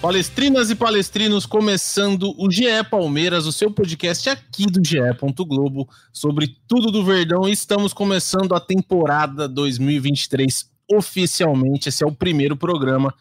Palestrinas 0.00 0.70
e 0.70 0.76
palestrinos, 0.76 1.44
começando 1.44 2.32
o 2.38 2.48
GE 2.48 2.84
Palmeiras, 2.88 3.46
o 3.46 3.52
seu 3.52 3.68
podcast 3.68 4.30
aqui 4.30 4.64
do 4.64 4.80
GE. 4.82 4.98
Globo 5.44 5.88
sobre 6.12 6.56
tudo 6.68 6.92
do 6.92 7.04
Verdão. 7.04 7.48
Estamos 7.48 7.92
começando 7.92 8.54
a 8.54 8.60
temporada 8.60 9.48
2023 9.48 10.70
oficialmente. 10.88 11.88
Esse 11.88 12.04
é 12.04 12.06
o 12.06 12.14
primeiro 12.14 12.56
programa 12.56 13.12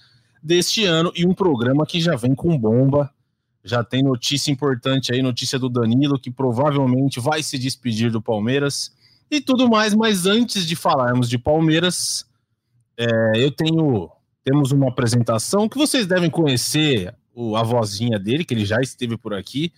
deste 0.41 0.85
ano 0.85 1.11
e 1.15 1.25
um 1.25 1.33
programa 1.33 1.83
que 1.83 1.99
já 1.99 2.15
vem 2.15 2.35
com 2.35 2.55
bomba. 2.55 3.11
Já 3.63 3.83
tem 3.83 4.03
notícia 4.03 4.51
importante 4.51 5.11
aí, 5.11 5.23
notícia 5.23 5.57
do 5.57 5.69
Danilo, 5.69 6.19
que 6.19 6.29
provavelmente 6.29 7.19
vai 7.19 7.41
se 7.41 7.57
despedir 7.57 8.11
do 8.11 8.21
Palmeiras 8.21 8.91
e 9.31 9.41
tudo 9.41 9.67
mais. 9.67 9.95
Mas 9.95 10.27
antes 10.27 10.63
de 10.63 10.75
falarmos 10.75 11.27
de 11.27 11.39
Palmeiras, 11.39 12.23
é, 12.95 13.43
eu 13.43 13.49
tenho 13.49 14.11
temos 14.47 14.71
uma 14.71 14.87
apresentação 14.87 15.67
que 15.67 15.77
vocês 15.77 16.07
devem 16.07 16.29
conhecer 16.29 17.13
a 17.57 17.63
vozinha 17.63 18.17
dele, 18.17 18.45
que 18.45 18.53
ele 18.53 18.65
já 18.65 18.77
esteve 18.79 19.17
por 19.17 19.33
aqui. 19.33 19.73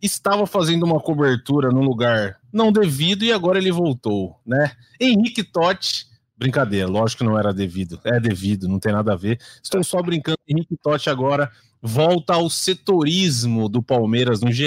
Estava 0.00 0.46
fazendo 0.46 0.84
uma 0.84 1.00
cobertura 1.00 1.70
num 1.70 1.82
lugar 1.82 2.38
não 2.52 2.70
devido 2.70 3.24
e 3.24 3.32
agora 3.32 3.58
ele 3.58 3.72
voltou, 3.72 4.38
né? 4.46 4.70
Henrique 5.00 5.42
Totti, 5.42 6.06
brincadeira, 6.38 6.86
lógico 6.86 7.24
que 7.24 7.28
não 7.28 7.36
era 7.36 7.52
devido, 7.52 7.98
é 8.04 8.20
devido, 8.20 8.68
não 8.68 8.78
tem 8.78 8.92
nada 8.92 9.14
a 9.14 9.16
ver. 9.16 9.40
Estou 9.60 9.82
só 9.82 10.00
brincando. 10.00 10.38
Henrique 10.46 10.76
Totti 10.80 11.10
agora 11.10 11.50
volta 11.86 12.32
ao 12.32 12.48
setorismo 12.48 13.68
do 13.68 13.82
Palmeiras 13.82 14.40
no 14.40 14.50
GE. 14.50 14.64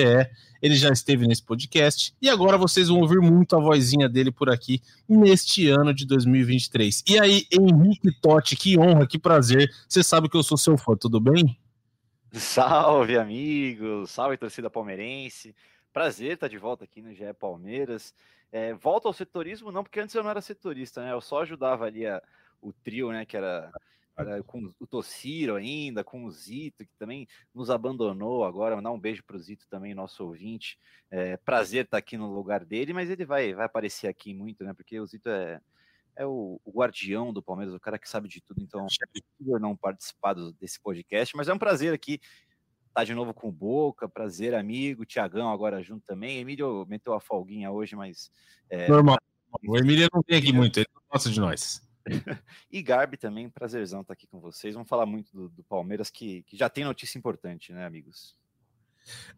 Ele 0.61 0.75
já 0.75 0.89
esteve 0.89 1.27
nesse 1.27 1.43
podcast 1.43 2.13
e 2.21 2.29
agora 2.29 2.57
vocês 2.57 2.89
vão 2.89 2.99
ouvir 3.01 3.19
muito 3.19 3.55
a 3.55 3.59
vozinha 3.59 4.07
dele 4.07 4.31
por 4.31 4.51
aqui 4.51 4.81
neste 5.09 5.67
ano 5.67 5.93
de 5.93 6.05
2023. 6.05 7.03
E 7.07 7.19
aí, 7.19 7.47
Henrique 7.51 8.11
Totti, 8.21 8.55
que 8.55 8.77
honra, 8.77 9.07
que 9.07 9.17
prazer. 9.17 9.67
Você 9.89 10.03
sabe 10.03 10.29
que 10.29 10.38
eu 10.38 10.43
sou 10.43 10.57
seu 10.57 10.77
fã, 10.77 10.95
tudo 10.95 11.19
bem? 11.19 11.59
Salve, 12.31 13.17
amigos! 13.17 14.11
Salve, 14.11 14.38
torcida 14.38 14.69
palmeirense! 14.69 15.55
Prazer 15.91 16.33
estar 16.33 16.47
de 16.47 16.57
volta 16.59 16.83
aqui 16.83 17.01
no 17.01 17.13
GE 17.13 17.33
Palmeiras. 17.39 18.13
É, 18.51 18.73
volta 18.75 19.07
ao 19.07 19.13
setorismo, 19.13 19.71
não, 19.71 19.83
porque 19.83 19.99
antes 19.99 20.13
eu 20.13 20.21
não 20.23 20.29
era 20.29 20.41
setorista, 20.41 21.03
né? 21.03 21.11
Eu 21.13 21.21
só 21.21 21.41
ajudava 21.41 21.85
ali 21.85 22.05
a, 22.05 22.21
o 22.61 22.71
trio, 22.71 23.11
né? 23.11 23.25
Que 23.25 23.38
era, 23.38 23.71
era 24.17 24.41
com 24.43 24.73
o 24.79 24.87
Tociro 24.87 25.55
ainda, 25.55 26.03
com 26.03 26.25
o 26.25 26.31
Zito, 26.31 26.85
que 26.85 26.95
também 26.97 27.27
nos 27.53 27.69
abandonou 27.69 28.43
agora. 28.43 28.75
Mandar 28.75 28.91
um 28.91 28.99
beijo 28.99 29.23
para 29.23 29.35
o 29.35 29.39
Zito 29.39 29.67
também, 29.69 29.93
nosso 29.93 30.23
ouvinte. 30.25 30.79
É, 31.11 31.37
prazer 31.37 31.85
estar 31.85 31.97
aqui 31.97 32.17
no 32.17 32.33
lugar 32.33 32.65
dele, 32.65 32.93
mas 32.93 33.09
ele 33.09 33.25
vai, 33.25 33.53
vai 33.53 33.65
aparecer 33.65 34.07
aqui 34.07 34.33
muito, 34.33 34.63
né? 34.63 34.73
Porque 34.73 34.99
o 34.99 35.05
Zito 35.05 35.29
é, 35.29 35.61
é 36.15 36.25
o, 36.25 36.59
o 36.65 36.71
guardião 36.71 37.31
do 37.31 37.43
Palmeiras, 37.43 37.73
o 37.73 37.79
cara 37.79 37.99
que 37.99 38.09
sabe 38.09 38.27
de 38.27 38.41
tudo, 38.41 38.61
então 38.61 38.85
é 38.85 39.59
não 39.59 39.75
participar 39.75 40.33
do, 40.33 40.51
desse 40.53 40.79
podcast, 40.79 41.35
mas 41.38 41.47
é 41.47 41.53
um 41.53 41.59
prazer 41.59 41.93
aqui 41.93 42.19
estar 42.88 43.03
de 43.03 43.13
novo 43.13 43.33
com 43.33 43.49
o 43.49 43.51
Boca, 43.51 44.09
prazer, 44.09 44.55
amigo, 44.55 45.05
Tiagão 45.05 45.51
agora 45.51 45.83
junto 45.83 46.03
também. 46.06 46.39
Emílio 46.39 46.85
meteu 46.89 47.13
a 47.13 47.19
folguinha 47.19 47.72
hoje, 47.72 47.95
mas. 47.95 48.31
É, 48.69 48.88
Normal. 48.88 49.17
O 49.66 49.77
Emílio 49.77 50.09
não 50.13 50.22
vem 50.27 50.38
aqui 50.38 50.51
muito, 50.51 50.77
ele 50.79 50.88
não 50.94 51.01
gosta 51.09 51.29
de 51.29 51.39
nós. 51.39 51.87
e 52.72 52.81
Garbi 52.81 53.18
também, 53.18 53.50
prazerzão 53.50 54.01
estar 54.01 54.13
aqui 54.13 54.28
com 54.28 54.40
vocês. 54.40 54.73
Vamos 54.73 54.90
falar 54.90 55.06
muito 55.06 55.31
do, 55.34 55.50
do 55.50 55.63
Palmeiras, 55.63 56.09
que, 56.09 56.44
que 56.44 56.57
já 56.57 56.69
tem 56.69 56.84
notícia 56.84 57.18
importante, 57.18 57.72
né, 57.72 57.85
amigos? 57.85 58.35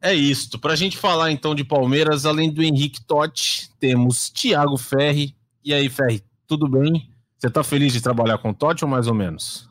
É 0.01 0.13
isso. 0.13 0.59
Para 0.59 0.73
a 0.73 0.75
gente 0.75 0.97
falar 0.97 1.31
então 1.31 1.53
de 1.53 1.63
Palmeiras, 1.63 2.25
além 2.25 2.51
do 2.51 2.63
Henrique 2.63 3.03
Totti, 3.03 3.71
temos 3.79 4.29
Thiago 4.29 4.77
Ferri. 4.77 5.35
E 5.63 5.73
aí, 5.73 5.89
Ferri, 5.89 6.23
tudo 6.47 6.67
bem? 6.67 7.11
Você 7.37 7.49
tá 7.49 7.63
feliz 7.63 7.93
de 7.93 8.01
trabalhar 8.01 8.37
com 8.39 8.49
o 8.49 8.53
Totti 8.53 8.83
ou 8.83 8.89
mais 8.89 9.07
ou 9.07 9.13
menos? 9.13 9.69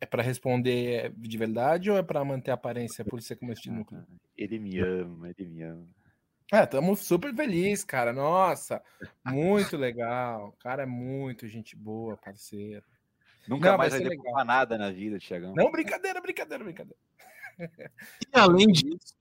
É 0.00 0.06
para 0.06 0.22
responder 0.22 1.12
de 1.16 1.38
verdade 1.38 1.90
ou 1.90 1.96
é 1.96 2.02
para 2.02 2.24
manter 2.24 2.50
a 2.50 2.54
aparência 2.54 3.04
por 3.04 3.20
ser 3.22 3.36
comestido 3.36 3.74
no 3.74 3.84
clube? 3.84 4.06
Ele 4.36 4.58
me 4.58 4.78
ama, 4.78 5.30
ele 5.30 5.48
me 5.48 5.62
ama. 5.62 5.88
É, 6.52 6.62
estamos 6.64 7.00
super 7.00 7.34
felizes, 7.34 7.84
cara. 7.84 8.12
Nossa, 8.12 8.82
muito 9.26 9.76
legal. 9.76 10.48
O 10.48 10.62
cara 10.62 10.82
é 10.82 10.86
muito 10.86 11.48
gente 11.48 11.74
boa, 11.74 12.16
parceiro. 12.16 12.84
Nunca 13.46 13.72
Não, 13.72 13.78
mais 13.78 13.92
vai 13.92 14.16
vai 14.16 14.44
nada 14.44 14.78
na 14.78 14.90
vida, 14.90 15.18
Tiagão. 15.18 15.54
Não, 15.54 15.70
brincadeira, 15.70 16.20
brincadeira, 16.20 16.64
brincadeira. 16.64 16.98
E 17.58 18.38
além 18.38 18.66
disso, 18.68 19.14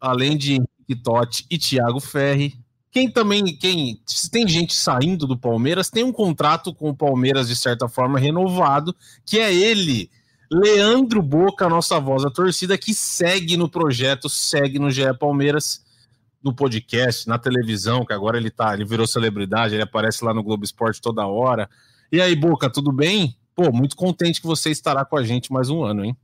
além 0.00 0.36
de 0.36 0.54
Henrique 0.54 1.02
Totti 1.02 1.46
e 1.50 1.58
Thiago 1.58 2.00
Ferri, 2.00 2.58
quem 2.90 3.10
também, 3.10 3.44
quem 3.56 4.02
se 4.06 4.30
tem 4.30 4.48
gente 4.48 4.74
saindo 4.74 5.26
do 5.26 5.38
Palmeiras, 5.38 5.90
tem 5.90 6.02
um 6.02 6.12
contrato 6.12 6.74
com 6.74 6.90
o 6.90 6.96
Palmeiras 6.96 7.48
de 7.48 7.54
certa 7.54 7.88
forma 7.88 8.18
renovado, 8.18 8.96
que 9.24 9.38
é 9.38 9.54
ele, 9.54 10.10
Leandro 10.50 11.22
Boca, 11.22 11.68
nossa 11.68 12.00
voz 12.00 12.24
da 12.24 12.30
torcida, 12.30 12.76
que 12.76 12.92
segue 12.92 13.56
no 13.56 13.68
projeto, 13.68 14.28
segue 14.28 14.78
no 14.78 14.90
GE 14.90 15.16
Palmeiras, 15.18 15.84
no 16.42 16.54
podcast, 16.54 17.28
na 17.28 17.38
televisão, 17.38 18.04
que 18.04 18.12
agora 18.12 18.38
ele 18.38 18.50
tá, 18.50 18.72
ele 18.72 18.84
virou 18.84 19.06
celebridade, 19.06 19.74
ele 19.74 19.82
aparece 19.82 20.24
lá 20.24 20.32
no 20.32 20.42
Globo 20.42 20.64
Esporte 20.64 21.00
toda 21.00 21.26
hora. 21.26 21.68
E 22.10 22.20
aí, 22.20 22.34
Boca, 22.34 22.70
tudo 22.70 22.92
bem? 22.92 23.36
Pô, 23.54 23.70
muito 23.72 23.94
contente 23.94 24.40
que 24.40 24.46
você 24.46 24.70
estará 24.70 25.04
com 25.04 25.16
a 25.16 25.22
gente 25.22 25.52
mais 25.52 25.68
um 25.68 25.82
ano, 25.82 26.04
hein? 26.04 26.16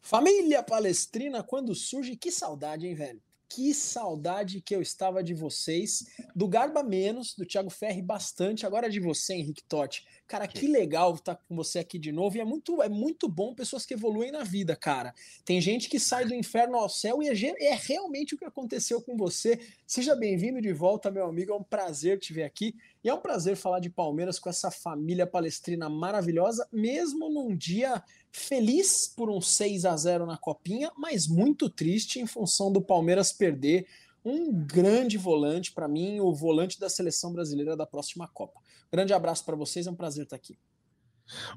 Família 0.00 0.62
Palestrina, 0.62 1.42
quando 1.42 1.74
surge, 1.74 2.16
que 2.16 2.30
saudade, 2.30 2.86
hein, 2.86 2.94
velho? 2.94 3.20
Que 3.54 3.74
saudade 3.74 4.62
que 4.62 4.74
eu 4.74 4.80
estava 4.80 5.22
de 5.22 5.34
vocês. 5.34 6.06
Do 6.34 6.48
Garba 6.48 6.82
menos, 6.82 7.34
do 7.34 7.44
Thiago 7.44 7.68
Ferri 7.68 8.00
bastante, 8.00 8.64
agora 8.64 8.88
de 8.88 8.98
você, 8.98 9.34
Henrique 9.34 9.62
Totti. 9.64 10.06
Cara, 10.26 10.48
que 10.48 10.66
legal 10.66 11.14
estar 11.14 11.34
com 11.34 11.54
você 11.54 11.78
aqui 11.78 11.98
de 11.98 12.10
novo. 12.10 12.38
E 12.38 12.40
é 12.40 12.44
muito, 12.46 12.80
é 12.82 12.88
muito 12.88 13.28
bom 13.28 13.54
pessoas 13.54 13.84
que 13.84 13.92
evoluem 13.92 14.32
na 14.32 14.42
vida, 14.42 14.74
cara. 14.74 15.14
Tem 15.44 15.60
gente 15.60 15.90
que 15.90 16.00
sai 16.00 16.24
do 16.24 16.34
inferno 16.34 16.78
ao 16.78 16.88
céu 16.88 17.22
e 17.22 17.28
é, 17.28 17.64
é 17.66 17.74
realmente 17.74 18.34
o 18.34 18.38
que 18.38 18.46
aconteceu 18.46 19.02
com 19.02 19.18
você. 19.18 19.60
Seja 19.86 20.16
bem-vindo 20.16 20.58
de 20.58 20.72
volta, 20.72 21.10
meu 21.10 21.26
amigo. 21.26 21.52
É 21.52 21.54
um 21.54 21.62
prazer 21.62 22.18
te 22.18 22.32
ver 22.32 22.44
aqui. 22.44 22.74
E 23.04 23.10
é 23.10 23.14
um 23.14 23.20
prazer 23.20 23.54
falar 23.56 23.80
de 23.80 23.90
Palmeiras 23.90 24.38
com 24.38 24.48
essa 24.48 24.70
família 24.70 25.26
palestrina 25.26 25.90
maravilhosa, 25.90 26.66
mesmo 26.72 27.28
num 27.28 27.54
dia 27.54 28.02
feliz 28.32 29.12
por 29.14 29.30
um 29.30 29.40
6 29.40 29.84
a 29.84 29.96
0 29.96 30.26
na 30.26 30.38
copinha, 30.38 30.90
mas 30.96 31.28
muito 31.28 31.68
triste 31.68 32.18
em 32.18 32.26
função 32.26 32.72
do 32.72 32.80
Palmeiras 32.80 33.30
perder 33.30 33.86
um 34.24 34.52
grande 34.52 35.18
volante 35.18 35.72
para 35.72 35.86
mim, 35.86 36.20
o 36.20 36.32
volante 36.32 36.80
da 36.80 36.88
seleção 36.88 37.32
brasileira 37.32 37.76
da 37.76 37.86
próxima 37.86 38.26
Copa. 38.32 38.60
Grande 38.90 39.12
abraço 39.12 39.44
para 39.44 39.56
vocês, 39.56 39.86
é 39.86 39.90
um 39.90 39.94
prazer 39.94 40.24
estar 40.24 40.36
aqui. 40.36 40.56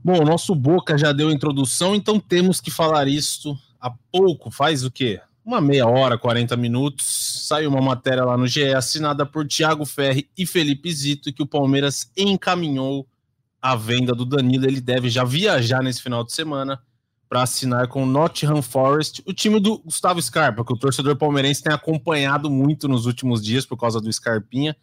Bom, 0.04 0.22
o 0.22 0.26
nosso 0.26 0.54
Boca 0.54 0.98
já 0.98 1.12
deu 1.12 1.30
a 1.30 1.34
introdução, 1.34 1.96
então 1.96 2.20
temos 2.20 2.60
que 2.60 2.70
falar 2.70 3.08
isso 3.08 3.58
há 3.80 3.92
pouco, 4.12 4.52
faz 4.52 4.84
o 4.84 4.92
quê? 4.92 5.22
Uma 5.44 5.62
meia 5.62 5.88
hora, 5.88 6.18
40 6.18 6.58
minutos, 6.58 7.46
saiu 7.48 7.70
uma 7.70 7.82
matéria 7.82 8.26
lá 8.26 8.36
no 8.36 8.48
GE 8.48 8.74
assinada 8.74 9.26
por 9.26 9.48
Thiago 9.48 9.86
Ferri 9.86 10.30
e 10.36 10.46
Felipe 10.46 10.92
Zito, 10.92 11.32
que 11.32 11.44
o 11.44 11.48
Palmeiras 11.48 12.12
encaminhou 12.18 13.08
a 13.72 13.76
venda 13.76 14.14
do 14.14 14.26
Danilo. 14.26 14.66
Ele 14.66 14.80
deve 14.82 15.10
já 15.10 15.24
viajar 15.24 15.82
nesse 15.82 16.02
final 16.02 16.24
de 16.24 16.32
semana 16.32 16.82
para 17.28 17.42
assinar 17.42 17.88
com 17.88 18.04
o 18.04 18.06
Nottingham 18.06 18.62
Forest, 18.62 19.24
o 19.26 19.34
time 19.34 19.60
do 19.60 19.80
Gustavo 19.80 20.22
Scarpa, 20.22 20.64
que 20.64 20.72
o 20.72 20.78
torcedor 20.78 21.16
palmeirense 21.16 21.64
tem 21.64 21.74
acompanhado 21.74 22.50
muito 22.52 22.88
nos 22.88 23.08
últimos 23.08 23.44
dias 23.44 23.66
por 23.66 23.78
causa 23.78 24.00
do 24.00 24.12
Scarpinha. 24.14 24.76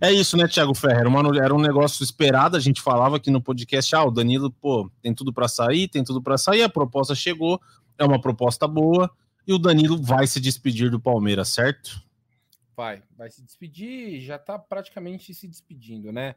É 0.00 0.12
isso, 0.12 0.36
né, 0.36 0.46
Thiago 0.46 0.74
Ferreira? 0.74 1.00
Era, 1.00 1.08
uma- 1.08 1.38
era 1.38 1.54
um 1.54 1.60
negócio 1.60 2.04
esperado, 2.04 2.56
a 2.56 2.60
gente 2.60 2.80
falava 2.82 3.16
aqui 3.16 3.30
no 3.30 3.40
podcast, 3.40 3.96
ah, 3.96 4.04
o 4.04 4.10
Danilo, 4.10 4.50
pô, 4.50 4.90
tem 5.02 5.14
tudo 5.14 5.32
para 5.32 5.48
sair, 5.48 5.88
tem 5.88 6.04
tudo 6.04 6.22
para 6.22 6.36
sair, 6.36 6.62
a 6.62 6.68
proposta 6.68 7.14
chegou, 7.14 7.60
é 7.96 8.04
uma 8.04 8.20
proposta 8.20 8.68
boa, 8.68 9.10
e 9.46 9.52
o 9.52 9.58
Danilo 9.58 10.00
vai 10.00 10.26
se 10.26 10.38
despedir 10.38 10.90
do 10.90 11.00
Palmeiras, 11.00 11.48
certo? 11.48 12.00
Vai, 12.76 13.02
vai 13.16 13.30
se 13.30 13.42
despedir, 13.42 14.20
já 14.20 14.38
tá 14.38 14.56
praticamente 14.58 15.34
se 15.34 15.48
despedindo, 15.48 16.12
né? 16.12 16.36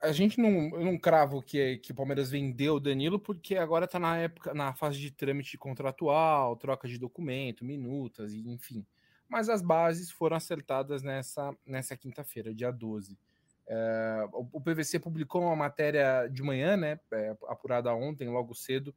A 0.00 0.12
gente 0.12 0.40
não, 0.40 0.70
não 0.70 0.98
cravo 0.98 1.42
que, 1.42 1.78
que 1.78 1.92
o 1.92 1.94
Palmeiras 1.94 2.30
vendeu 2.30 2.74
o 2.74 2.80
Danilo, 2.80 3.18
porque 3.18 3.56
agora 3.56 3.88
tá 3.88 3.98
na 3.98 4.16
época, 4.16 4.54
na 4.54 4.72
fase 4.72 4.98
de 4.98 5.10
trâmite 5.10 5.58
contratual, 5.58 6.56
troca 6.56 6.86
de 6.86 6.98
documento, 6.98 7.64
minutas, 7.64 8.32
enfim. 8.32 8.86
Mas 9.28 9.48
as 9.48 9.60
bases 9.60 10.10
foram 10.10 10.36
acertadas 10.36 11.02
nessa, 11.02 11.54
nessa 11.66 11.96
quinta-feira, 11.96 12.54
dia 12.54 12.70
12. 12.70 13.18
É, 13.66 14.24
o 14.32 14.60
PVC 14.60 14.98
publicou 14.98 15.42
uma 15.42 15.56
matéria 15.56 16.26
de 16.28 16.42
manhã, 16.42 16.76
né, 16.76 16.98
é, 17.12 17.36
apurada 17.46 17.92
ontem, 17.94 18.28
logo 18.28 18.54
cedo, 18.54 18.94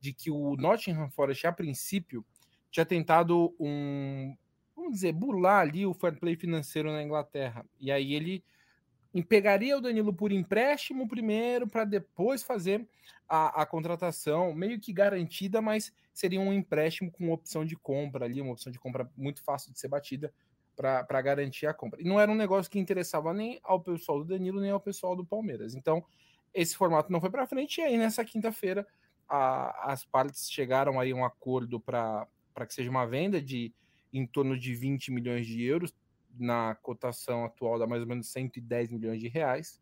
de 0.00 0.12
que 0.12 0.30
o 0.30 0.56
Nottingham 0.56 1.10
Forest, 1.10 1.46
a 1.46 1.52
princípio, 1.52 2.24
tinha 2.70 2.86
tentado 2.86 3.54
um, 3.60 4.34
vamos 4.74 4.92
dizer, 4.92 5.12
burlar 5.12 5.60
ali 5.60 5.84
o 5.84 5.92
fair 5.92 6.18
play 6.18 6.36
financeiro 6.36 6.92
na 6.92 7.02
Inglaterra. 7.02 7.64
E 7.80 7.90
aí 7.90 8.14
ele 8.14 8.44
pegaria 9.22 9.76
o 9.76 9.80
Danilo 9.80 10.12
por 10.12 10.32
empréstimo 10.32 11.08
primeiro, 11.08 11.66
para 11.66 11.84
depois 11.84 12.42
fazer 12.42 12.86
a, 13.28 13.62
a, 13.62 13.66
contratação, 13.66 14.54
meio 14.54 14.78
que 14.78 14.92
garantida, 14.92 15.60
mas 15.60 15.92
seria 16.12 16.40
um 16.40 16.52
empréstimo 16.52 17.10
com 17.10 17.32
opção 17.32 17.64
de 17.64 17.76
compra 17.76 18.24
ali, 18.24 18.40
uma 18.40 18.52
opção 18.52 18.70
de 18.70 18.78
compra 18.78 19.10
muito 19.16 19.42
fácil 19.42 19.72
de 19.72 19.78
ser 19.78 19.88
batida 19.88 20.32
para 20.76 21.22
garantir 21.22 21.66
a 21.66 21.72
compra. 21.72 22.00
E 22.00 22.04
não 22.04 22.20
era 22.20 22.30
um 22.30 22.34
negócio 22.34 22.70
que 22.70 22.78
interessava 22.78 23.32
nem 23.32 23.58
ao 23.62 23.80
pessoal 23.80 24.18
do 24.18 24.26
Danilo, 24.26 24.60
nem 24.60 24.70
ao 24.70 24.80
pessoal 24.80 25.16
do 25.16 25.24
Palmeiras. 25.24 25.74
Então, 25.74 26.04
esse 26.52 26.76
formato 26.76 27.10
não 27.10 27.20
foi 27.20 27.30
para 27.30 27.46
frente, 27.46 27.80
e 27.80 27.84
aí 27.84 27.96
nessa 27.96 28.24
quinta-feira 28.24 28.86
as 29.28 30.04
partes 30.04 30.50
chegaram 30.50 31.00
aí 31.00 31.10
a 31.10 31.16
um 31.16 31.24
acordo 31.24 31.80
para 31.80 32.28
que 32.66 32.74
seja 32.74 32.90
uma 32.90 33.06
venda 33.06 33.42
de 33.42 33.72
em 34.12 34.26
torno 34.26 34.58
de 34.58 34.74
20 34.74 35.10
milhões 35.10 35.46
de 35.46 35.62
euros, 35.62 35.94
na 36.38 36.74
cotação 36.76 37.44
atual 37.44 37.78
dá 37.78 37.86
mais 37.86 38.02
ou 38.02 38.08
menos 38.08 38.28
110 38.28 38.92
milhões 38.92 39.20
de 39.20 39.28
reais. 39.28 39.80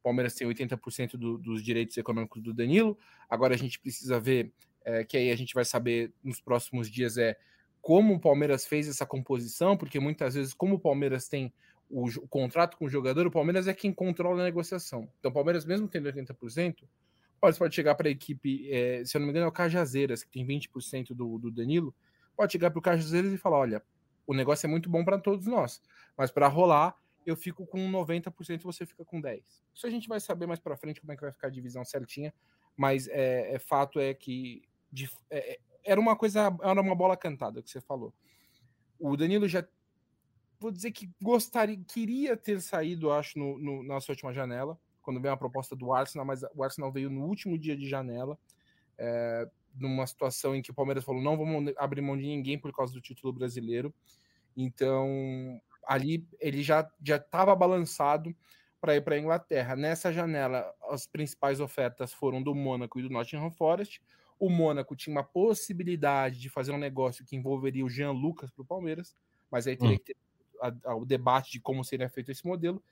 O 0.00 0.02
Palmeiras 0.02 0.34
tem 0.34 0.46
80% 0.46 1.16
do, 1.16 1.38
dos 1.38 1.62
direitos 1.62 1.96
econômicos 1.96 2.42
do 2.42 2.54
Danilo. 2.54 2.98
Agora 3.28 3.54
a 3.54 3.58
gente 3.58 3.80
precisa 3.80 4.20
ver, 4.20 4.52
é, 4.84 5.04
que 5.04 5.16
aí 5.16 5.30
a 5.30 5.36
gente 5.36 5.54
vai 5.54 5.64
saber 5.64 6.12
nos 6.22 6.40
próximos 6.40 6.90
dias, 6.90 7.18
é 7.18 7.36
como 7.80 8.14
o 8.14 8.20
Palmeiras 8.20 8.66
fez 8.66 8.88
essa 8.88 9.06
composição, 9.06 9.76
porque 9.76 10.00
muitas 10.00 10.34
vezes, 10.34 10.52
como 10.52 10.74
o 10.74 10.78
Palmeiras 10.78 11.28
tem 11.28 11.52
o, 11.88 12.06
o 12.06 12.28
contrato 12.28 12.76
com 12.76 12.86
o 12.86 12.88
jogador, 12.88 13.26
o 13.26 13.30
Palmeiras 13.30 13.68
é 13.68 13.74
quem 13.74 13.92
controla 13.92 14.42
a 14.42 14.44
negociação. 14.44 15.08
Então, 15.18 15.30
o 15.30 15.34
Palmeiras, 15.34 15.64
mesmo 15.64 15.86
tendo 15.86 16.08
80%, 16.08 16.84
pode, 17.40 17.58
pode 17.58 17.74
chegar 17.74 17.94
para 17.94 18.08
a 18.08 18.10
equipe, 18.10 18.68
é, 18.72 19.04
se 19.04 19.16
eu 19.16 19.20
não 19.20 19.26
me 19.26 19.30
engano, 19.30 19.46
é 19.46 19.48
o 19.48 19.52
Cajazeiras, 19.52 20.24
que 20.24 20.30
tem 20.30 20.46
20% 20.46 21.14
do, 21.14 21.38
do 21.38 21.50
Danilo, 21.50 21.94
pode 22.36 22.52
chegar 22.52 22.70
para 22.70 22.78
o 22.78 22.82
Cajazeiras 22.82 23.32
e 23.32 23.38
falar: 23.38 23.58
olha, 23.58 23.82
o 24.26 24.34
negócio 24.34 24.66
é 24.66 24.68
muito 24.68 24.88
bom 24.90 25.04
para 25.04 25.18
todos 25.18 25.46
nós, 25.46 25.80
mas 26.16 26.30
para 26.30 26.48
rolar, 26.48 26.96
eu 27.24 27.36
fico 27.36 27.66
com 27.66 27.78
90% 27.90 28.62
você 28.62 28.86
fica 28.86 29.04
com 29.04 29.20
10%. 29.20 29.42
Isso 29.74 29.86
a 29.86 29.90
gente 29.90 30.08
vai 30.08 30.20
saber 30.20 30.46
mais 30.46 30.60
para 30.60 30.76
frente 30.76 31.00
como 31.00 31.12
é 31.12 31.16
que 31.16 31.22
vai 31.22 31.32
ficar 31.32 31.48
a 31.48 31.50
divisão 31.50 31.84
certinha, 31.84 32.32
mas 32.76 33.08
é, 33.08 33.54
é 33.54 33.58
fato 33.58 33.98
é 33.98 34.14
que 34.14 34.62
de, 34.92 35.10
é, 35.30 35.58
era 35.84 36.00
uma 36.00 36.16
coisa, 36.16 36.56
era 36.62 36.80
uma 36.80 36.94
bola 36.94 37.16
cantada 37.16 37.62
que 37.62 37.70
você 37.70 37.80
falou. 37.80 38.14
O 38.98 39.16
Danilo 39.16 39.46
já 39.48 39.66
vou 40.58 40.70
dizer 40.70 40.90
que 40.90 41.10
gostaria, 41.20 41.76
queria 41.76 42.36
ter 42.36 42.60
saído, 42.60 43.12
acho, 43.12 43.38
no, 43.38 43.58
no, 43.58 43.82
na 43.82 44.00
sua 44.00 44.12
última 44.12 44.32
janela, 44.32 44.78
quando 45.02 45.20
veio 45.20 45.34
a 45.34 45.36
proposta 45.36 45.76
do 45.76 45.92
Arsenal, 45.92 46.26
mas 46.26 46.42
o 46.54 46.62
Arsenal 46.62 46.90
veio 46.90 47.10
no 47.10 47.24
último 47.26 47.58
dia 47.58 47.76
de 47.76 47.88
janela, 47.88 48.38
é, 48.98 49.48
numa 49.78 50.06
situação 50.06 50.54
em 50.54 50.62
que 50.62 50.70
o 50.70 50.74
Palmeiras 50.74 51.04
falou: 51.04 51.22
não 51.22 51.36
vamos 51.36 51.72
abrir 51.76 52.00
mão 52.00 52.16
de 52.16 52.24
ninguém 52.24 52.58
por 52.58 52.72
causa 52.72 52.92
do 52.92 53.00
título 53.00 53.32
brasileiro. 53.32 53.94
Então, 54.56 55.60
ali 55.86 56.26
ele 56.40 56.62
já 56.62 56.90
já 57.02 57.16
estava 57.16 57.54
balançado 57.54 58.34
para 58.80 58.96
ir 58.96 59.00
para 59.02 59.14
a 59.16 59.18
Inglaterra. 59.18 59.76
Nessa 59.76 60.12
janela, 60.12 60.72
as 60.88 61.06
principais 61.06 61.60
ofertas 61.60 62.12
foram 62.12 62.42
do 62.42 62.54
Mônaco 62.54 62.98
e 62.98 63.02
do 63.02 63.10
Nottingham 63.10 63.50
Forest. 63.50 64.02
O 64.38 64.50
Mônaco 64.50 64.94
tinha 64.94 65.14
uma 65.14 65.24
possibilidade 65.24 66.38
de 66.38 66.48
fazer 66.48 66.72
um 66.72 66.78
negócio 66.78 67.24
que 67.24 67.36
envolveria 67.36 67.84
o 67.84 67.88
Jean 67.88 68.12
Lucas 68.12 68.50
para 68.50 68.62
o 68.62 68.66
Palmeiras, 68.66 69.16
mas 69.50 69.66
aí 69.66 69.76
teria 69.76 69.94
hum. 69.94 69.98
que 69.98 70.04
ter 70.04 70.16
a, 70.60 70.90
a, 70.90 70.94
o 70.94 71.04
debate 71.04 71.52
de 71.52 71.60
como 71.60 71.84
seria 71.84 72.08
feito 72.08 72.30
esse 72.30 72.46
modelo. 72.46 72.82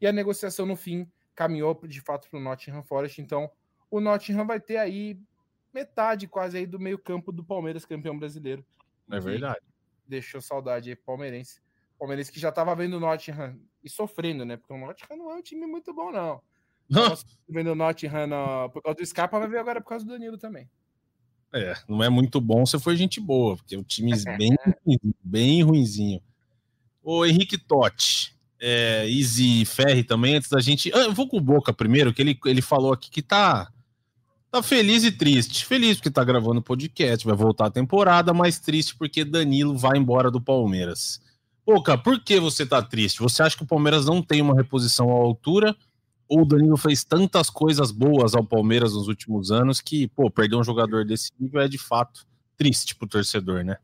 E 0.00 0.06
a 0.06 0.12
negociação, 0.12 0.64
no 0.64 0.76
fim, 0.76 1.10
caminhou 1.34 1.78
de 1.86 2.00
fato 2.00 2.28
para 2.28 2.38
o 2.38 2.42
Nottingham 2.42 2.82
Forest. 2.82 3.20
Então, 3.20 3.50
o 3.90 4.00
Nottingham 4.00 4.46
vai 4.46 4.60
ter 4.60 4.76
aí 4.76 5.18
metade 5.72 6.26
quase 6.26 6.58
aí 6.58 6.66
do 6.66 6.78
meio 6.78 6.98
campo 6.98 7.32
do 7.32 7.44
Palmeiras, 7.44 7.84
campeão 7.84 8.18
brasileiro. 8.18 8.64
É 9.10 9.20
verdade. 9.20 9.60
Deixou 10.06 10.40
saudade 10.40 10.90
aí 10.90 10.96
palmeirense. 10.96 11.60
Palmeirense 11.98 12.32
que 12.32 12.40
já 12.40 12.48
estava 12.48 12.74
vendo 12.74 12.96
o 12.96 13.00
Nottingham 13.00 13.58
e 13.82 13.88
sofrendo, 13.88 14.44
né? 14.44 14.56
Porque 14.56 14.72
o 14.72 14.78
Nottingham 14.78 15.16
não 15.16 15.30
é 15.30 15.34
um 15.36 15.42
time 15.42 15.66
muito 15.66 15.92
bom, 15.94 16.10
não. 16.10 16.40
Não. 16.88 17.14
Vendo 17.48 17.72
o 17.72 17.74
Nottingham 17.74 18.26
no... 18.26 18.70
por 18.70 18.82
causa 18.82 18.98
do 18.98 19.06
Scarpa, 19.06 19.38
vai 19.38 19.48
ver 19.48 19.58
agora 19.58 19.80
por 19.80 19.88
causa 19.88 20.04
do 20.04 20.12
Danilo 20.12 20.36
também. 20.36 20.68
É, 21.54 21.74
não 21.86 22.02
é 22.02 22.08
muito 22.08 22.40
bom 22.40 22.64
se 22.64 22.78
for 22.78 22.96
gente 22.96 23.20
boa, 23.20 23.56
porque 23.56 23.76
o 23.76 23.84
time 23.84 24.12
é 24.26 24.36
bem, 24.36 24.56
bem 25.22 25.62
ruinzinho. 25.62 26.20
O 27.02 27.26
Henrique 27.26 27.58
Totti, 27.58 28.34
é, 28.60 29.08
Easy 29.08 29.64
Ferri 29.64 30.04
também, 30.04 30.36
antes 30.36 30.48
da 30.48 30.60
gente. 30.60 30.90
Ah, 30.94 31.00
eu 31.00 31.12
vou 31.12 31.28
com 31.28 31.36
o 31.36 31.40
Boca 31.40 31.72
primeiro, 31.72 32.12
que 32.14 32.22
ele, 32.22 32.38
ele 32.46 32.62
falou 32.62 32.92
aqui 32.92 33.10
que 33.10 33.20
tá, 33.20 33.71
tá 34.52 34.62
feliz 34.62 35.02
e 35.02 35.10
triste. 35.10 35.66
Feliz 35.66 35.96
porque 35.96 36.10
tá 36.10 36.22
gravando 36.22 36.62
podcast, 36.62 37.26
vai 37.26 37.34
voltar 37.34 37.66
a 37.66 37.70
temporada, 37.70 38.32
mas 38.32 38.60
triste 38.60 38.94
porque 38.94 39.24
Danilo 39.24 39.76
vai 39.76 39.98
embora 39.98 40.30
do 40.30 40.40
Palmeiras. 40.40 41.20
Boca, 41.66 41.96
por 41.98 42.22
que 42.22 42.38
você 42.38 42.64
tá 42.64 42.82
triste? 42.82 43.20
Você 43.20 43.42
acha 43.42 43.56
que 43.56 43.62
o 43.62 43.66
Palmeiras 43.66 44.06
não 44.06 44.22
tem 44.22 44.40
uma 44.40 44.54
reposição 44.54 45.10
à 45.10 45.14
altura? 45.14 45.76
ou 46.32 46.42
o 46.42 46.46
Danilo 46.46 46.78
fez 46.78 47.04
tantas 47.04 47.50
coisas 47.50 47.90
boas 47.90 48.34
ao 48.34 48.42
Palmeiras 48.42 48.94
nos 48.94 49.06
últimos 49.06 49.50
anos 49.50 49.82
que, 49.82 50.08
pô, 50.08 50.30
perder 50.30 50.56
um 50.56 50.64
jogador 50.64 51.04
desse 51.04 51.30
nível 51.38 51.60
é 51.60 51.68
de 51.68 51.76
fato 51.76 52.26
triste 52.56 52.96
pro 52.96 53.06
torcedor, 53.06 53.62
né? 53.62 53.76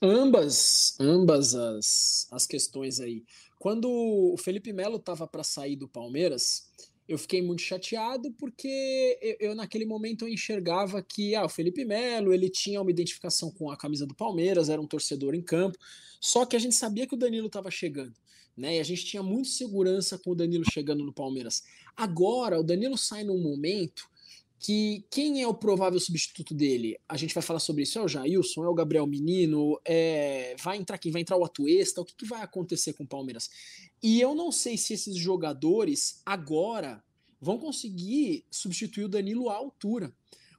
Ambas, 0.00 0.96
ambas 1.00 1.52
as, 1.56 2.28
as 2.30 2.46
questões 2.46 3.00
aí. 3.00 3.24
Quando 3.58 3.90
o 3.90 4.36
Felipe 4.38 4.72
Melo 4.72 4.98
estava 4.98 5.26
para 5.26 5.42
sair 5.42 5.74
do 5.74 5.88
Palmeiras, 5.88 6.70
eu 7.10 7.18
fiquei 7.18 7.42
muito 7.42 7.60
chateado 7.60 8.32
porque 8.38 9.18
eu, 9.20 9.50
eu, 9.50 9.54
naquele 9.54 9.84
momento 9.84 10.24
eu 10.24 10.28
enxergava 10.28 11.02
que 11.02 11.34
ah, 11.34 11.44
o 11.44 11.48
Felipe 11.48 11.84
Melo 11.84 12.32
ele 12.32 12.48
tinha 12.48 12.80
uma 12.80 12.90
identificação 12.90 13.50
com 13.50 13.70
a 13.70 13.76
camisa 13.76 14.06
do 14.06 14.14
Palmeiras, 14.14 14.68
era 14.68 14.80
um 14.80 14.86
torcedor 14.86 15.34
em 15.34 15.42
campo, 15.42 15.76
só 16.20 16.46
que 16.46 16.56
a 16.56 16.58
gente 16.58 16.74
sabia 16.74 17.06
que 17.06 17.14
o 17.14 17.18
Danilo 17.18 17.48
estava 17.48 17.70
chegando 17.70 18.14
né? 18.60 18.76
E 18.76 18.80
a 18.80 18.82
gente 18.82 19.04
tinha 19.04 19.22
muito 19.22 19.48
segurança 19.48 20.18
com 20.18 20.32
o 20.32 20.34
Danilo 20.34 20.64
chegando 20.70 21.04
no 21.04 21.12
Palmeiras. 21.12 21.62
Agora, 21.96 22.60
o 22.60 22.62
Danilo 22.62 22.96
sai 22.96 23.24
num 23.24 23.40
momento 23.40 24.08
que 24.58 25.02
quem 25.10 25.40
é 25.40 25.48
o 25.48 25.54
provável 25.54 25.98
substituto 25.98 26.52
dele? 26.52 26.98
A 27.08 27.16
gente 27.16 27.32
vai 27.32 27.42
falar 27.42 27.60
sobre 27.60 27.84
isso. 27.84 27.98
É 27.98 28.02
o 28.02 28.08
Jailson? 28.08 28.62
É 28.62 28.68
o 28.68 28.74
Gabriel 28.74 29.06
Menino? 29.06 29.80
É... 29.86 30.54
Vai 30.62 30.76
entrar 30.76 30.98
quem? 30.98 31.10
Vai 31.10 31.22
entrar 31.22 31.38
o 31.38 31.44
Atuesta? 31.44 32.02
O 32.02 32.04
que, 32.04 32.14
que 32.14 32.26
vai 32.26 32.42
acontecer 32.42 32.92
com 32.92 33.04
o 33.04 33.08
Palmeiras? 33.08 33.48
E 34.02 34.20
eu 34.20 34.34
não 34.34 34.50
sei 34.50 34.76
se 34.76 34.94
esses 34.94 35.16
jogadores 35.16 36.22
agora 36.24 37.02
vão 37.40 37.58
conseguir 37.58 38.44
substituir 38.50 39.04
o 39.04 39.08
Danilo 39.08 39.48
à 39.48 39.56
altura. 39.56 40.12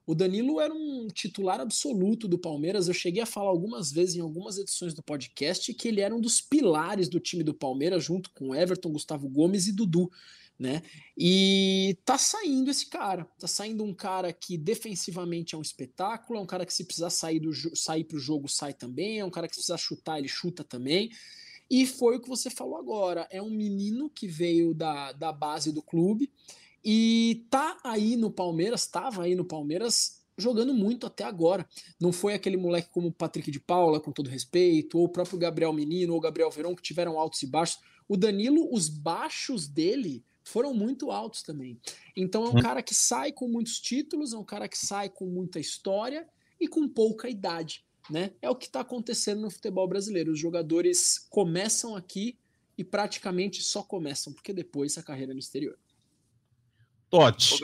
O 0.06 0.16
Danilo 0.16 0.60
era 0.60 0.74
um 0.74 1.08
titular 1.08 1.60
absoluto 1.60 2.28
do 2.28 2.38
Palmeiras. 2.38 2.88
Eu 2.88 2.94
cheguei 2.94 3.22
a 3.22 3.26
falar 3.26 3.50
algumas 3.50 3.92
vezes 3.92 4.16
em 4.16 4.20
algumas 4.20 4.58
edições 4.58 4.94
do 4.94 5.04
podcast 5.04 5.74
que 5.74 5.88
ele 5.88 6.02
era 6.02 6.14
um 6.14 6.20
dos 6.20 6.42
pilares 6.42 7.08
do 7.08 7.20
time 7.20 7.44
do 7.44 7.54
Palmeiras, 7.54 8.04
junto 8.04 8.30
com 8.32 8.56
Everton, 8.56 8.92
Gustavo 8.92 9.30
Gomes 9.30 9.68
e 9.68 9.72
Dudu. 9.72 10.12
Né? 10.58 10.84
E 11.18 11.98
tá 12.04 12.18
saindo 12.18 12.70
esse 12.70 12.88
cara. 12.88 13.26
Tá 13.40 13.48
saindo 13.48 13.84
um 13.84 13.94
cara 13.94 14.34
que 14.34 14.58
defensivamente 14.58 15.56
é 15.56 15.58
um 15.58 15.62
espetáculo, 15.62 16.40
é 16.40 16.42
um 16.42 16.48
cara 16.48 16.66
que 16.66 16.74
se 16.74 16.84
precisar 16.84 17.10
sair, 17.10 17.40
do, 17.40 17.54
sair 17.76 18.04
pro 18.04 18.20
jogo, 18.20 18.48
sai 18.48 18.74
também, 18.74 19.20
é 19.20 19.26
um 19.26 19.32
cara 19.32 19.48
que 19.48 19.56
se 19.56 19.62
precisar 19.62 19.78
chutar, 19.78 20.20
ele 20.20 20.28
chuta 20.28 20.64
também. 20.64 21.12
E 21.72 21.88
foi 21.88 22.18
o 22.18 22.20
que 22.20 22.28
você 22.28 22.50
falou 22.50 22.76
agora. 22.76 23.26
É 23.32 23.42
um 23.42 23.50
menino 23.50 24.10
que 24.10 24.28
veio 24.28 24.74
da, 24.74 25.14
da 25.14 25.32
base 25.32 25.72
do 25.72 25.82
clube 25.82 26.30
e 26.84 27.46
tá 27.50 27.78
aí 27.82 28.18
no 28.18 28.30
Palmeiras, 28.30 28.82
estava 28.82 29.24
aí 29.24 29.36
no 29.36 29.46
Palmeiras 29.46 30.22
jogando 30.38 30.74
muito 30.74 31.08
até 31.08 31.24
agora. 31.24 31.66
Não 31.98 32.12
foi 32.12 32.34
aquele 32.34 32.58
moleque 32.58 32.90
como 32.90 33.08
o 33.08 33.14
Patrick 33.14 33.50
de 33.50 33.60
Paula, 33.60 34.02
com 34.02 34.12
todo 34.12 34.30
respeito, 34.30 34.98
ou 34.98 35.06
o 35.06 35.10
próprio 35.10 35.40
Gabriel 35.40 35.72
Menino, 35.72 36.12
ou 36.12 36.20
o 36.20 36.22
Gabriel 36.22 36.52
Verão, 36.52 36.76
que 36.76 36.82
tiveram 36.82 37.18
altos 37.18 37.42
e 37.42 37.48
baixos. 37.48 37.80
O 38.06 38.18
Danilo, 38.18 38.68
os 38.70 38.90
baixos 38.90 39.66
dele 39.66 40.26
foram 40.44 40.74
muito 40.74 41.10
altos 41.10 41.42
também. 41.42 41.80
Então 42.18 42.44
é 42.44 42.50
um 42.50 42.58
hum. 42.58 42.62
cara 42.62 42.84
que 42.84 42.94
sai 42.94 43.32
com 43.32 43.48
muitos 43.48 43.80
títulos, 43.80 44.34
é 44.34 44.38
um 44.38 44.44
cara 44.44 44.68
que 44.68 44.78
sai 44.78 45.10
com 45.10 45.26
muita 45.26 45.58
história 45.58 46.28
e 46.60 46.68
com 46.68 46.86
pouca 46.90 47.30
idade. 47.30 47.86
Né? 48.12 48.34
É 48.42 48.50
o 48.50 48.56
que 48.56 48.66
está 48.66 48.82
acontecendo 48.82 49.42
no 49.42 49.50
futebol 49.50 49.88
brasileiro. 49.88 50.34
Os 50.34 50.40
jogadores 50.40 51.18
começam 51.30 51.96
aqui 51.96 52.38
e 52.78 52.84
praticamente 52.84 53.64
só 53.64 53.82
começam, 53.82 54.34
porque 54.34 54.52
depois 54.52 54.98
a 54.98 55.04
carreira 55.04 55.32
é 55.32 55.34
no 55.34 55.40
exterior. 55.40 55.78
Totti. 57.10 57.60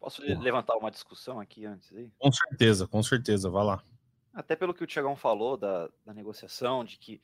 Posso 0.00 0.22
levantar 0.22 0.76
uma 0.76 0.90
discussão 0.90 1.38
aqui 1.38 1.64
antes 1.64 1.92
aí? 1.92 2.10
Com 2.18 2.32
certeza, 2.32 2.86
com 2.88 3.02
certeza, 3.02 3.48
vai 3.48 3.64
lá. 3.64 3.84
Até 4.32 4.56
pelo 4.56 4.74
que 4.74 4.82
o 4.82 4.86
Tiagão 4.86 5.14
falou 5.14 5.56
da, 5.56 5.88
da 6.04 6.12
negociação, 6.12 6.84
de 6.84 6.98
que 6.98 7.20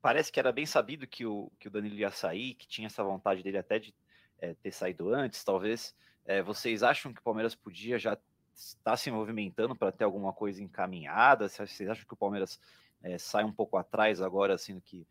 parece 0.00 0.30
que 0.30 0.38
era 0.38 0.52
bem 0.52 0.66
sabido 0.66 1.06
que 1.06 1.26
o, 1.26 1.50
que 1.58 1.68
o 1.68 1.70
Danilo 1.70 1.96
ia 1.96 2.10
sair, 2.10 2.54
que 2.54 2.68
tinha 2.68 2.86
essa 2.86 3.02
vontade 3.02 3.42
dele 3.42 3.58
até 3.58 3.78
de 3.78 3.94
é, 4.38 4.54
ter 4.54 4.72
saído 4.72 5.12
antes, 5.12 5.42
talvez. 5.42 5.94
É, 6.24 6.42
vocês 6.42 6.82
acham 6.82 7.12
que 7.12 7.20
o 7.20 7.24
Palmeiras 7.24 7.54
podia 7.54 7.98
já 7.98 8.16
estar 8.54 8.96
se 8.96 9.10
movimentando 9.10 9.74
para 9.74 9.92
ter 9.92 10.04
alguma 10.04 10.32
coisa 10.32 10.62
encaminhada? 10.62 11.48
Vocês 11.48 11.88
acham 11.88 12.06
que 12.06 12.14
o 12.14 12.16
Palmeiras 12.16 12.60
é, 13.02 13.18
sai 13.18 13.44
um 13.44 13.52
pouco 13.52 13.76
atrás 13.76 14.20
agora, 14.20 14.54
assim, 14.54 14.80
que 14.80 15.06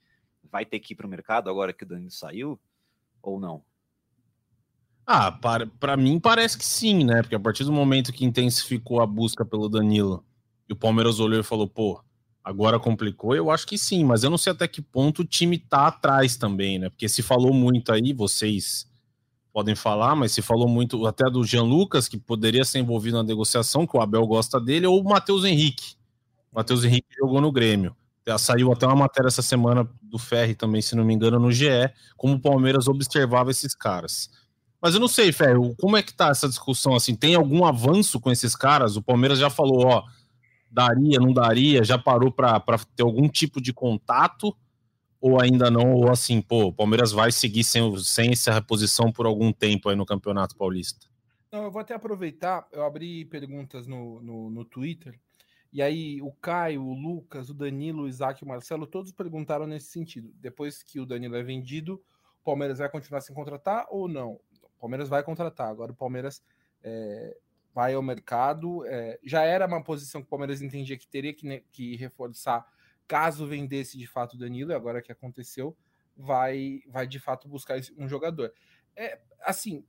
vai 0.51 0.65
ter 0.65 0.79
que 0.79 0.93
ir 0.93 0.95
para 0.95 1.07
o 1.07 1.09
mercado 1.09 1.49
agora 1.49 1.73
que 1.73 1.83
o 1.83 1.87
Danilo 1.87 2.11
saiu? 2.11 2.59
Ou 3.21 3.39
não? 3.39 3.63
Ah, 5.05 5.31
para, 5.31 5.67
para 5.67 5.97
mim 5.97 6.19
parece 6.19 6.57
que 6.57 6.65
sim, 6.65 7.03
né? 7.03 7.21
Porque 7.21 7.35
a 7.35 7.39
partir 7.39 7.63
do 7.63 7.71
momento 7.73 8.13
que 8.13 8.25
intensificou 8.25 9.01
a 9.01 9.05
busca 9.05 9.43
pelo 9.43 9.67
Danilo 9.67 10.23
e 10.69 10.73
o 10.73 10.75
Palmeiras 10.75 11.19
olhou 11.19 11.39
e 11.39 11.43
falou, 11.43 11.67
pô, 11.67 12.01
agora 12.43 12.79
complicou, 12.79 13.35
eu 13.35 13.51
acho 13.51 13.67
que 13.67 13.77
sim, 13.77 14.03
mas 14.03 14.23
eu 14.23 14.29
não 14.29 14.37
sei 14.37 14.53
até 14.53 14.67
que 14.67 14.81
ponto 14.81 15.21
o 15.21 15.25
time 15.25 15.57
tá 15.57 15.87
atrás 15.87 16.37
também, 16.37 16.79
né? 16.79 16.89
Porque 16.89 17.09
se 17.09 17.21
falou 17.21 17.53
muito 17.53 17.91
aí, 17.91 18.13
vocês 18.13 18.90
podem 19.53 19.75
falar, 19.75 20.15
mas 20.15 20.31
se 20.31 20.41
falou 20.41 20.67
muito 20.67 21.05
até 21.05 21.29
do 21.29 21.43
Jean 21.43 21.63
Lucas, 21.63 22.07
que 22.07 22.17
poderia 22.17 22.63
ser 22.63 22.79
envolvido 22.79 23.17
na 23.17 23.23
negociação, 23.23 23.85
que 23.85 23.95
o 23.95 24.01
Abel 24.01 24.25
gosta 24.25 24.59
dele, 24.59 24.87
ou 24.87 25.01
o 25.01 25.03
Matheus 25.03 25.43
Henrique. 25.43 25.95
O 26.51 26.55
Matheus 26.55 26.83
Henrique 26.83 27.07
jogou 27.19 27.41
no 27.41 27.51
Grêmio. 27.51 27.95
Saiu 28.37 28.71
até 28.71 28.85
uma 28.85 28.95
matéria 28.95 29.27
essa 29.27 29.41
semana 29.41 29.89
do 30.01 30.17
Ferri 30.17 30.55
também, 30.55 30.81
se 30.81 30.95
não 30.95 31.03
me 31.03 31.13
engano, 31.13 31.39
no 31.39 31.51
GE, 31.51 31.65
como 32.15 32.35
o 32.35 32.39
Palmeiras 32.39 32.87
observava 32.87 33.51
esses 33.51 33.75
caras. 33.75 34.29
Mas 34.81 34.93
eu 34.93 34.99
não 34.99 35.07
sei, 35.07 35.31
Ferro, 35.31 35.75
como 35.79 35.97
é 35.97 36.03
que 36.03 36.13
tá 36.13 36.29
essa 36.29 36.47
discussão 36.47 36.95
assim? 36.95 37.15
Tem 37.15 37.35
algum 37.35 37.65
avanço 37.65 38.19
com 38.19 38.31
esses 38.31 38.55
caras? 38.55 38.95
O 38.95 39.01
Palmeiras 39.01 39.37
já 39.37 39.49
falou, 39.49 39.85
ó, 39.85 40.03
daria, 40.71 41.19
não 41.19 41.33
daria, 41.33 41.83
já 41.83 41.97
parou 41.97 42.31
para 42.31 42.61
ter 42.95 43.03
algum 43.03 43.27
tipo 43.27 43.61
de 43.61 43.73
contato? 43.73 44.55
Ou 45.21 45.39
ainda 45.39 45.69
não? 45.69 45.93
Ou 45.93 46.09
assim, 46.09 46.41
pô, 46.41 46.65
o 46.65 46.73
Palmeiras 46.73 47.11
vai 47.11 47.31
seguir 47.31 47.63
sem, 47.63 47.95
sem 47.97 48.31
essa 48.31 48.51
reposição 48.51 49.11
por 49.11 49.25
algum 49.25 49.53
tempo 49.53 49.87
aí 49.87 49.95
no 49.95 50.05
Campeonato 50.05 50.55
Paulista? 50.57 51.07
Não, 51.51 51.63
eu 51.63 51.71
vou 51.71 51.81
até 51.81 51.93
aproveitar, 51.93 52.67
eu 52.71 52.83
abri 52.83 53.25
perguntas 53.25 53.85
no, 53.85 54.21
no, 54.21 54.49
no 54.49 54.65
Twitter, 54.65 55.19
e 55.71 55.81
aí 55.81 56.21
o 56.21 56.31
Caio, 56.31 56.81
o 56.81 56.93
Lucas, 56.93 57.49
o 57.49 57.53
Danilo, 57.53 58.03
o 58.03 58.07
Isaac 58.07 58.41
e 58.41 58.45
o 58.45 58.47
Marcelo, 58.47 58.87
todos 58.87 59.11
perguntaram 59.11 59.67
nesse 59.67 59.87
sentido. 59.87 60.33
Depois 60.35 60.81
que 60.81 60.99
o 60.99 61.05
Danilo 61.05 61.35
é 61.35 61.43
vendido, 61.43 62.01
o 62.41 62.43
Palmeiras 62.43 62.79
vai 62.79 62.89
continuar 62.89 63.21
sem 63.21 63.35
contratar 63.35 63.85
ou 63.89 64.07
não? 64.07 64.39
Palmeiras 64.81 65.07
vai 65.07 65.21
contratar. 65.21 65.69
Agora 65.69 65.91
o 65.91 65.95
Palmeiras 65.95 66.43
é, 66.83 67.37
vai 67.73 67.93
ao 67.93 68.01
mercado. 68.01 68.83
É, 68.87 69.19
já 69.23 69.43
era 69.43 69.67
uma 69.67 69.83
posição 69.83 70.21
que 70.21 70.27
o 70.27 70.29
Palmeiras 70.29 70.61
entendia 70.61 70.97
que 70.97 71.07
teria 71.07 71.33
que, 71.33 71.45
né, 71.45 71.61
que 71.71 71.95
reforçar 71.95 72.65
caso 73.07 73.47
vendesse 73.47 73.97
de 73.97 74.07
fato 74.07 74.33
o 74.33 74.37
Danilo, 74.37 74.71
e 74.71 74.75
agora 74.75 75.01
que 75.01 75.11
aconteceu, 75.11 75.75
vai, 76.15 76.81
vai 76.87 77.07
de 77.07 77.19
fato 77.19 77.47
buscar 77.47 77.79
um 77.97 78.07
jogador. 78.07 78.53
É 78.95 79.19
assim, 79.43 79.83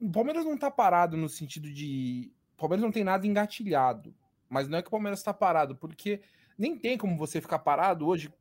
o 0.00 0.10
Palmeiras 0.10 0.44
não 0.44 0.54
está 0.54 0.70
parado 0.70 1.16
no 1.16 1.28
sentido 1.28 1.72
de. 1.72 2.32
O 2.54 2.60
Palmeiras 2.60 2.84
não 2.84 2.92
tem 2.92 3.04
nada 3.04 3.26
engatilhado. 3.26 4.14
Mas 4.48 4.68
não 4.68 4.78
é 4.78 4.82
que 4.82 4.88
o 4.88 4.90
Palmeiras 4.90 5.20
está 5.20 5.34
parado, 5.34 5.76
porque 5.76 6.22
nem 6.56 6.78
tem 6.78 6.96
como 6.96 7.16
você 7.16 7.40
ficar 7.40 7.58
parado 7.58 8.06
hoje. 8.06 8.32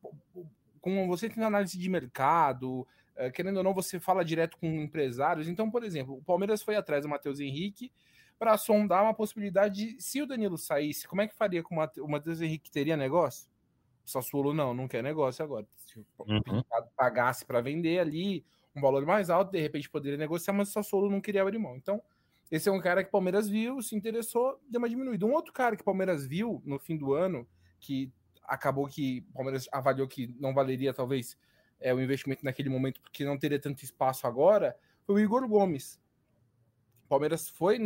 Como 0.79 1.07
você 1.07 1.29
tem 1.29 1.43
análise 1.43 1.77
de 1.77 1.89
mercado, 1.89 2.87
é, 3.15 3.29
querendo 3.29 3.57
ou 3.57 3.63
não, 3.63 3.73
você 3.73 3.99
fala 3.99 4.23
direto 4.23 4.57
com 4.57 4.67
empresários. 4.67 5.47
Então, 5.47 5.69
por 5.69 5.83
exemplo, 5.83 6.15
o 6.15 6.23
Palmeiras 6.23 6.63
foi 6.63 6.75
atrás 6.75 7.03
do 7.03 7.09
Matheus 7.09 7.39
Henrique 7.39 7.91
para 8.39 8.57
sondar 8.57 9.03
uma 9.03 9.13
possibilidade 9.13 9.95
de, 9.95 10.01
se 10.01 10.21
o 10.21 10.27
Danilo 10.27 10.57
saísse, 10.57 11.07
como 11.07 11.21
é 11.21 11.27
que 11.27 11.33
faria 11.33 11.63
com 11.63 11.75
o 11.75 12.07
Matheus 12.07 12.39
Henrique? 12.39 12.69
Teria 12.69 12.95
negócio? 12.95 13.49
Sassuolo 14.09 14.53
não, 14.53 14.73
não 14.73 14.87
quer 14.87 15.03
negócio 15.03 15.43
agora. 15.43 15.67
Se 15.85 15.99
o 15.99 16.05
uhum. 16.19 16.63
pagasse 16.95 17.45
para 17.45 17.61
vender 17.61 17.99
ali 17.99 18.45
um 18.75 18.81
valor 18.81 19.05
mais 19.05 19.29
alto, 19.29 19.51
de 19.51 19.59
repente 19.59 19.89
poderia 19.89 20.17
negociar, 20.17 20.53
mas 20.53 20.69
o 20.69 20.71
Sassuolo 20.71 21.09
não 21.09 21.19
queria 21.19 21.41
abrir 21.41 21.57
mão. 21.57 21.75
Então, 21.75 22.01
esse 22.49 22.69
é 22.69 22.71
um 22.71 22.79
cara 22.79 23.03
que 23.03 23.09
o 23.09 23.11
Palmeiras 23.11 23.49
viu, 23.49 23.81
se 23.81 23.95
interessou, 23.95 24.59
deu 24.69 24.79
uma 24.79 24.87
diminuída. 24.87 25.25
Um 25.25 25.33
outro 25.33 25.51
cara 25.51 25.75
que 25.75 25.81
o 25.81 25.85
Palmeiras 25.85 26.25
viu 26.25 26.61
no 26.65 26.79
fim 26.79 26.95
do 26.95 27.13
ano, 27.13 27.45
que 27.79 28.11
acabou 28.43 28.87
que 28.87 29.25
o 29.31 29.33
Palmeiras 29.33 29.67
avaliou 29.71 30.07
que 30.07 30.33
não 30.39 30.53
valeria 30.53 30.93
talvez 30.93 31.37
é, 31.79 31.93
o 31.93 32.01
investimento 32.01 32.45
naquele 32.45 32.69
momento, 32.69 33.01
porque 33.01 33.25
não 33.25 33.37
teria 33.37 33.59
tanto 33.59 33.83
espaço 33.83 34.25
agora, 34.25 34.77
foi 35.05 35.15
o 35.15 35.19
Igor 35.19 35.45
Gomes. 35.47 35.99
O 37.05 37.09
Palmeiras 37.09 37.49
foi, 37.49 37.77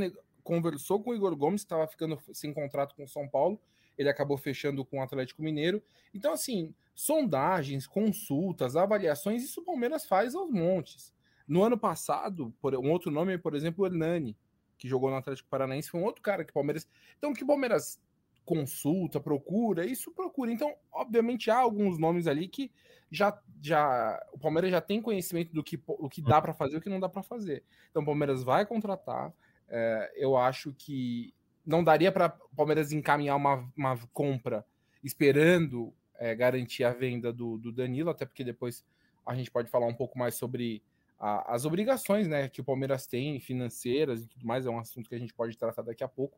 conversou 0.44 1.02
com 1.04 1.10
o 1.10 1.16
Igor 1.16 1.36
Gomes, 1.36 1.62
estava 1.62 1.88
ficando 1.88 2.20
sem 2.32 2.54
contrato 2.54 2.96
com 2.96 3.04
o 3.04 3.08
São 3.08 3.28
Paulo, 3.28 3.60
ele 4.02 4.10
acabou 4.10 4.38
fechando 4.38 4.84
com 4.84 5.00
o 5.00 5.02
Atlético 5.02 5.44
Mineiro. 5.44 5.82
Então, 6.14 6.34
assim, 6.34 6.74
sondagens, 6.96 7.86
consultas, 7.86 8.76
avaliações, 8.76 9.44
isso 9.44 9.62
o 9.62 9.64
Palmeiras 9.64 10.06
faz 10.06 10.36
aos 10.36 10.50
montes. 10.50 11.14
No 11.48 11.64
ano 11.64 11.78
passado, 11.78 12.54
por, 12.60 12.76
um 12.76 12.92
outro 12.92 13.12
nome, 13.12 13.38
por 13.38 13.54
exemplo, 13.54 13.84
o 13.84 13.88
Hernani, 13.88 14.36
que 14.78 14.88
jogou 14.88 15.12
no 15.12 15.16
Atlético 15.18 15.50
Paranaense, 15.50 15.90
foi 15.90 16.00
um 16.00 16.04
outro 16.04 16.22
cara 16.22 16.44
que 16.44 16.50
o 16.50 16.54
Palmeiras. 16.54 16.88
Então, 17.18 17.34
que 17.34 17.44
o 17.44 17.48
Palmeiras 17.48 18.02
consulta, 18.44 19.20
procura, 19.20 19.86
isso 19.86 20.12
procura. 20.12 20.52
Então, 20.52 20.74
obviamente, 20.92 21.52
há 21.52 21.58
alguns 21.58 22.00
nomes 22.00 22.26
ali 22.26 22.48
que 22.48 22.72
já, 23.12 23.40
já 23.62 24.20
o 24.32 24.40
Palmeiras 24.40 24.72
já 24.72 24.82
tem 24.82 25.00
conhecimento 25.00 25.54
do 25.54 25.64
que, 25.64 25.80
o 25.86 26.10
que 26.10 26.22
dá 26.24 26.42
para 26.42 26.54
fazer 26.54 26.76
e 26.76 26.78
o 26.80 26.82
que 26.82 26.90
não 26.90 27.00
dá 27.00 27.08
para 27.08 27.22
fazer. 27.22 27.64
Então, 27.92 28.02
o 28.02 28.06
Palmeiras 28.06 28.44
vai 28.44 28.66
contratar. 28.66 29.32
É, 29.70 30.12
eu 30.16 30.36
acho 30.36 30.74
que 30.74 31.34
não 31.66 31.84
daria 31.84 32.12
para 32.12 32.36
o 32.52 32.56
Palmeiras 32.56 32.92
encaminhar 32.92 33.36
uma, 33.36 33.70
uma 33.76 33.98
compra 34.14 34.66
esperando 35.04 35.94
é, 36.18 36.36
garantir 36.36 36.84
a 36.84 36.92
venda 36.92 37.32
do, 37.34 37.58
do 37.58 37.72
Danilo, 37.72 38.10
até 38.10 38.26
porque 38.26 38.44
depois 38.44 38.86
a 39.26 39.36
gente 39.36 39.50
pode 39.50 39.70
falar 39.70 39.88
um 39.88 39.94
pouco 39.94 40.18
mais 40.18 40.36
sobre 40.36 40.82
a, 41.20 41.54
as 41.54 41.66
obrigações 41.66 42.28
né, 42.28 42.50
que 42.50 42.62
o 42.62 42.64
Palmeiras 42.64 43.06
tem, 43.06 43.40
financeiras 43.40 44.24
e 44.24 44.28
tudo 44.28 44.46
mais, 44.46 44.66
é 44.66 44.70
um 44.70 44.80
assunto 44.80 45.10
que 45.10 45.16
a 45.16 45.20
gente 45.20 45.34
pode 45.34 45.58
tratar 45.58 45.84
daqui 45.84 46.04
a 46.04 46.08
pouco. 46.08 46.38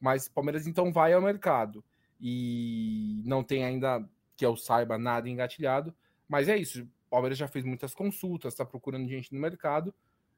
Mas 0.00 0.26
o 0.26 0.32
Palmeiras 0.32 0.66
então 0.66 0.92
vai 0.92 1.12
ao 1.12 1.22
mercado 1.22 1.82
e 2.20 3.22
não 3.24 3.42
tem 3.42 3.64
ainda, 3.64 4.04
que 4.36 4.44
eu 4.44 4.56
saiba, 4.56 4.98
nada 4.98 5.28
engatilhado. 5.28 5.94
Mas 6.28 6.48
é 6.48 6.56
isso. 6.56 6.82
O 6.82 7.10
Palmeiras 7.10 7.38
já 7.38 7.48
fez 7.48 7.64
muitas 7.64 7.94
consultas, 7.94 8.52
está 8.52 8.64
procurando 8.64 9.08
gente 9.08 9.32
no 9.32 9.40
mercado. 9.40 9.94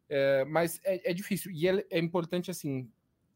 É, 0.09 0.45
mas 0.45 0.81
é, 0.85 1.11
é, 1.11 1.15
difícil. 1.15 1.51
E 1.51 1.69
é, 1.69 1.85
é, 1.91 1.99
importante, 1.99 2.51
assim, 2.51 2.91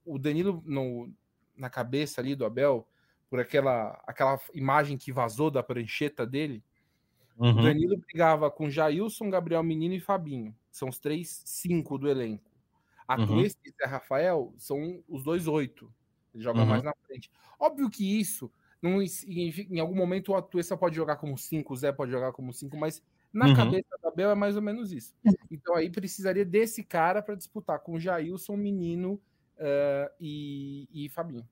o 0.04 0.18
Danilo 0.18 0.62
no, 0.66 1.12
na 1.56 1.70
cabeça 1.70 2.20
ali 2.20 2.34
do 2.34 2.44
Abel, 2.44 2.86
por 3.28 3.40
aquela, 3.40 4.02
aquela 4.06 4.38
imagem 4.52 4.98
que 4.98 5.12
vazou 5.12 5.50
da 5.50 5.62
prancheta 5.62 6.26
dele, 6.26 6.62
uhum. 7.38 7.50
o 7.50 7.62
Danilo 7.62 7.96
brigava 7.98 8.50
com 8.50 8.68
Jailson, 8.68 9.30
Gabriel 9.30 9.62
Menino 9.62 9.94
e 9.94 10.00
Fabinho. 10.00 10.54
São 10.70 10.88
os 10.88 10.98
três 10.98 11.42
cinco 11.44 11.96
do 11.98 12.08
elenco. 12.08 12.50
A 13.06 13.16
uhum. 13.18 13.40
e 13.40 13.48
Zé 13.48 13.86
Rafael 13.86 14.54
são 14.56 15.02
os 15.08 15.22
dois 15.22 15.46
oito. 15.46 15.92
Ele 16.34 16.42
joga 16.42 16.60
uhum. 16.60 16.66
mais 16.66 16.82
na 16.82 16.92
frente. 17.06 17.30
Óbvio 17.58 17.90
que 17.90 18.18
isso, 18.18 18.50
não, 18.80 19.00
em, 19.00 19.78
algum 19.78 19.94
momento 19.94 20.32
o 20.32 20.34
Atuesta 20.34 20.76
pode 20.76 20.96
jogar 20.96 21.16
como 21.16 21.38
5, 21.38 21.72
o 21.72 21.76
Zé 21.76 21.92
pode 21.92 22.10
jogar 22.10 22.32
como 22.32 22.52
5, 22.52 22.76
mas 22.76 23.02
na 23.32 23.46
uhum. 23.46 23.54
cabeça 23.54 23.98
da 24.02 24.10
Bel 24.10 24.30
é 24.30 24.34
mais 24.34 24.56
ou 24.56 24.62
menos 24.62 24.92
isso. 24.92 25.14
Então 25.50 25.76
aí 25.76 25.88
precisaria 25.88 26.44
desse 26.44 26.82
cara 26.82 27.22
para 27.22 27.34
disputar 27.34 27.78
com 27.78 27.98
Jailson, 27.98 28.56
Menino 28.56 29.20
uh, 29.62 30.10
e, 30.20 30.88
e 30.92 31.08
Fabinho. 31.08 31.46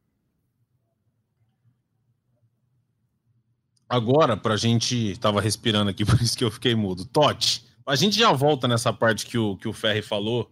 Agora, 3.89 4.37
para 4.37 4.55
a 4.55 4.57
gente. 4.57 5.17
Tava 5.19 5.41
respirando 5.41 5.91
aqui, 5.91 6.05
por 6.07 6.21
isso 6.21 6.37
que 6.37 6.45
eu 6.45 6.51
fiquei 6.51 6.75
mudo. 6.75 7.05
Totti, 7.05 7.65
a 7.87 7.97
gente 7.97 8.19
já 8.19 8.33
volta 8.33 8.69
nessa 8.69 8.93
parte 8.93 9.27
que 9.27 9.39
o, 9.39 9.57
que 9.57 9.69
o 9.69 9.73
Ferri 9.73 10.03
falou 10.03 10.51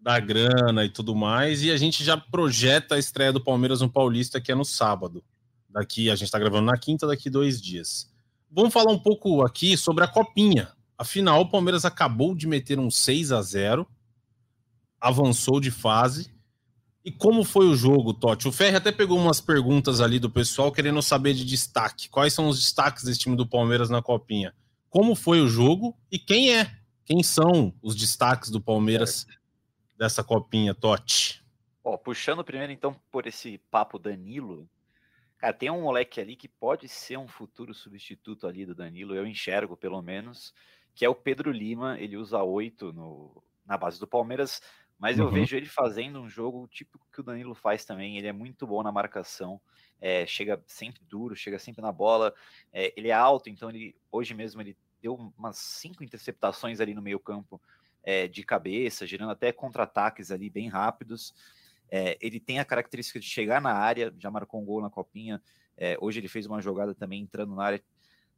da 0.00 0.20
grana 0.20 0.84
e 0.84 0.90
tudo 0.90 1.14
mais, 1.14 1.62
e 1.62 1.70
a 1.70 1.78
gente 1.78 2.04
já 2.04 2.14
projeta 2.14 2.94
a 2.94 2.98
estreia 2.98 3.32
do 3.32 3.42
Palmeiras 3.42 3.80
no 3.80 3.88
Paulista, 3.88 4.38
que 4.38 4.52
é 4.52 4.54
no 4.54 4.64
sábado. 4.64 5.24
Daqui, 5.68 6.10
a 6.10 6.14
gente 6.14 6.26
está 6.26 6.38
gravando 6.38 6.66
na 6.66 6.78
quinta, 6.78 7.06
daqui 7.06 7.30
dois 7.30 7.60
dias. 7.60 8.12
Vamos 8.50 8.72
falar 8.72 8.92
um 8.92 8.98
pouco 8.98 9.42
aqui 9.42 9.76
sobre 9.76 10.04
a 10.04 10.06
Copinha. 10.06 10.70
Afinal, 10.96 11.40
o 11.40 11.50
Palmeiras 11.50 11.84
acabou 11.84 12.34
de 12.34 12.46
meter 12.46 12.78
um 12.78 12.90
6 12.90 13.32
a 13.32 13.40
0 13.40 13.88
avançou 15.04 15.60
de 15.60 15.70
fase. 15.70 16.33
E 17.04 17.12
como 17.12 17.44
foi 17.44 17.66
o 17.66 17.76
jogo, 17.76 18.14
Totti? 18.14 18.48
O 18.48 18.52
Ferri 18.52 18.76
até 18.76 18.90
pegou 18.90 19.18
umas 19.18 19.40
perguntas 19.40 20.00
ali 20.00 20.18
do 20.18 20.30
pessoal 20.30 20.72
querendo 20.72 21.02
saber 21.02 21.34
de 21.34 21.44
destaque. 21.44 22.08
Quais 22.08 22.32
são 22.32 22.48
os 22.48 22.58
destaques 22.58 23.04
desse 23.04 23.20
time 23.20 23.36
do 23.36 23.46
Palmeiras 23.46 23.90
na 23.90 24.00
Copinha? 24.00 24.54
Como 24.88 25.14
foi 25.14 25.40
o 25.40 25.48
jogo 25.48 25.94
e 26.10 26.18
quem 26.18 26.54
é? 26.56 26.78
Quem 27.04 27.22
são 27.22 27.74
os 27.82 27.94
destaques 27.94 28.48
do 28.48 28.60
Palmeiras 28.60 29.26
dessa 29.98 30.24
copinha, 30.24 30.74
Totti? 30.74 31.44
Ó, 31.82 31.98
puxando 31.98 32.42
primeiro 32.42 32.72
então 32.72 32.98
por 33.10 33.26
esse 33.26 33.58
papo 33.70 33.98
Danilo, 33.98 34.66
cara, 35.36 35.52
tem 35.52 35.70
um 35.70 35.82
moleque 35.82 36.20
ali 36.20 36.34
que 36.34 36.48
pode 36.48 36.88
ser 36.88 37.18
um 37.18 37.28
futuro 37.28 37.74
substituto 37.74 38.46
ali 38.46 38.64
do 38.64 38.74
Danilo, 38.74 39.14
eu 39.14 39.26
enxergo 39.26 39.76
pelo 39.76 40.00
menos, 40.00 40.54
que 40.94 41.04
é 41.04 41.08
o 41.08 41.14
Pedro 41.14 41.52
Lima, 41.52 42.00
ele 42.00 42.16
usa 42.16 42.42
oito 42.42 42.94
na 43.66 43.76
base 43.76 44.00
do 44.00 44.06
Palmeiras, 44.06 44.62
mas 44.98 45.18
uhum. 45.18 45.26
eu 45.26 45.30
vejo 45.30 45.56
ele 45.56 45.66
fazendo 45.66 46.20
um 46.20 46.28
jogo 46.28 46.66
típico 46.68 47.06
que 47.12 47.20
o 47.20 47.22
Danilo 47.22 47.54
faz 47.54 47.84
também, 47.84 48.16
ele 48.16 48.26
é 48.26 48.32
muito 48.32 48.66
bom 48.66 48.82
na 48.82 48.92
marcação, 48.92 49.60
é, 50.00 50.26
chega 50.26 50.62
sempre 50.66 51.02
duro, 51.08 51.34
chega 51.34 51.58
sempre 51.58 51.82
na 51.82 51.92
bola, 51.92 52.34
é, 52.72 52.92
ele 52.96 53.08
é 53.08 53.12
alto, 53.12 53.48
então 53.48 53.70
ele 53.70 53.96
hoje 54.10 54.34
mesmo 54.34 54.60
ele 54.60 54.76
deu 55.00 55.14
umas 55.36 55.58
cinco 55.58 56.02
interceptações 56.02 56.80
ali 56.80 56.94
no 56.94 57.02
meio 57.02 57.18
campo, 57.18 57.60
é, 58.02 58.28
de 58.28 58.42
cabeça, 58.42 59.06
gerando 59.06 59.30
até 59.32 59.52
contra-ataques 59.52 60.30
ali 60.30 60.50
bem 60.50 60.68
rápidos. 60.68 61.34
Ele 62.20 62.40
tem 62.40 62.58
a 62.58 62.64
característica 62.64 63.20
de 63.20 63.26
chegar 63.26 63.60
na 63.60 63.72
área, 63.72 64.12
já 64.18 64.28
marcou 64.28 64.60
um 64.60 64.64
gol 64.64 64.82
na 64.82 64.90
copinha. 64.90 65.40
Hoje 66.00 66.18
ele 66.18 66.26
fez 66.26 66.44
uma 66.44 66.60
jogada 66.60 66.92
também 66.92 67.22
entrando 67.22 67.54
na 67.54 67.62
área, 67.62 67.84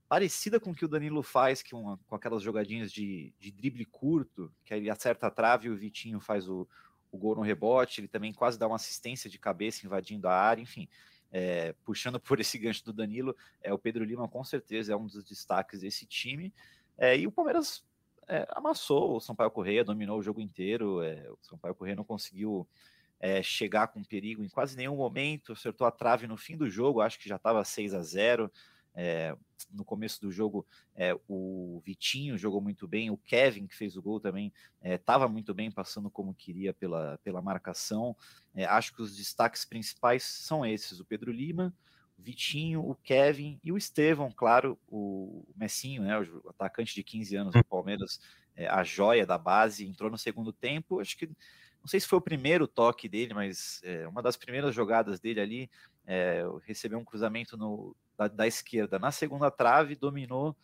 parecida 0.08 0.60
com 0.60 0.70
o 0.70 0.74
que 0.74 0.84
o 0.84 0.88
Danilo 0.88 1.22
faz, 1.22 1.62
que 1.62 1.74
uma, 1.74 1.98
com 2.06 2.14
aquelas 2.14 2.42
jogadinhas 2.42 2.92
de, 2.92 3.32
de 3.38 3.50
drible 3.50 3.84
curto, 3.84 4.52
que 4.64 4.72
ele 4.72 4.90
acerta 4.90 5.26
a 5.26 5.30
trave 5.30 5.66
e 5.66 5.70
o 5.70 5.76
Vitinho 5.76 6.20
faz 6.20 6.48
o, 6.48 6.68
o 7.10 7.18
gol 7.18 7.34
no 7.34 7.42
rebote, 7.42 8.00
ele 8.00 8.08
também 8.08 8.32
quase 8.32 8.58
dá 8.58 8.66
uma 8.66 8.76
assistência 8.76 9.28
de 9.28 9.38
cabeça 9.38 9.84
invadindo 9.84 10.28
a 10.28 10.34
área, 10.34 10.62
enfim. 10.62 10.88
É, 11.32 11.74
puxando 11.84 12.18
por 12.20 12.40
esse 12.40 12.58
gancho 12.58 12.84
do 12.84 12.92
Danilo, 12.92 13.36
é 13.62 13.72
o 13.72 13.78
Pedro 13.78 14.04
Lima 14.04 14.28
com 14.28 14.44
certeza 14.44 14.92
é 14.92 14.96
um 14.96 15.06
dos 15.06 15.24
destaques 15.24 15.80
desse 15.80 16.06
time. 16.06 16.52
É, 16.96 17.18
e 17.18 17.26
o 17.26 17.32
Palmeiras 17.32 17.84
é, 18.28 18.46
amassou 18.50 19.16
o 19.16 19.20
Sampaio 19.20 19.50
Correia, 19.50 19.84
dominou 19.84 20.18
o 20.18 20.22
jogo 20.22 20.40
inteiro. 20.40 21.02
É, 21.02 21.28
o 21.30 21.38
Sampaio 21.42 21.74
Correia 21.74 21.96
não 21.96 22.04
conseguiu 22.04 22.66
é, 23.18 23.42
chegar 23.42 23.88
com 23.88 24.04
perigo 24.04 24.42
em 24.42 24.48
quase 24.48 24.76
nenhum 24.76 24.96
momento, 24.96 25.52
acertou 25.52 25.86
a 25.86 25.90
trave 25.90 26.26
no 26.26 26.36
fim 26.36 26.56
do 26.56 26.68
jogo, 26.68 27.00
acho 27.00 27.18
que 27.18 27.28
já 27.28 27.36
estava 27.36 27.64
6 27.64 27.94
a 27.94 28.02
0 28.02 28.52
é, 28.96 29.36
no 29.70 29.84
começo 29.84 30.20
do 30.22 30.32
jogo, 30.32 30.66
é, 30.94 31.14
o 31.28 31.82
Vitinho 31.84 32.38
jogou 32.38 32.62
muito 32.62 32.88
bem, 32.88 33.10
o 33.10 33.16
Kevin, 33.18 33.66
que 33.66 33.76
fez 33.76 33.94
o 33.94 34.02
gol 34.02 34.18
também, 34.18 34.50
estava 34.82 35.26
é, 35.26 35.28
muito 35.28 35.52
bem, 35.52 35.70
passando 35.70 36.10
como 36.10 36.34
queria 36.34 36.72
pela, 36.72 37.18
pela 37.22 37.42
marcação. 37.42 38.16
Acho 38.68 38.94
que 38.94 39.02
os 39.02 39.14
destaques 39.14 39.66
principais 39.66 40.22
são 40.22 40.64
esses: 40.64 40.98
o 40.98 41.04
Pedro 41.04 41.30
Lima, 41.30 41.74
o 42.18 42.22
Vitinho, 42.22 42.80
o 42.80 42.94
Kevin 42.94 43.60
e 43.62 43.70
o 43.70 43.76
Estevão, 43.76 44.32
claro, 44.34 44.78
o 44.88 45.44
Messinho, 45.54 46.02
né, 46.02 46.18
o 46.18 46.48
atacante 46.48 46.94
de 46.94 47.04
15 47.04 47.36
anos 47.36 47.52
do 47.52 47.64
Palmeiras, 47.64 48.18
é, 48.56 48.66
a 48.66 48.82
joia 48.82 49.26
da 49.26 49.36
base, 49.36 49.86
entrou 49.86 50.10
no 50.10 50.16
segundo 50.16 50.54
tempo. 50.54 51.00
Acho 51.00 51.18
que 51.18 51.26
não 51.26 51.86
sei 51.86 52.00
se 52.00 52.08
foi 52.08 52.18
o 52.18 52.22
primeiro 52.22 52.66
toque 52.66 53.08
dele, 53.08 53.34
mas 53.34 53.80
uma 54.08 54.20
das 54.20 54.36
primeiras 54.36 54.74
jogadas 54.74 55.20
dele 55.20 55.40
ali 55.40 55.70
recebeu 56.64 56.98
um 56.98 57.04
cruzamento 57.04 57.56
no, 57.56 57.94
da, 58.16 58.28
da 58.28 58.46
esquerda 58.46 58.98
na 58.98 59.10
segunda 59.10 59.50
trave, 59.50 59.94
dominou, 59.94 60.56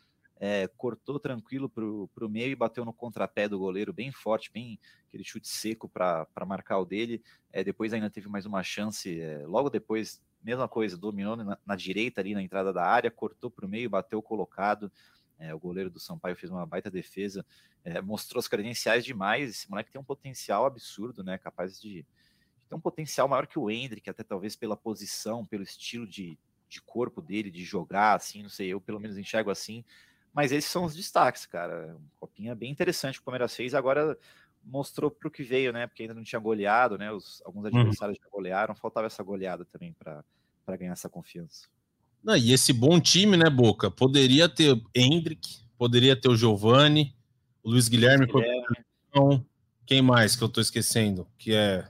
é, 0.45 0.67
cortou 0.77 1.21
tranquilo 1.21 1.69
para 1.69 1.85
o 2.27 2.29
meio 2.29 2.51
e 2.51 2.57
bateu 2.57 2.85
no 2.85 2.93
contrapé 2.93 3.49
do 3.49 3.61
goleiro 3.61 3.93
bem 3.93 4.11
forte, 4.11 4.51
bem 4.51 4.77
aquele 5.07 5.23
chute 5.23 5.47
seco 5.47 5.89
para 5.89 6.27
marcar 6.45 6.79
o 6.81 6.85
dele. 6.85 7.23
É, 7.53 7.63
depois 7.63 7.93
ainda 7.93 8.11
teve 8.11 8.29
mais 8.29 8.45
uma 8.45 8.61
chance, 8.61 9.21
é, 9.21 9.47
logo 9.47 9.71
depois, 9.71 10.21
mesma 10.43 10.67
coisa, 10.67 10.97
dominou 10.97 11.37
na, 11.37 11.57
na, 11.65 11.77
direita 11.77 12.21
ali 12.21 12.35
na 12.35 12.43
entrada 12.43 12.73
da 12.73 12.85
área, 12.85 13.09
cortou 13.09 13.53
para 13.53 13.65
o 13.65 13.69
meio, 13.69 13.89
bateu 13.89 14.21
colocado. 14.21 14.91
É, 15.39 15.55
o 15.55 15.61
goleiro 15.61 15.89
do 15.89 16.01
Sampaio 16.01 16.35
fez 16.35 16.51
uma 16.51 16.67
baita 16.67 16.91
defesa, 16.91 17.47
é, 17.85 18.01
mostrou 18.01 18.41
as 18.41 18.49
credenciais 18.49 19.05
demais. 19.05 19.49
Esse 19.49 19.71
moleque 19.71 19.93
tem 19.93 20.01
um 20.01 20.05
potencial 20.05 20.67
absurdo, 20.67 21.23
né? 21.23 21.39
Capaz 21.39 21.81
de, 21.81 22.03
de 22.03 22.67
ter 22.69 22.75
um 22.75 22.81
potencial 22.81 23.29
maior 23.29 23.47
que 23.47 23.61
o 23.61 23.71
Hendrick, 23.71 24.11
até 24.11 24.25
talvez 24.25 24.57
pela 24.57 24.77
posição, 24.77 25.47
pelo 25.47 25.63
estilo 25.63 26.05
de, 26.05 26.37
de 26.73 26.81
corpo 26.81 27.21
dele, 27.21 27.51
de 27.51 27.65
jogar, 27.65 28.15
assim, 28.15 28.43
não 28.43 28.49
sei, 28.49 28.69
eu 28.69 28.81
pelo 28.81 28.99
menos 28.99 29.19
enxergo 29.19 29.51
assim. 29.51 29.85
Mas 30.33 30.51
esses 30.51 30.71
são 30.71 30.85
os 30.85 30.95
destaques, 30.95 31.45
cara. 31.45 31.95
Copinha 32.19 32.55
bem 32.55 32.71
interessante 32.71 33.17
que 33.17 33.21
o 33.21 33.25
Palmeiras 33.25 33.55
fez. 33.55 33.75
Agora 33.75 34.19
mostrou 34.65 35.11
para 35.11 35.29
o 35.29 35.31
que 35.31 35.43
veio, 35.43 35.73
né? 35.73 35.87
Porque 35.87 36.03
ainda 36.03 36.15
não 36.15 36.25
tinha 36.25 36.39
goleado, 36.39 36.97
né? 36.97 37.13
Os, 37.13 37.43
alguns 37.45 37.65
uhum. 37.65 37.81
adversários 37.81 38.17
uhum. 38.17 38.25
já 38.25 38.31
golearam, 38.31 38.75
faltava 38.75 39.07
essa 39.07 39.23
goleada 39.23 39.67
também 39.67 39.95
para 39.99 40.25
ganhar 40.79 40.93
essa 40.93 41.09
confiança. 41.09 41.69
Não, 42.25 42.37
e 42.37 42.53
esse 42.53 42.73
bom 42.73 42.99
time, 42.99 43.37
né, 43.37 43.51
Boca? 43.51 43.91
Poderia 43.91 44.49
ter 44.49 44.81
Hendrick, 44.95 45.67
poderia 45.77 46.17
ter 46.17 46.29
o 46.29 46.37
Giovani, 46.37 47.15
o 47.63 47.71
Luiz 47.71 47.89
Guilherme, 47.89 48.27
Luiz 48.27 48.45
Guilherme. 49.13 49.47
Quem 49.85 50.01
mais 50.01 50.35
que 50.35 50.43
eu 50.43 50.49
tô 50.49 50.61
esquecendo? 50.61 51.27
Que 51.37 51.53
é 51.53 51.87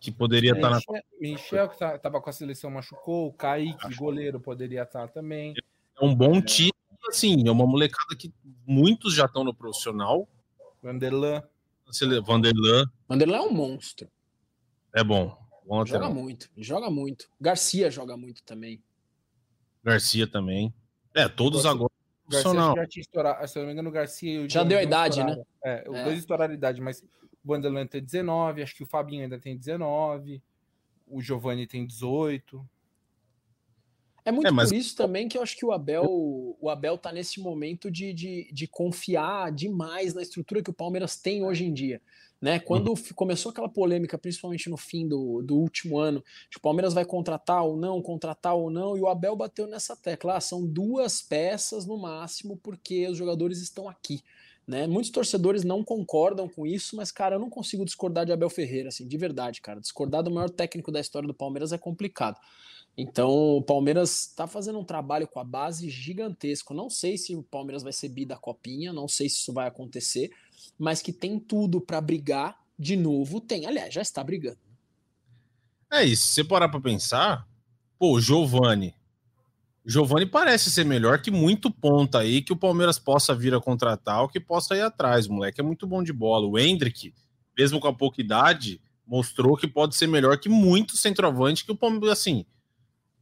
que 0.00 0.10
poderia 0.10 0.52
estar 0.52 0.70
tá 0.70 0.80
na. 0.88 1.00
Michel, 1.20 1.68
que 1.68 1.74
estava 1.74 1.98
tá, 1.98 2.20
com 2.20 2.30
a 2.30 2.32
seleção, 2.32 2.70
machucou. 2.70 3.28
O 3.28 3.32
Kaique, 3.32 3.86
Acho... 3.86 3.98
goleiro, 3.98 4.40
poderia 4.40 4.82
estar 4.82 5.06
tá 5.06 5.08
também. 5.08 5.52
É 6.00 6.04
um 6.04 6.14
bom 6.14 6.36
é... 6.36 6.42
time, 6.42 6.72
assim, 7.08 7.46
é 7.46 7.50
uma 7.50 7.66
molecada 7.66 8.16
que 8.16 8.32
muitos 8.66 9.14
já 9.14 9.26
estão 9.26 9.44
no 9.44 9.54
profissional. 9.54 10.26
Vanderlan. 10.82 11.42
Vanderlan. 12.24 12.86
Vanderlan 13.06 13.36
é 13.36 13.42
um 13.42 13.52
monstro. 13.52 14.08
É 14.94 15.04
bom. 15.04 15.36
bom 15.66 15.84
joga 15.84 16.08
muito, 16.08 16.48
joga 16.56 16.90
muito. 16.90 17.28
Garcia 17.38 17.90
joga 17.90 18.16
muito 18.16 18.42
também. 18.42 18.82
Garcia 19.84 20.26
também. 20.26 20.72
É, 21.14 21.28
todos 21.28 21.64
Garcia, 21.64 21.70
agora. 21.70 21.92
Garcia 22.28 22.82
já 22.82 22.88
tinha 22.88 23.00
estourado. 23.02 23.48
Se 23.48 23.58
eu 23.58 23.62
não 23.62 23.66
me 23.66 23.72
engano, 23.74 23.90
o 23.90 23.92
Garcia. 23.92 24.48
já 24.48 24.64
deu 24.64 24.78
a 24.78 24.82
idade, 24.82 25.22
né? 25.22 25.36
É, 25.62 25.84
os 25.90 25.96
é. 25.96 26.04
dois 26.04 26.18
estouraram 26.20 26.52
a 26.52 26.56
idade, 26.56 26.80
mas 26.80 27.04
o 27.44 27.48
Vanderlan 27.48 27.86
tem 27.86 28.02
19, 28.02 28.62
acho 28.62 28.74
que 28.74 28.82
o 28.82 28.86
Fabinho 28.86 29.22
ainda 29.22 29.38
tem 29.38 29.56
19, 29.56 30.42
o 31.06 31.20
Giovanni 31.20 31.66
tem 31.66 31.86
18. 31.86 32.66
É 34.24 34.30
muito 34.30 34.46
é, 34.46 34.50
mas... 34.50 34.68
por 34.68 34.76
isso 34.76 34.94
também 34.96 35.28
que 35.28 35.38
eu 35.38 35.42
acho 35.42 35.56
que 35.56 35.64
o 35.64 35.72
Abel, 35.72 36.04
o 36.60 36.68
Abel 36.68 36.98
tá 36.98 37.10
nesse 37.10 37.40
momento 37.40 37.90
de, 37.90 38.12
de, 38.12 38.50
de 38.52 38.66
confiar 38.66 39.50
demais 39.50 40.14
na 40.14 40.22
estrutura 40.22 40.62
que 40.62 40.70
o 40.70 40.74
Palmeiras 40.74 41.16
tem 41.16 41.44
hoje 41.44 41.64
em 41.64 41.72
dia. 41.72 42.00
Né? 42.40 42.58
Quando 42.58 42.88
uhum. 42.88 42.96
começou 43.14 43.50
aquela 43.50 43.68
polêmica, 43.68 44.16
principalmente 44.16 44.70
no 44.70 44.76
fim 44.76 45.06
do, 45.06 45.42
do 45.42 45.56
último 45.56 45.98
ano, 45.98 46.24
de 46.50 46.56
o 46.56 46.60
Palmeiras 46.60 46.94
vai 46.94 47.04
contratar 47.04 47.62
ou 47.62 47.76
não, 47.76 48.00
contratar 48.00 48.54
ou 48.54 48.70
não, 48.70 48.96
e 48.96 49.00
o 49.00 49.08
Abel 49.08 49.36
bateu 49.36 49.66
nessa 49.66 49.94
tecla. 49.94 50.36
Ah, 50.36 50.40
são 50.40 50.66
duas 50.66 51.20
peças 51.20 51.84
no 51.84 51.98
máximo, 51.98 52.56
porque 52.56 53.06
os 53.08 53.18
jogadores 53.18 53.60
estão 53.60 53.88
aqui. 53.88 54.22
Né? 54.70 54.86
Muitos 54.86 55.10
torcedores 55.10 55.64
não 55.64 55.82
concordam 55.82 56.48
com 56.48 56.64
isso, 56.64 56.94
mas, 56.94 57.10
cara, 57.10 57.34
eu 57.34 57.40
não 57.40 57.50
consigo 57.50 57.84
discordar 57.84 58.24
de 58.24 58.30
Abel 58.30 58.48
Ferreira, 58.48 58.88
assim, 58.88 59.04
de 59.04 59.16
verdade, 59.18 59.60
cara. 59.60 59.80
Discordar 59.80 60.22
do 60.22 60.30
maior 60.30 60.48
técnico 60.48 60.92
da 60.92 61.00
história 61.00 61.26
do 61.26 61.34
Palmeiras 61.34 61.72
é 61.72 61.78
complicado. 61.78 62.38
Então, 62.96 63.56
o 63.56 63.62
Palmeiras 63.62 64.28
está 64.28 64.46
fazendo 64.46 64.78
um 64.78 64.84
trabalho 64.84 65.26
com 65.26 65.40
a 65.40 65.44
base 65.44 65.90
gigantesco. 65.90 66.72
Não 66.72 66.88
sei 66.88 67.18
se 67.18 67.34
o 67.34 67.42
Palmeiras 67.42 67.82
vai 67.82 67.92
ser 67.92 68.10
bi 68.10 68.24
da 68.24 68.36
copinha, 68.36 68.92
não 68.92 69.08
sei 69.08 69.28
se 69.28 69.38
isso 69.38 69.52
vai 69.52 69.66
acontecer, 69.66 70.30
mas 70.78 71.02
que 71.02 71.12
tem 71.12 71.40
tudo 71.40 71.80
para 71.80 72.00
brigar 72.00 72.56
de 72.78 72.96
novo, 72.96 73.40
tem. 73.40 73.66
Aliás, 73.66 73.92
já 73.92 74.02
está 74.02 74.22
brigando. 74.22 74.60
É 75.92 76.04
isso. 76.04 76.28
Se 76.28 76.34
você 76.34 76.44
parar 76.44 76.68
para 76.68 76.80
pensar, 76.80 77.44
pô, 77.98 78.20
Giovani, 78.20 78.94
Giovani 79.84 80.26
parece 80.26 80.70
ser 80.70 80.84
melhor 80.84 81.20
que 81.20 81.30
muito 81.30 81.70
ponta 81.70 82.18
aí 82.18 82.42
que 82.42 82.52
o 82.52 82.56
Palmeiras 82.56 82.98
possa 82.98 83.34
vir 83.34 83.54
a 83.54 83.60
contratar 83.60 84.22
ou 84.22 84.28
que 84.28 84.38
possa 84.38 84.76
ir 84.76 84.82
atrás. 84.82 85.26
O 85.26 85.32
moleque 85.32 85.60
é 85.60 85.64
muito 85.64 85.86
bom 85.86 86.02
de 86.02 86.12
bola. 86.12 86.46
O 86.46 86.58
Hendrick, 86.58 87.14
mesmo 87.56 87.80
com 87.80 87.88
a 87.88 87.92
pouca 87.92 88.20
idade, 88.20 88.80
mostrou 89.06 89.56
que 89.56 89.66
pode 89.66 89.96
ser 89.96 90.06
melhor 90.06 90.38
que 90.38 90.48
muito 90.48 90.96
centroavante 90.96 91.64
que 91.64 91.72
o 91.72 91.76
Palmeiras, 91.76 92.10
assim. 92.10 92.44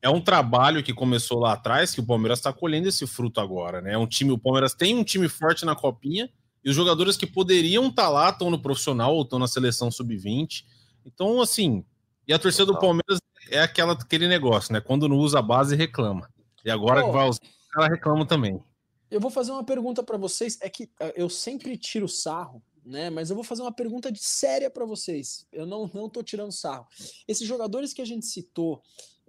É 0.01 0.09
um 0.09 0.21
trabalho 0.21 0.83
que 0.83 0.93
começou 0.93 1.41
lá 1.41 1.55
atrás 1.55 1.93
que 1.93 2.01
o 2.01 2.07
Palmeiras 2.07 2.39
está 2.39 2.53
colhendo 2.53 2.89
esse 2.89 3.07
fruto 3.07 3.41
agora, 3.41 3.81
né? 3.81 3.95
É 3.95 3.99
um 3.99 4.07
time, 4.07 4.31
o 4.31 4.39
Palmeiras 4.39 4.75
tem 4.75 4.95
um 4.95 5.03
time 5.03 5.29
forte 5.29 5.65
na 5.65 5.75
copinha 5.75 6.31
e 6.65 6.71
os 6.71 6.77
jogadores 6.77 7.17
que 7.17 7.27
poderiam 7.27 7.89
estar 7.89 8.05
tá 8.05 8.09
lá 8.09 8.31
estão 8.31 8.51
no 8.51 8.61
profissional 8.61 9.15
ou 9.15 9.23
estão 9.23 9.39
na 9.39 9.49
seleção 9.49 9.91
sub-20. 9.91 10.65
Então, 11.05 11.41
assim, 11.41 11.85
e 12.29 12.33
a 12.33 12.39
torcida 12.39 12.67
do 12.67 12.79
Palmeiras 12.79 13.19
é 13.51 13.61
aquela, 13.61 13.95
aquele 13.95 14.29
negócio, 14.29 14.73
né? 14.73 14.81
Quando 14.81 15.09
não 15.09 15.17
usa 15.17 15.39
a 15.39 15.43
base, 15.43 15.75
reclama. 15.75 16.29
E 16.69 16.71
agora 16.71 17.03
que 17.03 17.11
vai 17.11 17.27
usar, 17.27 17.41
os 17.43 17.69
caras 17.73 17.91
reclamam 17.91 18.27
também. 18.27 18.63
Eu 19.11 19.21
vou 19.21 19.31
fazer 19.31 19.53
uma 19.53 19.65
pergunta 19.65 20.03
para 20.03 20.19
vocês. 20.19 20.59
É 20.61 20.69
que 20.69 20.91
ah, 21.01 21.13
eu 21.17 21.31
sempre 21.31 21.79
tiro 21.79 22.07
sarro, 22.07 22.63
né? 22.85 23.09
Mas 23.09 23.31
eu 23.31 23.37
vou 23.37 23.45
fazer 23.45 23.63
uma 23.63 23.73
pergunta 23.73 24.13
de 24.13 24.23
séria 24.23 24.71
para 24.71 24.85
vocês. 24.85 25.47
Eu 25.51 25.65
não, 25.65 25.91
não 25.95 26.11
tô 26.11 26.23
tirando 26.23 26.53
sarro. 26.53 26.87
Esses 27.27 27.47
jogadores 27.47 27.95
que 27.95 28.03
a 28.03 28.05
gente 28.05 28.27
citou 28.27 28.83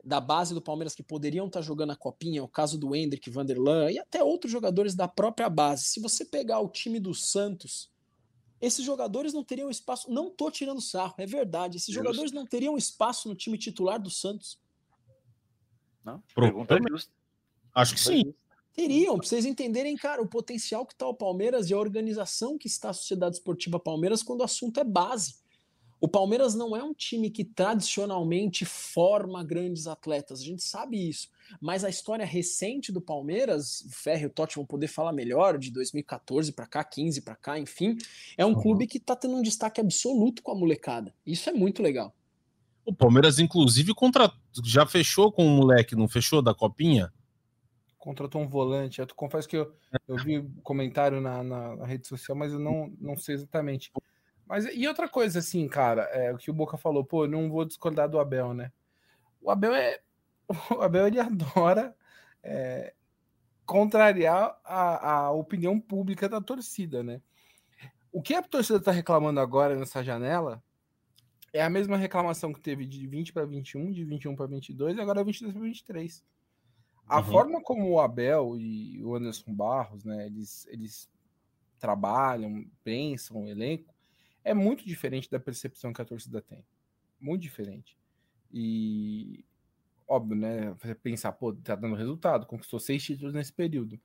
da 0.03 0.19
base 0.19 0.53
do 0.53 0.61
Palmeiras 0.61 0.93
que 0.93 1.01
poderiam 1.01 1.47
estar 1.47 1.59
tá 1.59 1.65
jogando 1.65 1.91
a 1.91 1.95
copinha, 1.95 2.43
o 2.43 2.47
caso 2.47 2.77
do 2.77 2.93
Hendrick, 2.93 3.29
Vanderlan 3.29 3.89
e 3.89 3.99
até 3.99 4.21
outros 4.21 4.51
jogadores 4.51 4.93
da 4.93 5.07
própria 5.07 5.49
base. 5.49 5.85
Se 5.85 6.01
você 6.01 6.25
pegar 6.25 6.59
o 6.59 6.67
time 6.67 6.99
do 6.99 7.13
Santos, 7.13 7.89
esses 8.59 8.83
jogadores 8.83 9.33
não 9.33 9.45
teriam 9.45 9.69
espaço. 9.69 10.11
Não 10.11 10.29
tô 10.29 10.51
tirando 10.51 10.81
sarro, 10.81 11.15
é 11.17 11.25
verdade. 11.25 11.77
Esses 11.77 11.93
Justo. 11.93 12.03
jogadores 12.03 12.33
não 12.33 12.45
teriam 12.45 12.77
espaço 12.77 13.29
no 13.29 13.35
time 13.35 13.57
titular 13.57 13.97
do 13.97 14.09
Santos. 14.09 14.59
Não? 16.03 16.21
Pergunta 16.35 16.77
justa. 16.89 17.18
Acho 17.79 17.93
que 17.93 18.01
sim. 18.01 18.33
Teriam, 18.73 19.17
para 19.17 19.27
vocês 19.27 19.45
entenderem, 19.45 19.95
cara, 19.97 20.21
o 20.21 20.27
potencial 20.27 20.85
que 20.85 20.93
está 20.93 21.07
o 21.07 21.13
Palmeiras 21.13 21.69
e 21.69 21.73
a 21.73 21.77
organização 21.77 22.57
que 22.57 22.67
está 22.67 22.91
a 22.91 22.93
Sociedade 22.93 23.35
Esportiva 23.35 23.79
Palmeiras 23.79 24.23
quando 24.23 24.41
o 24.41 24.43
assunto 24.43 24.79
é 24.79 24.83
base. 24.83 25.35
O 26.01 26.07
Palmeiras 26.07 26.55
não 26.55 26.75
é 26.77 26.81
um 26.81 26.93
time 26.93 27.29
que 27.29 27.43
tradicionalmente 27.43 28.63
forma 28.63 29.43
grandes 29.43 29.85
atletas, 29.85 30.39
a 30.39 30.43
gente 30.45 30.63
sabe 30.63 31.09
isso. 31.09 31.27
Mas 31.59 31.83
a 31.83 31.89
história 31.89 32.25
recente 32.25 32.89
do 32.89 33.01
Palmeiras, 33.01 33.81
o 33.81 33.89
Ferro 33.89 34.23
e 34.23 34.25
o 34.27 34.29
Totti 34.29 34.55
vão 34.55 34.65
poder 34.65 34.87
falar 34.87 35.11
melhor, 35.11 35.57
de 35.57 35.71
2014 35.71 36.53
para 36.53 36.65
cá, 36.65 36.83
15 36.85 37.21
para 37.21 37.35
cá, 37.35 37.59
enfim, 37.59 37.97
é 38.37 38.45
um 38.45 38.53
uhum. 38.53 38.61
clube 38.61 38.87
que 38.87 38.97
está 38.97 39.13
tendo 39.13 39.35
um 39.35 39.41
destaque 39.41 39.81
absoluto 39.81 40.41
com 40.41 40.51
a 40.51 40.55
molecada. 40.55 41.13
Isso 41.25 41.49
é 41.49 41.53
muito 41.53 41.83
legal. 41.83 42.15
O 42.85 42.93
Palmeiras, 42.93 43.37
inclusive, 43.37 43.93
contra... 43.93 44.31
já 44.63 44.85
fechou 44.85 45.33
com 45.33 45.45
o 45.45 45.49
moleque, 45.49 45.97
não 45.97 46.07
fechou 46.07 46.41
da 46.41 46.53
Copinha? 46.53 47.11
Contratou 47.99 48.41
um 48.41 48.47
volante. 48.47 49.01
Eu 49.01 49.07
confesso 49.15 49.47
que 49.47 49.57
eu, 49.57 49.71
eu 50.07 50.15
vi 50.15 50.41
comentário 50.63 51.21
na, 51.21 51.43
na, 51.43 51.85
rede 51.85 52.07
social, 52.07 52.35
mas 52.35 52.53
eu 52.53 52.59
não, 52.59 52.91
não 52.99 53.15
sei 53.17 53.35
exatamente. 53.35 53.91
Mas 54.47 54.65
e 54.73 54.87
outra 54.87 55.07
coisa, 55.07 55.39
assim, 55.39 55.67
cara, 55.67 56.03
é 56.03 56.33
o 56.33 56.37
que 56.37 56.49
o 56.49 56.53
Boca 56.53 56.77
falou, 56.77 57.03
pô, 57.03 57.27
não 57.27 57.49
vou 57.49 57.65
discordar 57.65 58.09
do 58.09 58.19
Abel, 58.19 58.53
né? 58.53 58.71
O 59.41 59.51
Abel 59.51 59.75
é. 59.75 59.99
O 60.75 60.81
Abel 60.81 61.05
ele 61.05 61.19
adora 61.19 61.95
é, 62.41 62.93
contrariar 63.65 64.59
a, 64.63 65.11
a 65.11 65.31
opinião 65.31 65.79
pública 65.79 66.27
da 66.27 66.41
torcida, 66.41 67.03
né? 67.03 67.21
O 68.11 68.21
que 68.21 68.33
a 68.33 68.41
torcida 68.41 68.79
está 68.79 68.91
reclamando 68.91 69.39
agora 69.39 69.75
nessa 69.75 70.03
janela 70.03 70.63
é 71.53 71.61
a 71.61 71.69
mesma 71.69 71.97
reclamação 71.97 72.51
que 72.51 72.59
teve 72.59 72.85
de 72.85 73.05
20 73.05 73.33
para 73.33 73.45
21, 73.45 73.91
de 73.91 74.03
21 74.03 74.35
para 74.35 74.47
22 74.47 74.97
e 74.97 75.01
agora 75.01 75.23
22 75.23 75.53
para 75.53 75.61
23. 75.61 76.23
A 77.09 77.17
uhum. 77.17 77.23
forma 77.23 77.61
como 77.61 77.89
o 77.89 77.99
Abel 77.99 78.55
e 78.57 79.03
o 79.03 79.15
Anderson 79.15 79.53
Barros, 79.53 80.03
né, 80.03 80.27
eles, 80.27 80.67
eles 80.67 81.09
trabalham, 81.79 82.69
pensam 82.83 83.43
o 83.43 83.47
elenco, 83.47 83.93
é 84.43 84.53
muito 84.53 84.85
diferente 84.85 85.29
da 85.29 85.39
percepção 85.39 85.91
que 85.91 86.01
a 86.01 86.05
torcida 86.05 86.41
tem. 86.41 86.63
Muito 87.19 87.41
diferente. 87.41 87.97
E 88.51 89.43
óbvio, 90.07 90.35
né? 90.35 90.71
Você 90.79 90.95
pensar, 90.95 91.31
pô, 91.33 91.53
tá 91.53 91.75
dando 91.75 91.95
resultado, 91.95 92.45
conquistou 92.45 92.79
seis 92.79 93.03
títulos 93.03 93.33
nesse 93.33 93.53
período. 93.53 93.99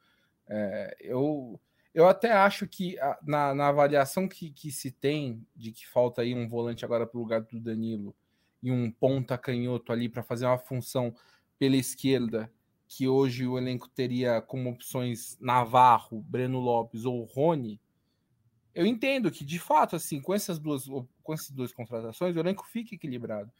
É, 0.46 0.96
eu, 1.00 1.58
eu 1.94 2.06
até 2.06 2.32
acho 2.32 2.66
que 2.66 2.98
a, 2.98 3.18
na, 3.22 3.54
na 3.54 3.68
avaliação 3.68 4.28
que, 4.28 4.50
que 4.50 4.70
se 4.70 4.90
tem 4.90 5.46
de 5.56 5.72
que 5.72 5.86
falta 5.86 6.22
aí 6.22 6.34
um 6.34 6.48
volante 6.48 6.84
agora 6.84 7.06
para 7.06 7.18
o 7.18 7.20
lugar 7.22 7.42
do 7.42 7.60
Danilo 7.60 8.14
e 8.62 8.70
um 8.70 8.90
ponta 8.90 9.38
canhoto 9.38 9.92
ali 9.92 10.08
para 10.08 10.22
fazer 10.22 10.46
uma 10.46 10.58
função 10.58 11.14
pela 11.58 11.76
esquerda, 11.76 12.52
que 12.86 13.08
hoje 13.08 13.46
o 13.46 13.58
elenco 13.58 13.88
teria 13.88 14.40
como 14.40 14.70
opções 14.70 15.38
Navarro, 15.40 16.22
Breno 16.22 16.60
Lopes 16.60 17.04
ou 17.04 17.24
Rony, 17.24 17.80
eu 18.74 18.84
entendo 18.84 19.30
que, 19.30 19.44
de 19.44 19.58
fato, 19.58 19.94
assim, 19.94 20.20
com 20.20 20.34
essas 20.34 20.58
duas, 20.58 20.86
com 21.22 21.32
essas 21.32 21.50
duas 21.50 21.72
contratações, 21.72 22.34
o 22.34 22.40
elenco 22.40 22.66
fica 22.66 22.94
equilibrado. 22.94 23.50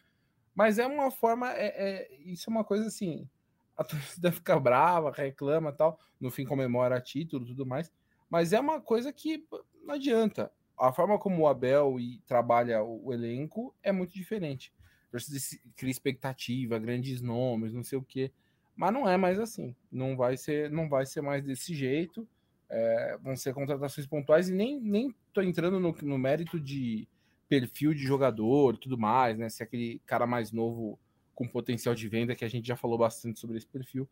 Mas 0.55 0.79
é 0.79 0.87
uma 0.87 1.11
forma, 1.11 1.53
é, 1.53 1.67
é, 1.67 2.15
isso 2.25 2.49
é 2.49 2.53
uma 2.53 2.65
coisa 2.65 2.87
assim, 2.87 3.29
a 3.77 3.85
torcida 3.85 4.33
fica 4.33 4.59
brava, 4.59 5.13
reclama 5.13 5.73
tal, 5.73 5.99
no 6.21 6.31
fim 6.31 6.45
comemora 6.45 7.01
título 7.01 7.47
tudo 7.47 7.65
mais, 7.65 7.93
mas 8.29 8.53
é 8.53 8.59
uma 8.59 8.81
coisa 8.81 9.13
que 9.13 9.47
não 9.85 9.95
adianta. 9.95 10.51
A 10.77 10.93
forma 10.93 11.19
como 11.19 11.43
o 11.43 11.47
Abel 11.47 12.01
e 12.01 12.21
trabalha 12.27 12.83
o, 12.83 13.07
o 13.07 13.13
elenco 13.13 13.75
é 13.81 13.93
muito 13.93 14.13
diferente. 14.13 14.73
A 15.09 15.11
torcida 15.13 15.39
cria 15.77 15.91
expectativa, 15.91 16.79
grandes 16.79 17.21
nomes, 17.21 17.73
não 17.73 17.85
sei 17.85 17.97
o 17.97 18.03
quê, 18.03 18.33
mas 18.77 18.93
não 18.93 19.09
é 19.09 19.17
mais 19.17 19.39
assim. 19.39 19.75
Não 19.91 20.17
vai 20.17 20.37
ser, 20.37 20.71
não 20.71 20.89
vai 20.89 21.07
ser 21.07 21.21
mais 21.21 21.45
desse 21.45 21.75
jeito. 21.75 22.27
É, 22.69 23.19
vão 23.23 23.37
ser 23.37 23.55
contratações 23.55 24.07
pontuais 24.07 24.49
e 24.49 24.53
nem 24.53 24.81
nem 24.81 25.15
tô 25.33 25.43
entrando 25.43 25.79
no, 25.79 25.95
no 26.03 26.19
mérito 26.19 26.59
de 26.59 27.07
perfil 27.49 27.93
de 27.95 28.03
jogador 28.03 28.75
e 28.75 28.79
tudo 28.79 28.99
mais, 28.99 29.39
né? 29.39 29.49
Se 29.49 29.63
é 29.63 29.67
aquele 29.67 30.01
cara 30.07 30.27
mais 30.27 30.51
novo 30.51 30.99
com 31.35 31.47
potencial 31.47 31.95
de 31.95 32.09
venda, 32.09 32.35
que 32.35 32.45
a 32.45 32.49
gente 32.49 32.67
já 32.67 32.77
falou 32.77 32.97
bastante 32.97 33.39
sobre 33.39 33.59
esse 33.59 33.67
perfil. 33.67 34.09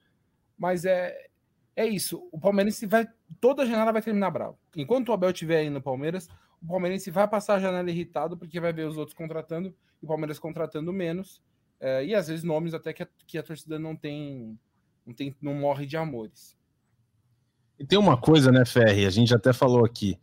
Mas 0.58 0.84
é, 0.84 1.28
é 1.74 1.86
isso. 1.86 2.28
O 2.30 2.38
Palmeiras 2.38 2.80
vai. 2.86 3.06
Toda 3.40 3.62
a 3.62 3.66
janela 3.66 3.92
vai 3.92 4.02
terminar 4.02 4.30
bravo. 4.30 4.58
Enquanto 4.76 5.08
o 5.08 5.12
Abel 5.12 5.30
estiver 5.30 5.58
aí 5.58 5.70
no 5.70 5.80
Palmeiras, 5.80 6.28
o 6.60 6.66
Palmeiras 6.66 7.04
vai 7.06 7.26
passar 7.26 7.54
a 7.54 7.60
janela 7.60 7.90
irritado, 7.90 8.36
porque 8.36 8.60
vai 8.60 8.72
ver 8.72 8.86
os 8.86 8.96
outros 8.96 9.14
contratando 9.16 9.74
e 10.00 10.04
o 10.04 10.08
Palmeiras 10.08 10.38
contratando 10.38 10.92
menos. 10.92 11.42
É, 11.82 12.04
e 12.04 12.14
às 12.14 12.28
vezes 12.28 12.44
nomes 12.44 12.72
até 12.72 12.92
que 12.92 13.02
a, 13.02 13.08
que 13.26 13.36
a 13.36 13.42
torcida 13.42 13.78
não 13.78 13.96
tem, 13.96 14.58
não 15.04 15.12
tem. 15.12 15.34
não 15.42 15.54
morre 15.54 15.84
de 15.84 15.96
amores. 15.96 16.56
E 17.78 17.84
tem 17.84 17.98
uma 17.98 18.16
coisa, 18.16 18.52
né, 18.52 18.64
Ferri? 18.64 19.04
A 19.04 19.10
gente 19.10 19.34
até 19.34 19.52
falou 19.52 19.84
aqui 19.84 20.18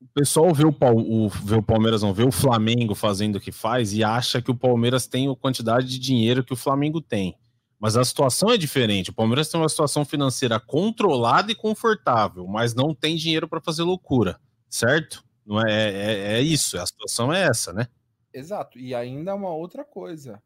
o 0.00 0.08
pessoal 0.14 0.52
vê 0.54 0.64
o, 0.64 0.70
o, 0.70 1.28
vê 1.28 1.56
o 1.56 1.62
Palmeiras, 1.62 2.02
não 2.02 2.12
vê 2.12 2.24
o 2.24 2.32
Flamengo 2.32 2.94
fazendo 2.94 3.36
o 3.36 3.40
que 3.40 3.52
faz 3.52 3.92
e 3.92 4.04
acha 4.04 4.40
que 4.40 4.50
o 4.50 4.56
Palmeiras 4.56 5.06
tem 5.06 5.30
a 5.30 5.34
quantidade 5.34 5.86
de 5.86 5.98
dinheiro 5.98 6.44
que 6.44 6.52
o 6.52 6.56
Flamengo 6.56 7.00
tem. 7.00 7.36
Mas 7.78 7.96
a 7.96 8.04
situação 8.04 8.50
é 8.50 8.56
diferente. 8.56 9.10
O 9.10 9.14
Palmeiras 9.14 9.48
tem 9.48 9.60
uma 9.60 9.68
situação 9.68 10.04
financeira 10.04 10.58
controlada 10.58 11.52
e 11.52 11.54
confortável, 11.54 12.46
mas 12.46 12.74
não 12.74 12.94
tem 12.94 13.16
dinheiro 13.16 13.48
para 13.48 13.60
fazer 13.60 13.82
loucura, 13.82 14.40
certo? 14.68 15.24
Não 15.44 15.60
é, 15.60 15.72
é, 15.72 16.32
é, 16.34 16.40
isso, 16.40 16.78
a 16.78 16.86
situação 16.86 17.32
é 17.32 17.42
essa, 17.42 17.72
né? 17.72 17.86
Exato. 18.32 18.78
E 18.78 18.94
ainda 18.94 19.34
uma 19.34 19.50
outra 19.50 19.84
coisa. 19.84 20.42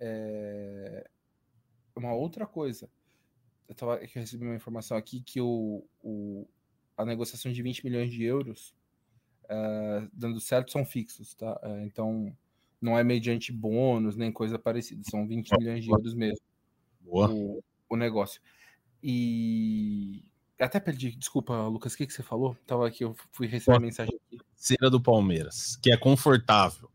É... 0.00 1.08
Uma 1.94 2.12
outra 2.12 2.46
coisa. 2.46 2.90
Eu, 3.68 3.74
tava, 3.74 3.96
eu 3.96 4.08
recebi 4.14 4.44
uma 4.44 4.54
informação 4.54 4.96
aqui 4.96 5.20
que 5.20 5.40
o, 5.40 5.84
o, 6.02 6.46
a 6.96 7.04
negociação 7.04 7.52
de 7.52 7.62
20 7.62 7.84
milhões 7.84 8.12
de 8.12 8.22
euros, 8.22 8.74
uh, 9.44 10.08
dando 10.12 10.38
certo, 10.40 10.70
são 10.70 10.84
fixos, 10.84 11.34
tá? 11.34 11.58
Uh, 11.62 11.80
então, 11.84 12.36
não 12.80 12.98
é 12.98 13.02
mediante 13.02 13.52
bônus 13.52 14.16
nem 14.16 14.30
coisa 14.30 14.58
parecida, 14.58 15.02
são 15.10 15.26
20 15.26 15.50
milhões 15.58 15.84
de 15.84 15.90
euros 15.90 16.14
mesmo. 16.14 16.44
Boa. 17.00 17.30
O, 17.32 17.64
o 17.88 17.96
negócio. 17.96 18.40
E 19.02 20.24
até 20.58 20.80
perdi, 20.80 21.14
desculpa, 21.16 21.66
Lucas, 21.66 21.94
o 21.94 21.96
que, 21.96 22.06
que 22.06 22.12
você 22.12 22.22
falou? 22.22 22.56
Tava 22.66 22.86
aqui, 22.86 23.04
eu 23.04 23.14
fui 23.32 23.46
receber 23.46 23.76
a 23.76 23.80
mensagem 23.80 24.14
aqui. 24.14 24.38
Cera 24.54 24.90
do 24.90 25.00
Palmeiras, 25.00 25.76
que 25.76 25.92
é 25.92 25.96
confortável. 25.96 26.90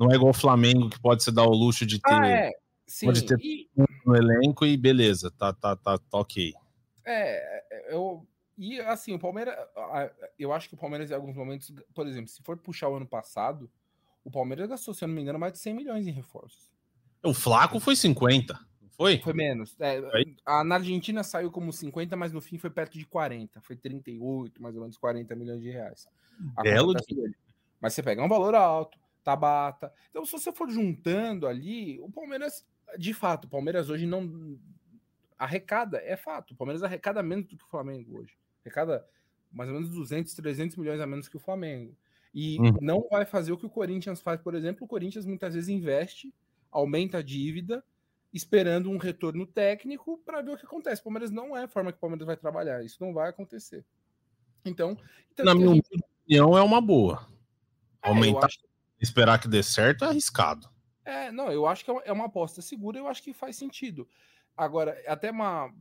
Não 0.00 0.10
é 0.10 0.14
igual 0.14 0.30
o 0.30 0.34
Flamengo, 0.34 0.88
que 0.88 0.98
pode 0.98 1.22
se 1.22 1.30
dar 1.30 1.44
o 1.44 1.52
luxo 1.52 1.84
de 1.84 2.00
ter. 2.00 2.14
Ah, 2.14 2.26
é. 2.26 2.50
Sim, 2.86 3.06
pode 3.06 3.26
ter 3.26 3.38
e... 3.38 3.68
no 4.04 4.16
elenco 4.16 4.64
e 4.64 4.76
beleza, 4.76 5.30
tá, 5.30 5.52
tá, 5.52 5.76
tá, 5.76 5.98
tá 5.98 6.18
ok. 6.18 6.54
É, 7.04 7.94
eu, 7.94 8.26
e 8.56 8.80
assim, 8.80 9.14
o 9.14 9.18
Palmeiras, 9.18 9.54
eu 10.38 10.52
acho 10.52 10.68
que 10.68 10.74
o 10.74 10.78
Palmeiras 10.78 11.10
em 11.10 11.14
alguns 11.14 11.36
momentos, 11.36 11.72
por 11.94 12.06
exemplo, 12.06 12.28
se 12.28 12.42
for 12.42 12.56
puxar 12.56 12.88
o 12.88 12.96
ano 12.96 13.06
passado, 13.06 13.70
o 14.24 14.30
Palmeiras 14.30 14.68
gastou, 14.68 14.94
se 14.94 15.04
eu 15.04 15.08
não 15.08 15.14
me 15.14 15.20
engano, 15.20 15.38
mais 15.38 15.52
de 15.52 15.58
100 15.58 15.74
milhões 15.74 16.06
em 16.06 16.12
reforços. 16.12 16.70
O 17.22 17.34
Flaco 17.34 17.78
foi 17.78 17.94
50, 17.94 18.58
foi? 19.00 19.18
Foi 19.18 19.32
menos. 19.32 19.74
É, 19.78 20.02
a, 20.44 20.64
na 20.64 20.76
Argentina 20.76 21.22
saiu 21.22 21.50
como 21.50 21.72
50, 21.72 22.16
mas 22.16 22.32
no 22.32 22.40
fim 22.40 22.58
foi 22.58 22.70
perto 22.70 22.98
de 22.98 23.06
40. 23.06 23.60
Foi 23.60 23.76
38, 23.76 24.60
mais 24.60 24.74
ou 24.74 24.82
menos 24.82 24.96
40 24.96 25.34
milhões 25.36 25.62
de 25.62 25.70
reais. 25.70 26.06
Belo 26.62 26.94
Mas 27.80 27.94
você 27.94 28.02
pega 28.02 28.22
um 28.22 28.28
valor 28.28 28.54
alto, 28.54 28.98
Tabata. 29.30 29.92
Então, 30.10 30.24
se 30.24 30.32
você 30.32 30.52
for 30.52 30.70
juntando 30.70 31.46
ali, 31.46 32.00
o 32.00 32.10
Palmeiras, 32.10 32.66
de 32.98 33.14
fato, 33.14 33.44
o 33.44 33.48
Palmeiras 33.48 33.90
hoje 33.90 34.06
não 34.06 34.58
arrecada, 35.38 35.98
é 35.98 36.16
fato. 36.16 36.52
O 36.52 36.56
Palmeiras 36.56 36.82
arrecada 36.82 37.22
menos 37.22 37.46
do 37.46 37.56
que 37.56 37.64
o 37.64 37.68
Flamengo 37.68 38.18
hoje 38.18 38.34
arrecada 38.64 39.06
mais 39.50 39.68
ou 39.68 39.74
menos 39.74 39.90
200, 39.90 40.32
300 40.34 40.76
milhões 40.76 41.00
a 41.00 41.06
menos 41.06 41.28
que 41.28 41.36
o 41.36 41.40
Flamengo. 41.40 41.96
E 42.32 42.58
uhum. 42.60 42.78
não 42.80 43.08
vai 43.10 43.24
fazer 43.24 43.50
o 43.52 43.58
que 43.58 43.66
o 43.66 43.70
Corinthians 43.70 44.20
faz, 44.20 44.40
por 44.40 44.54
exemplo. 44.54 44.84
O 44.84 44.88
Corinthians 44.88 45.26
muitas 45.26 45.54
vezes 45.54 45.68
investe, 45.68 46.32
aumenta 46.70 47.18
a 47.18 47.22
dívida, 47.22 47.82
esperando 48.32 48.88
um 48.88 48.96
retorno 48.96 49.44
técnico 49.44 50.18
para 50.24 50.40
ver 50.40 50.52
o 50.52 50.56
que 50.56 50.64
acontece. 50.64 51.00
O 51.00 51.04
Palmeiras 51.04 51.32
não 51.32 51.56
é 51.56 51.64
a 51.64 51.68
forma 51.68 51.90
que 51.90 51.98
o 51.98 52.00
Palmeiras 52.00 52.26
vai 52.26 52.36
trabalhar. 52.36 52.84
Isso 52.84 53.02
não 53.04 53.12
vai 53.12 53.30
acontecer. 53.30 53.84
Então, 54.64 54.96
então 55.32 55.44
na 55.44 55.54
minha 55.54 55.74
gente... 55.74 55.88
opinião, 56.22 56.56
é 56.56 56.62
uma 56.62 56.80
boa. 56.80 57.26
É, 58.02 58.08
Aumentar, 58.08 58.46
acho... 58.46 58.60
esperar 59.00 59.40
que 59.40 59.48
dê 59.48 59.62
certo 59.62 60.04
é 60.04 60.08
arriscado. 60.08 60.68
É, 61.04 61.32
não, 61.32 61.50
eu 61.50 61.66
acho 61.66 61.84
que 61.84 61.90
é 61.90 62.12
uma 62.12 62.24
é 62.24 62.26
aposta 62.26 62.60
segura, 62.60 62.98
eu 62.98 63.08
acho 63.08 63.22
que 63.22 63.32
faz 63.32 63.56
sentido. 63.56 64.08
Agora, 64.56 65.00
até 65.06 65.30
uma 65.30 65.72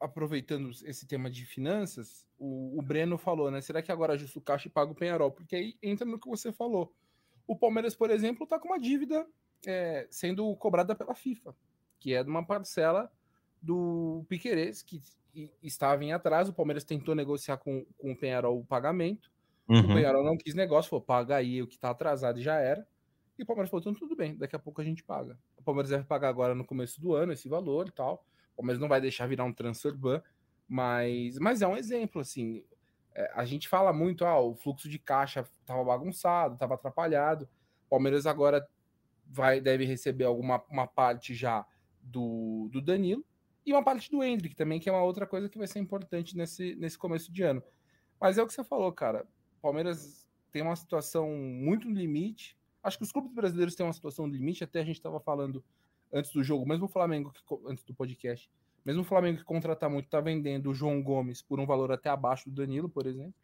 aproveitando 0.00 0.70
esse 0.84 1.06
tema 1.06 1.30
de 1.30 1.46
finanças, 1.46 2.26
o, 2.38 2.78
o, 2.78 2.82
Breno 2.82 3.16
falou, 3.16 3.50
né? 3.50 3.60
Será 3.60 3.80
que 3.80 3.90
agora 3.90 4.12
ajusta 4.12 4.38
o 4.38 4.42
caixa 4.42 4.68
e 4.68 4.70
paga 4.70 4.92
o 4.92 4.94
Penharol? 4.94 5.30
Porque 5.30 5.56
aí 5.56 5.76
entra 5.82 6.04
no 6.04 6.18
que 6.18 6.28
você 6.28 6.52
falou. 6.52 6.94
O 7.46 7.56
Palmeiras, 7.56 7.94
por 7.94 8.10
exemplo, 8.10 8.44
está 8.44 8.58
com 8.58 8.68
uma 8.68 8.78
dívida 8.78 9.26
é, 9.66 10.06
sendo 10.10 10.54
cobrada 10.56 10.94
pela 10.94 11.14
FIFA, 11.14 11.54
que 11.98 12.12
é 12.12 12.22
de 12.22 12.28
uma 12.28 12.44
parcela 12.44 13.10
do 13.62 14.24
Piquerez, 14.28 14.82
que 14.82 15.00
estava 15.62 16.04
em 16.04 16.12
atraso. 16.12 16.50
O 16.50 16.54
Palmeiras 16.54 16.84
tentou 16.84 17.14
negociar 17.14 17.56
com, 17.56 17.84
com 17.96 18.12
o 18.12 18.16
Penharol 18.16 18.58
o 18.58 18.64
pagamento. 18.64 19.32
Uhum. 19.68 19.80
O 19.80 19.86
Penharol 19.86 20.24
não 20.24 20.36
quis 20.36 20.54
negócio, 20.54 20.90
falou: 20.90 21.04
paga 21.04 21.36
aí 21.36 21.62
o 21.62 21.66
que 21.66 21.74
está 21.74 21.90
atrasado 21.90 22.38
e 22.38 22.42
já 22.42 22.56
era. 22.56 22.86
E 23.38 23.42
o 23.42 23.46
Palmeiras 23.46 23.70
falou: 23.70 23.80
então, 23.80 23.94
tudo 23.94 24.14
bem, 24.14 24.36
daqui 24.36 24.54
a 24.54 24.58
pouco 24.58 24.80
a 24.80 24.84
gente 24.84 25.02
paga. 25.02 25.38
O 25.56 25.62
Palmeiras 25.62 25.90
deve 25.90 26.04
pagar 26.04 26.28
agora 26.28 26.54
no 26.54 26.64
começo 26.64 27.00
do 27.00 27.14
ano 27.14 27.32
esse 27.32 27.48
valor 27.48 27.88
e 27.88 27.92
tal. 27.92 28.24
O 28.52 28.56
Palmeiras 28.56 28.80
não 28.80 28.88
vai 28.88 29.00
deixar 29.00 29.26
virar 29.26 29.44
um 29.44 29.52
transfer 29.52 29.96
ban, 29.96 30.22
mas, 30.68 31.38
mas 31.38 31.62
é 31.62 31.66
um 31.66 31.76
exemplo, 31.76 32.20
assim. 32.20 32.64
É, 33.14 33.30
a 33.34 33.44
gente 33.44 33.68
fala 33.68 33.92
muito, 33.92 34.24
ah, 34.24 34.40
o 34.40 34.54
fluxo 34.56 34.88
de 34.88 34.98
caixa 34.98 35.48
estava 35.60 35.84
bagunçado, 35.84 36.54
estava 36.54 36.74
atrapalhado. 36.74 37.48
O 37.86 37.90
Palmeiras 37.90 38.26
agora 38.26 38.66
vai 39.26 39.60
deve 39.60 39.84
receber 39.84 40.24
alguma 40.24 40.62
uma 40.68 40.86
parte 40.86 41.34
já 41.34 41.66
do, 42.02 42.68
do 42.70 42.80
Danilo 42.82 43.24
e 43.64 43.72
uma 43.72 43.82
parte 43.82 44.10
do 44.10 44.22
Hendrick 44.22 44.54
também, 44.54 44.78
que 44.78 44.88
é 44.88 44.92
uma 44.92 45.02
outra 45.02 45.26
coisa 45.26 45.48
que 45.48 45.56
vai 45.56 45.66
ser 45.66 45.78
importante 45.78 46.36
nesse, 46.36 46.74
nesse 46.76 46.98
começo 46.98 47.32
de 47.32 47.42
ano. 47.42 47.62
Mas 48.20 48.36
é 48.36 48.42
o 48.42 48.46
que 48.46 48.52
você 48.52 48.62
falou, 48.62 48.92
cara. 48.92 49.26
Palmeiras 49.64 50.28
tem 50.52 50.60
uma 50.60 50.76
situação 50.76 51.30
muito 51.30 51.88
no 51.88 51.94
limite. 51.94 52.54
Acho 52.82 52.98
que 52.98 53.04
os 53.04 53.10
clubes 53.10 53.32
brasileiros 53.32 53.74
têm 53.74 53.86
uma 53.86 53.94
situação 53.94 54.26
no 54.26 54.34
limite. 54.34 54.62
Até 54.62 54.80
a 54.80 54.84
gente 54.84 54.96
estava 54.96 55.18
falando 55.18 55.64
antes 56.12 56.30
do 56.32 56.44
jogo, 56.44 56.68
mesmo 56.68 56.84
o 56.84 56.88
Flamengo, 56.88 57.32
que, 57.32 57.40
antes 57.66 57.82
do 57.82 57.94
podcast, 57.94 58.50
mesmo 58.84 59.00
o 59.00 59.04
Flamengo 59.04 59.38
que 59.38 59.44
contratar 59.44 59.88
muito, 59.88 60.06
tá 60.10 60.20
vendendo 60.20 60.70
o 60.70 60.74
João 60.74 61.02
Gomes 61.02 61.40
por 61.40 61.58
um 61.58 61.64
valor 61.64 61.90
até 61.90 62.10
abaixo 62.10 62.50
do 62.50 62.54
Danilo, 62.54 62.90
por 62.90 63.06
exemplo. 63.06 63.34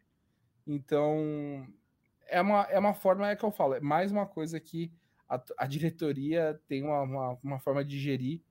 Então, 0.67 1.67
é 2.27 2.39
uma, 2.39 2.61
é 2.69 2.77
uma 2.77 2.93
forma, 2.93 3.27
é 3.27 3.35
que 3.35 3.43
eu 3.43 3.51
falo, 3.51 3.73
é 3.73 3.79
mais 3.79 4.11
uma 4.11 4.27
coisa 4.27 4.59
que 4.59 4.91
a, 5.27 5.41
a 5.57 5.65
diretoria 5.65 6.61
tem 6.67 6.83
uma, 6.83 7.01
uma, 7.01 7.39
uma, 7.43 7.59
forma 7.59 7.83
de 7.83 7.99
gerir 7.99 8.41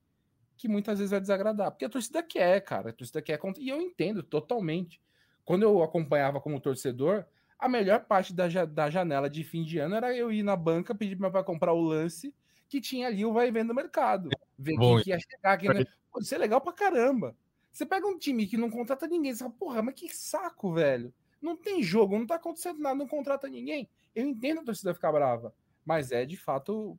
que 0.56 0.66
muitas 0.66 0.98
vezes 0.98 1.12
vai 1.12 1.20
desagradar. 1.20 1.70
Porque 1.70 1.84
a 1.84 1.88
torcida 1.88 2.20
quer, 2.20 2.60
cara. 2.62 2.90
A 2.90 2.92
torcida 2.92 3.22
quer. 3.22 3.38
E 3.58 3.68
eu 3.68 3.80
entendo 3.80 4.24
totalmente. 4.24 5.00
Quando 5.44 5.62
eu 5.62 5.82
acompanhava 5.82 6.40
como 6.40 6.60
torcedor, 6.60 7.24
a 7.60 7.68
melhor 7.68 8.04
parte 8.06 8.32
da, 8.32 8.48
da 8.64 8.88
janela 8.88 9.28
de 9.28 9.44
fim 9.44 9.62
de 9.62 9.78
ano 9.78 9.94
era 9.94 10.16
eu 10.16 10.32
ir 10.32 10.42
na 10.42 10.56
banca, 10.56 10.94
pedir 10.94 11.16
para 11.16 11.26
meu 11.26 11.32
pai 11.32 11.44
comprar 11.44 11.74
o 11.74 11.82
lance 11.82 12.34
que 12.68 12.80
tinha 12.80 13.08
ali 13.08 13.24
o 13.24 13.32
vai 13.32 13.50
vendo 13.50 13.68
no 13.68 13.74
mercado. 13.74 14.30
Ver 14.58 14.76
quem 14.78 15.02
que 15.02 15.10
ia 15.10 15.18
chegar 15.18 15.52
aqui. 15.52 15.68
Né? 15.68 15.84
Pô, 16.10 16.20
isso 16.20 16.34
é 16.34 16.38
legal 16.38 16.60
pra 16.60 16.72
caramba. 16.72 17.36
Você 17.70 17.84
pega 17.84 18.06
um 18.06 18.16
time 18.16 18.46
que 18.46 18.56
não 18.56 18.70
contrata 18.70 19.06
ninguém, 19.06 19.34
você 19.34 19.40
fala, 19.40 19.50
porra, 19.58 19.82
mas 19.82 19.94
que 19.94 20.08
saco, 20.08 20.72
velho. 20.72 21.12
Não 21.42 21.56
tem 21.56 21.82
jogo, 21.82 22.18
não 22.18 22.26
tá 22.26 22.36
acontecendo 22.36 22.78
nada, 22.78 22.94
não 22.94 23.08
contrata 23.08 23.48
ninguém. 23.48 23.88
Eu 24.14 24.26
entendo 24.26 24.60
a 24.60 24.64
torcida 24.64 24.94
ficar 24.94 25.12
brava, 25.12 25.52
mas 25.84 26.12
é 26.12 26.24
de 26.24 26.36
fato 26.36 26.98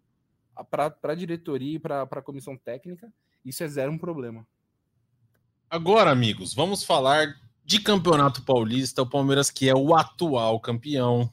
para 0.70 0.94
a 1.04 1.16
diretoria 1.16 1.76
e 1.76 1.80
para 1.80 2.04
a 2.04 2.22
comissão 2.22 2.58
técnica, 2.58 3.12
isso 3.44 3.64
é 3.64 3.68
zero 3.68 3.92
um 3.92 3.98
problema. 3.98 4.46
Agora, 5.70 6.12
amigos, 6.12 6.54
vamos 6.54 6.84
falar 6.84 7.34
de 7.64 7.80
Campeonato 7.80 8.42
Paulista, 8.44 9.02
o 9.02 9.10
Palmeiras 9.10 9.50
que 9.50 9.70
é 9.70 9.76
o 9.76 9.96
atual 9.96 10.60
campeão. 10.60 11.30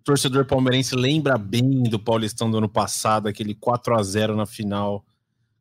O 0.00 0.04
torcedor 0.04 0.44
palmeirense 0.46 0.94
lembra 0.94 1.36
bem 1.36 1.82
do 1.82 1.98
Paulistão 1.98 2.50
do 2.50 2.58
ano 2.58 2.68
passado, 2.68 3.28
aquele 3.28 3.54
4 3.54 3.98
a 3.98 4.02
0 4.02 4.36
na 4.36 4.46
final, 4.46 5.04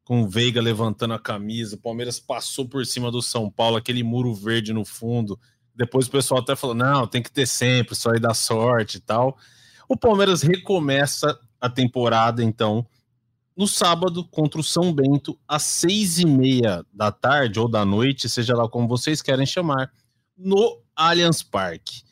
com 0.03 0.21
o 0.21 0.29
Veiga 0.29 0.61
levantando 0.61 1.15
a 1.15 1.19
camisa. 1.19 1.75
O 1.75 1.79
Palmeiras 1.79 2.19
passou 2.19 2.67
por 2.67 2.85
cima 2.85 3.11
do 3.11 3.21
São 3.21 3.49
Paulo, 3.49 3.77
aquele 3.77 4.03
muro 4.03 4.33
verde 4.33 4.71
no 4.71 4.85
fundo. 4.85 5.39
Depois 5.75 6.07
o 6.07 6.11
pessoal 6.11 6.41
até 6.41 6.55
falou: 6.55 6.75
não, 6.75 7.07
tem 7.07 7.21
que 7.21 7.31
ter 7.31 7.47
sempre, 7.47 7.95
só 7.95 8.11
aí 8.11 8.19
dá 8.19 8.33
sorte 8.33 8.97
e 8.97 9.01
tal. 9.01 9.37
O 9.89 9.97
Palmeiras 9.97 10.41
recomeça 10.41 11.37
a 11.59 11.69
temporada, 11.69 12.43
então, 12.43 12.85
no 13.55 13.67
sábado 13.67 14.23
contra 14.25 14.59
o 14.59 14.63
São 14.63 14.93
Bento, 14.93 15.39
às 15.47 15.63
seis 15.63 16.19
e 16.19 16.25
meia 16.25 16.85
da 16.93 17.11
tarde 17.11 17.59
ou 17.59 17.69
da 17.69 17.85
noite, 17.85 18.27
seja 18.27 18.55
lá 18.55 18.67
como 18.67 18.87
vocês 18.87 19.21
querem 19.21 19.45
chamar, 19.45 19.91
no 20.37 20.81
Allianz 20.95 21.41
Parque. 21.41 22.03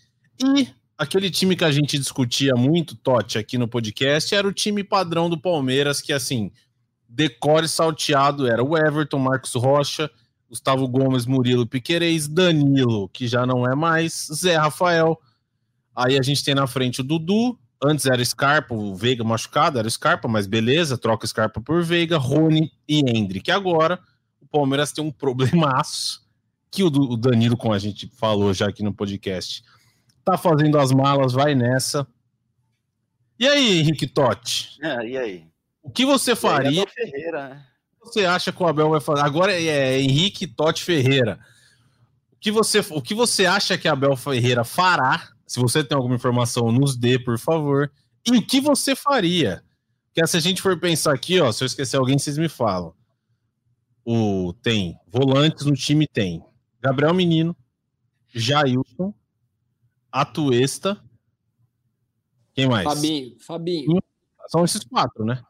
E 0.41 0.69
aquele 0.97 1.29
time 1.29 1.55
que 1.55 1.65
a 1.65 1.71
gente 1.71 1.97
discutia 1.97 2.53
muito, 2.55 2.95
Totti, 2.95 3.37
aqui 3.37 3.57
no 3.57 3.67
podcast, 3.67 4.33
era 4.33 4.47
o 4.47 4.53
time 4.53 4.83
padrão 4.83 5.29
do 5.29 5.37
Palmeiras, 5.37 6.01
que 6.01 6.13
assim, 6.13 6.51
decore 7.09 7.67
salteado 7.67 8.47
era 8.47 8.63
o 8.63 8.77
Everton, 8.77 9.19
Marcos 9.19 9.53
Rocha, 9.53 10.09
Gustavo 10.47 10.87
Gomes, 10.87 11.25
Murilo 11.25 11.67
Piquerez, 11.67 12.27
Danilo, 12.27 13.09
que 13.09 13.27
já 13.27 13.45
não 13.45 13.67
é 13.67 13.75
mais, 13.75 14.27
Zé 14.33 14.55
Rafael. 14.55 15.19
Aí 15.95 16.17
a 16.17 16.21
gente 16.21 16.43
tem 16.43 16.55
na 16.55 16.67
frente 16.67 17.01
o 17.01 17.03
Dudu, 17.03 17.57
Antes 17.83 18.05
era 18.05 18.23
Scarpa, 18.23 18.73
o 18.73 18.95
Veiga 18.95 19.23
machucado, 19.23 19.77
era 19.77 19.89
Scarpa, 19.89 20.27
mas 20.27 20.47
beleza, 20.47 20.97
troca 20.97 21.27
Scarpa 21.27 21.59
por 21.59 21.83
Veiga, 21.83 22.17
Rony 22.17 22.71
e 22.87 22.99
Hendrick. 22.99 23.51
Agora, 23.51 23.99
o 24.41 24.47
Palmeiras 24.47 24.91
tem 24.91 25.03
um 25.03 25.11
problemaço 25.11 26.23
que 26.71 26.81
o, 26.81 26.87
o 26.87 27.17
Danilo, 27.17 27.57
como 27.57 27.73
a 27.73 27.79
gente 27.79 28.07
falou 28.15 28.53
já 28.53 28.67
aqui 28.69 28.81
no 28.81 28.93
podcast, 28.93 29.63
tá 30.23 30.37
fazendo 30.37 30.79
as 30.79 30.91
malas, 30.91 31.33
vai 31.33 31.53
nessa. 31.53 32.07
E 33.37 33.47
aí, 33.47 33.79
Henrique 33.79 34.07
Totti? 34.07 34.77
É, 34.81 35.05
e 35.05 35.17
aí? 35.17 35.47
O 35.81 35.89
que 35.89 36.05
você 36.05 36.35
faria? 36.35 36.87
Ferreira, 36.87 37.49
né? 37.49 37.65
você 38.01 38.25
acha 38.25 38.51
que 38.51 38.63
o 38.63 38.67
Abel 38.67 38.89
vai 38.89 39.01
fazer? 39.01 39.21
Agora 39.21 39.51
é 39.53 39.99
Henrique 39.99 40.47
Totti 40.47 40.83
Ferreira. 40.83 41.39
O 42.31 42.37
que 42.39 42.51
você, 42.51 42.79
o 42.91 43.01
que 43.01 43.13
você 43.13 43.45
acha 43.45 43.77
que 43.77 43.87
Abel 43.87 44.15
Ferreira 44.15 44.63
fará 44.63 45.32
se 45.45 45.59
você 45.59 45.83
tem 45.83 45.95
alguma 45.95 46.15
informação, 46.15 46.71
nos 46.71 46.95
dê, 46.95 47.19
por 47.19 47.37
favor. 47.37 47.91
E 48.25 48.37
o 48.37 48.45
que 48.45 48.61
você 48.61 48.95
faria? 48.95 49.63
Porque 50.05 50.25
se 50.27 50.37
a 50.37 50.39
gente 50.39 50.61
for 50.61 50.79
pensar 50.79 51.13
aqui, 51.13 51.39
ó, 51.39 51.51
se 51.51 51.63
eu 51.63 51.65
esquecer 51.65 51.97
alguém, 51.97 52.17
vocês 52.17 52.37
me 52.37 52.47
falam. 52.47 52.93
O, 54.05 54.53
tem 54.61 54.97
volantes 55.07 55.65
no 55.65 55.73
time, 55.73 56.07
tem 56.07 56.43
Gabriel 56.81 57.13
Menino, 57.13 57.55
Jailson, 58.27 59.13
Atuesta. 60.11 61.01
Quem 62.53 62.67
mais? 62.67 62.83
Fabinho, 62.83 63.35
Fabinho. 63.39 64.03
São 64.47 64.63
esses 64.63 64.83
quatro, 64.83 65.25
né? 65.25 65.41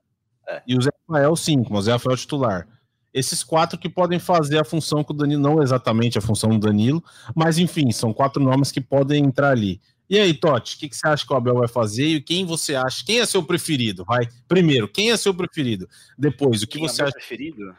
É. 0.47 0.63
E 0.67 0.77
o 0.77 0.81
Zé 0.81 0.89
Rafael, 1.07 1.35
cinco, 1.35 1.73
mas 1.73 1.81
o 1.81 1.83
Zé 1.83 1.91
Rafael 1.93 2.13
é 2.13 2.17
titular. 2.17 2.67
Esses 3.13 3.43
quatro 3.43 3.77
que 3.77 3.87
podem 3.87 4.17
fazer 4.17 4.59
a 4.59 4.63
função 4.63 5.03
que 5.03 5.11
o 5.11 5.15
Danilo, 5.15 5.41
não 5.41 5.61
exatamente 5.61 6.17
a 6.17 6.21
função 6.21 6.49
do 6.49 6.59
Danilo, 6.59 7.03
mas 7.35 7.57
enfim, 7.57 7.91
são 7.91 8.11
quatro 8.13 8.41
nomes 8.41 8.71
que 8.71 8.81
podem 8.81 9.23
entrar 9.23 9.51
ali. 9.51 9.79
E 10.09 10.19
aí, 10.19 10.33
Totti, 10.33 10.75
o 10.75 10.79
que, 10.79 10.89
que, 10.89 10.95
você 10.95 11.07
acha 11.07 11.25
que 11.25 11.31
o 11.31 11.35
Abel 11.35 11.55
vai 11.55 11.67
fazer 11.67 12.05
e 12.05 12.21
quem 12.21 12.45
você 12.45 12.75
acha? 12.75 13.05
Quem 13.05 13.19
é 13.19 13.25
seu 13.25 13.43
preferido? 13.43 14.03
Vai. 14.03 14.27
Primeiro, 14.47 14.87
quem 14.87 15.11
é 15.11 15.17
seu 15.17 15.33
preferido? 15.33 15.87
Depois, 16.17 16.61
o 16.61 16.67
que 16.67 16.77
quem 16.77 16.85
é 16.85 16.89
você 16.89 17.01
é 17.01 17.05
acha? 17.05 17.13
preferido? 17.13 17.75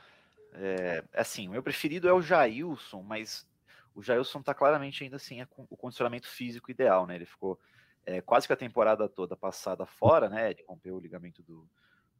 É, 0.55 1.05
assim, 1.15 1.49
o 1.49 1.53
meu 1.53 1.63
preferido 1.63 2.09
é 2.09 2.13
o 2.13 2.23
Jailson, 2.23 3.03
mas 3.03 3.47
o 3.95 4.03
Jailson 4.03 4.41
tá 4.41 4.55
claramente 4.55 5.05
ainda 5.05 5.17
assim 5.17 5.45
o 5.71 5.77
condicionamento 5.77 6.27
físico 6.27 6.71
ideal, 6.71 7.07
né? 7.07 7.17
Ele 7.17 7.27
ficou 7.27 7.59
é, 8.07 8.21
quase 8.21 8.47
que 8.47 8.53
a 8.53 8.57
temporada 8.57 9.09
toda 9.09 9.37
passada 9.37 9.85
fora, 9.85 10.29
né? 10.29 10.55
De 10.55 10.65
romper 10.67 10.93
o 10.93 11.01
ligamento 11.01 11.43
do, 11.43 11.69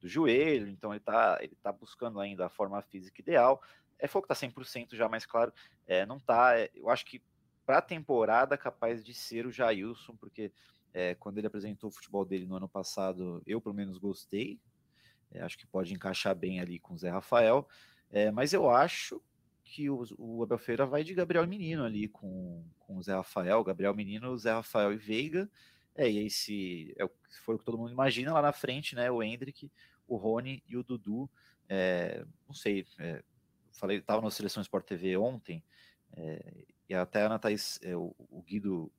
do 0.05 0.09
joelho, 0.09 0.69
então 0.69 0.93
ele 0.93 1.01
tá, 1.01 1.39
ele 1.41 1.57
tá 1.63 1.73
buscando 1.73 2.21
ainda 2.21 2.45
a 2.45 2.51
forma 2.51 2.81
física 2.83 3.23
ideal. 3.23 3.63
É 3.99 4.07
fogo 4.07 4.27
tá 4.27 4.35
100% 4.35 4.95
já, 4.95 5.09
mas 5.09 5.25
claro, 5.25 5.51
é, 5.87 6.05
não 6.05 6.21
tá. 6.21 6.59
É, 6.59 6.71
eu 6.75 6.91
acho 6.91 7.07
que 7.07 7.23
para 7.65 7.79
a 7.79 7.83
temporada 7.83 8.59
capaz 8.59 9.03
de 9.03 9.15
ser 9.15 9.47
o 9.47 9.51
Jailson, 9.51 10.15
porque 10.15 10.53
é, 10.93 11.15
quando 11.15 11.39
ele 11.39 11.47
apresentou 11.47 11.89
o 11.89 11.91
futebol 11.91 12.23
dele 12.23 12.45
no 12.45 12.55
ano 12.55 12.69
passado, 12.69 13.43
eu 13.47 13.63
pelo 13.63 13.75
menos 13.75 13.97
gostei. 13.97 14.61
É, 15.31 15.41
acho 15.41 15.57
que 15.57 15.67
pode 15.67 15.95
encaixar 15.95 16.35
bem 16.35 16.61
ali 16.61 16.79
com 16.79 16.93
o 16.93 16.99
Zé 16.99 17.09
Rafael. 17.09 17.67
É, 18.11 18.31
mas 18.31 18.53
eu 18.53 18.69
acho 18.69 19.23
que 19.65 19.89
o, 19.89 20.05
o 20.19 20.43
Abel 20.43 20.59
Feira 20.59 20.85
vai 20.85 21.03
de 21.03 21.15
Gabriel 21.15 21.47
Menino 21.47 21.83
ali 21.83 22.09
com, 22.09 22.63
com 22.79 22.99
o 22.99 23.03
Zé 23.03 23.15
Rafael, 23.15 23.65
Gabriel 23.65 23.95
Menino, 23.95 24.37
Zé 24.37 24.53
Rafael 24.53 24.93
e 24.93 24.99
Veiga. 24.99 25.49
É, 25.97 26.11
e 26.11 26.19
aí 26.19 26.31
se, 26.31 26.95
é, 26.99 27.09
se 27.31 27.41
for 27.41 27.55
o 27.55 27.59
que 27.59 27.65
todo 27.65 27.79
mundo 27.79 27.93
imagina 27.93 28.33
lá 28.33 28.43
na 28.43 28.53
frente, 28.53 28.97
né? 28.97 29.11
O 29.11 29.23
Hendrick, 29.23 29.71
o 30.07 30.17
Rony 30.17 30.63
e 30.69 30.77
o 30.77 30.83
Dudu. 30.83 31.31
É, 31.69 32.25
não 32.47 32.55
sei, 32.55 32.87
é, 32.99 33.23
falei, 33.73 33.99
estava 33.99 34.23
na 34.23 34.31
Seleção 34.31 34.61
Sport 34.63 34.87
TV 34.87 35.17
ontem, 35.17 35.63
é, 36.17 36.65
e 36.89 36.95
até 36.95 37.23
a 37.23 37.27
Ana 37.27 37.39
Thaís, 37.39 37.81
o, 37.97 38.15
o, 38.31 38.43
Guido 38.43 38.93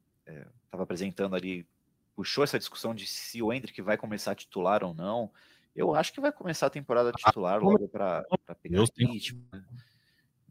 estava 0.65 0.83
apresentando 0.83 1.35
ali, 1.35 1.67
puxou 2.15 2.43
essa 2.43 2.57
discussão 2.57 2.95
de 2.95 3.05
se 3.05 3.41
o 3.41 3.53
Hendrick 3.53 3.79
vai 3.81 3.97
começar 3.97 4.31
a 4.31 4.35
titular 4.35 4.83
ou 4.83 4.93
não. 4.93 5.31
Eu 5.75 5.93
acho 5.93 6.13
que 6.13 6.21
vai 6.21 6.31
começar 6.31 6.67
a 6.67 6.71
temporada 6.71 7.09
ah, 7.09 7.13
titular 7.13 7.61
logo 7.61 7.87
para 7.89 8.23
pegar 8.61 8.81
o 8.81 8.85
ritmo. 8.97 9.45
Né? 9.51 9.63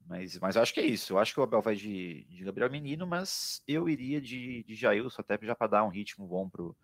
Mas, 0.07 0.39
mas 0.39 0.57
eu 0.57 0.63
acho 0.63 0.75
que 0.75 0.81
é 0.81 0.87
isso. 0.87 1.15
Eu 1.15 1.19
acho 1.19 1.33
que 1.33 1.41
o 1.41 1.43
Abel 1.43 1.63
vai 1.63 1.75
de, 1.75 2.25
de 2.25 2.45
Gabriel 2.45 2.71
Menino, 2.71 3.07
mas 3.07 3.63
eu 3.67 3.89
iria 3.89 4.21
de, 4.21 4.63
de 4.65 4.75
Jailson 4.75 5.23
até 5.23 5.39
já 5.43 5.55
para 5.55 5.67
dar 5.67 5.85
um 5.85 5.89
ritmo 5.89 6.27
bom 6.27 6.49
pro, 6.49 6.77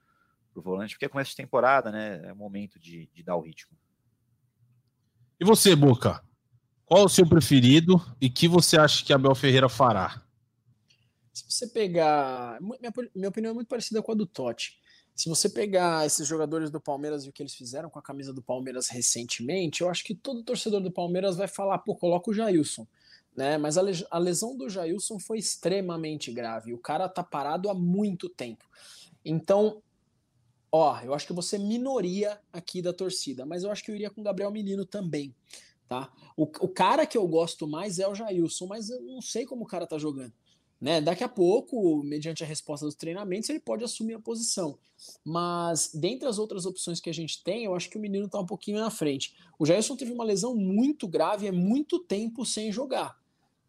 pro 0.60 0.72
volante, 0.72 0.94
porque 0.94 1.06
é 1.06 1.08
começo 1.08 1.30
de 1.30 1.36
temporada, 1.36 1.90
né? 1.90 2.20
É 2.24 2.32
o 2.32 2.36
momento 2.36 2.78
de, 2.78 3.08
de 3.12 3.22
dar 3.22 3.36
o 3.36 3.40
ritmo. 3.40 3.76
E 5.38 5.44
você, 5.44 5.74
Boca? 5.74 6.22
Qual 6.84 7.04
o 7.04 7.08
seu 7.08 7.26
preferido 7.26 8.00
e 8.20 8.28
que 8.28 8.48
você 8.48 8.76
acha 8.76 9.04
que 9.04 9.12
Abel 9.12 9.34
Ferreira 9.34 9.68
fará? 9.68 10.22
Se 11.32 11.44
você 11.48 11.66
pegar. 11.68 12.60
Minha, 12.60 12.92
minha 13.14 13.28
opinião 13.28 13.52
é 13.52 13.54
muito 13.54 13.68
parecida 13.68 14.02
com 14.02 14.12
a 14.12 14.14
do 14.14 14.26
Totti. 14.26 14.78
Se 15.14 15.28
você 15.28 15.48
pegar 15.48 16.06
esses 16.06 16.26
jogadores 16.26 16.70
do 16.70 16.80
Palmeiras 16.80 17.24
e 17.24 17.28
o 17.28 17.32
que 17.32 17.42
eles 17.42 17.54
fizeram 17.54 17.90
com 17.90 17.98
a 17.98 18.02
camisa 18.02 18.32
do 18.32 18.42
Palmeiras 18.42 18.88
recentemente, 18.88 19.82
eu 19.82 19.90
acho 19.90 20.02
que 20.02 20.14
todo 20.14 20.42
torcedor 20.42 20.80
do 20.80 20.90
Palmeiras 20.90 21.36
vai 21.36 21.46
falar, 21.46 21.78
pô, 21.78 21.94
coloca 21.94 22.30
o 22.30 22.34
Jailson. 22.34 22.86
Né? 23.36 23.58
Mas 23.58 23.76
a 23.78 24.18
lesão 24.18 24.56
do 24.56 24.68
Jailson 24.68 25.18
foi 25.18 25.38
extremamente 25.38 26.32
grave. 26.32 26.72
O 26.72 26.78
cara 26.78 27.08
tá 27.08 27.22
parado 27.22 27.68
há 27.68 27.74
muito 27.74 28.28
tempo. 28.28 28.64
Então, 29.24 29.82
ó, 30.72 31.00
eu 31.00 31.14
acho 31.14 31.26
que 31.26 31.32
você 31.32 31.58
minoria 31.58 32.38
aqui 32.52 32.80
da 32.80 32.92
torcida, 32.92 33.44
mas 33.44 33.64
eu 33.64 33.70
acho 33.70 33.84
que 33.84 33.90
eu 33.90 33.94
iria 33.94 34.10
com 34.10 34.20
o 34.20 34.24
Gabriel 34.24 34.50
Menino 34.50 34.84
também. 34.84 35.34
Tá? 35.88 36.12
O, 36.36 36.44
o 36.44 36.68
cara 36.68 37.04
que 37.04 37.18
eu 37.18 37.26
gosto 37.26 37.66
mais 37.66 37.98
é 37.98 38.06
o 38.06 38.14
Jailson, 38.14 38.66
mas 38.66 38.90
eu 38.90 39.00
não 39.02 39.20
sei 39.20 39.44
como 39.44 39.64
o 39.64 39.66
cara 39.66 39.86
tá 39.86 39.98
jogando. 39.98 40.32
Né? 40.80 41.00
Daqui 41.00 41.22
a 41.22 41.28
pouco, 41.28 42.02
mediante 42.02 42.42
a 42.42 42.46
resposta 42.46 42.86
dos 42.86 42.94
treinamentos, 42.94 43.50
ele 43.50 43.60
pode 43.60 43.84
assumir 43.84 44.14
a 44.14 44.20
posição. 44.20 44.78
Mas, 45.22 45.90
dentre 45.92 46.26
as 46.26 46.38
outras 46.38 46.64
opções 46.64 47.00
que 47.00 47.10
a 47.10 47.14
gente 47.14 47.42
tem, 47.42 47.64
eu 47.64 47.74
acho 47.74 47.90
que 47.90 47.98
o 47.98 48.00
menino 48.00 48.26
está 48.26 48.40
um 48.40 48.46
pouquinho 48.46 48.80
na 48.80 48.90
frente. 48.90 49.34
O 49.58 49.66
Jailson 49.66 49.96
teve 49.96 50.12
uma 50.12 50.24
lesão 50.24 50.54
muito 50.54 51.06
grave, 51.06 51.46
é 51.46 51.52
muito 51.52 51.98
tempo 51.98 52.46
sem 52.46 52.72
jogar. 52.72 53.19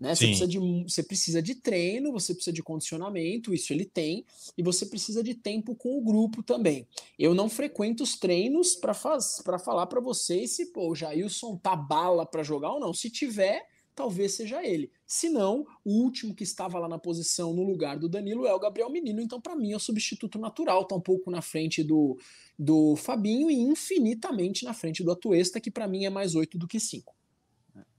Né? 0.01 0.15
Você, 0.15 0.25
precisa 0.25 0.47
de, 0.47 0.57
você 0.57 1.03
precisa 1.03 1.41
de 1.43 1.53
treino, 1.53 2.11
você 2.11 2.33
precisa 2.33 2.51
de 2.51 2.63
condicionamento, 2.63 3.53
isso 3.53 3.71
ele 3.71 3.85
tem, 3.85 4.25
e 4.57 4.63
você 4.63 4.87
precisa 4.87 5.21
de 5.21 5.35
tempo 5.35 5.75
com 5.75 5.95
o 5.95 6.01
grupo 6.01 6.41
também. 6.41 6.87
Eu 7.19 7.35
não 7.35 7.47
frequento 7.47 8.01
os 8.01 8.17
treinos 8.17 8.75
para 8.75 8.95
falar 8.95 9.85
para 9.85 10.01
vocês 10.01 10.55
se 10.55 10.71
pô, 10.71 10.89
o 10.89 10.95
Jailson 10.95 11.55
tá 11.55 11.75
bala 11.75 12.25
para 12.25 12.41
jogar 12.41 12.73
ou 12.73 12.79
não. 12.79 12.95
Se 12.95 13.11
tiver, 13.11 13.63
talvez 13.93 14.33
seja 14.33 14.65
ele. 14.65 14.89
Se 15.05 15.29
não, 15.29 15.67
o 15.85 16.01
último 16.01 16.33
que 16.33 16.43
estava 16.43 16.79
lá 16.79 16.89
na 16.89 16.97
posição 16.97 17.53
no 17.53 17.61
lugar 17.61 17.99
do 17.99 18.09
Danilo 18.09 18.47
é 18.47 18.53
o 18.55 18.59
Gabriel 18.59 18.89
Menino, 18.89 19.21
então 19.21 19.39
para 19.39 19.55
mim 19.55 19.73
é 19.73 19.75
o 19.75 19.79
substituto 19.79 20.39
natural, 20.39 20.83
tá 20.85 20.95
um 20.95 21.01
pouco 21.01 21.29
na 21.29 21.43
frente 21.43 21.83
do, 21.83 22.17
do 22.57 22.95
Fabinho 22.95 23.51
e 23.51 23.53
infinitamente 23.53 24.65
na 24.65 24.73
frente 24.73 25.03
do 25.03 25.11
Atuesta, 25.11 25.61
que 25.61 25.69
para 25.69 25.87
mim 25.87 26.05
é 26.05 26.09
mais 26.09 26.33
8 26.33 26.57
do 26.57 26.67
que 26.67 26.79
5. 26.79 27.20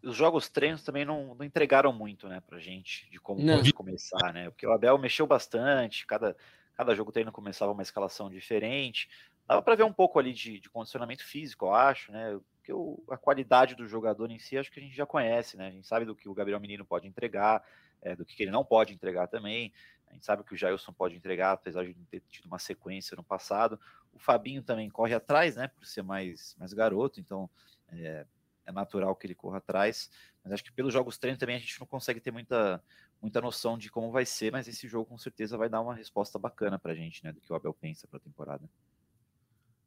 Os 0.03 0.17
jogos 0.17 0.49
treinos 0.49 0.83
também 0.83 1.05
não, 1.05 1.35
não 1.35 1.45
entregaram 1.45 1.93
muito, 1.93 2.29
né, 2.29 2.41
pra 2.41 2.59
gente, 2.59 3.09
de 3.11 3.21
como 3.21 3.41
não. 3.41 3.57
pode 3.57 3.73
começar, 3.73 4.33
né? 4.33 4.51
Porque 4.51 4.67
o 4.67 4.73
Abel 4.73 4.99
mexeu 4.99 5.27
bastante, 5.27 6.07
cada, 6.07 6.37
cada 6.75 6.95
jogo 6.95 7.13
treino 7.13 7.31
começava 7.31 7.73
uma 7.73 7.83
escalação 7.83 8.29
diferente. 8.29 9.09
Dava 9.47 9.63
para 9.63 9.75
ver 9.75 9.85
um 9.85 9.93
pouco 9.93 10.19
ali 10.19 10.33
de, 10.33 10.59
de, 10.59 10.69
condicionamento 10.69 11.25
físico, 11.25 11.67
eu 11.67 11.75
acho, 11.75 12.11
né? 12.11 12.39
Porque 12.57 12.73
o, 12.73 13.03
a 13.11 13.17
qualidade 13.17 13.75
do 13.75 13.87
jogador 13.87 14.31
em 14.31 14.39
si, 14.39 14.57
acho 14.57 14.71
que 14.71 14.81
a 14.81 14.83
gente 14.83 14.95
já 14.95 15.07
conhece, 15.07 15.57
né? 15.57 15.69
A 15.69 15.71
gente 15.71 15.87
sabe 15.87 16.05
do 16.05 16.15
que 16.15 16.29
o 16.29 16.35
Gabriel 16.35 16.61
Menino 16.61 16.85
pode 16.85 17.07
entregar, 17.07 17.63
é, 18.01 18.17
do 18.17 18.25
que 18.25 18.43
ele 18.43 18.51
não 18.51 18.65
pode 18.65 18.93
entregar 18.93 19.29
também. 19.29 19.73
A 20.09 20.15
gente 20.15 20.27
sabe 20.27 20.45
que 20.45 20.53
o 20.53 20.57
Jailson 20.57 20.93
pode 20.93 21.17
entregar, 21.17 21.53
apesar 21.53 21.85
de 21.85 21.95
ter 22.11 22.21
tido 22.29 22.47
uma 22.47 22.59
sequência 22.59 23.17
no 23.17 23.25
passado. 23.25 23.81
O 24.13 24.19
Fabinho 24.19 24.63
também 24.63 24.91
corre 24.91 25.15
atrás, 25.15 25.57
né? 25.57 25.69
Por 25.69 25.87
ser 25.87 26.03
mais, 26.03 26.55
mais 26.59 26.73
garoto, 26.73 27.19
então 27.19 27.49
é, 27.89 28.27
é 28.67 28.73
natural 28.73 29.15
que 29.17 29.27
ele 29.27 29.35
corra 29.35 29.59
atrás. 29.59 30.11
Mas 30.43 30.55
acho 30.55 30.65
que 30.65 30.73
pelos 30.73 30.93
jogos 30.93 31.19
treino 31.19 31.39
também 31.39 31.57
a 31.57 31.59
gente 31.59 31.79
não 31.79 31.87
consegue 31.87 32.21
ter 32.21 32.31
muita, 32.31 32.83
muita 33.21 33.41
noção 33.41 33.79
de 33.79 33.91
como 33.91 34.11
vai 34.11 34.27
ser, 34.27 34.51
mas 34.53 34.67
esse 34.67 34.89
jogo 34.89 35.07
com 35.07 35.19
certeza 35.19 35.57
vai 35.57 35.69
dar 35.69 35.81
uma 35.81 35.95
resposta 35.95 36.39
bacana 36.39 36.79
pra 36.79 36.95
gente, 36.95 37.23
né? 37.23 37.33
Do 37.33 37.41
que 37.41 37.53
o 37.53 37.57
Abel 37.57 37.75
pensa 37.75 38.07
pra 38.07 38.19
temporada. 38.19 38.69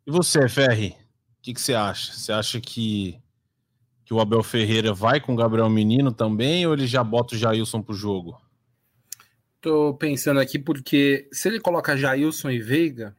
E 0.07 0.11
você, 0.11 0.47
Ferri? 0.47 0.89
O 0.89 1.41
que, 1.41 1.53
que 1.53 1.61
você 1.61 1.73
acha? 1.73 2.13
Você 2.13 2.31
acha 2.31 2.61
que, 2.61 3.21
que 4.05 4.13
o 4.13 4.19
Abel 4.19 4.43
Ferreira 4.43 4.93
vai 4.93 5.19
com 5.19 5.33
o 5.33 5.35
Gabriel 5.35 5.69
Menino 5.69 6.11
também 6.11 6.65
ou 6.65 6.73
ele 6.73 6.87
já 6.87 7.03
bota 7.03 7.35
o 7.35 7.37
Jailson 7.37 7.81
pro 7.81 7.93
jogo? 7.93 8.39
Tô 9.59 9.95
pensando 9.95 10.39
aqui 10.39 10.59
porque 10.59 11.27
se 11.31 11.47
ele 11.47 11.59
coloca 11.59 11.97
Jailson 11.97 12.51
e 12.51 12.59
Veiga, 12.59 13.15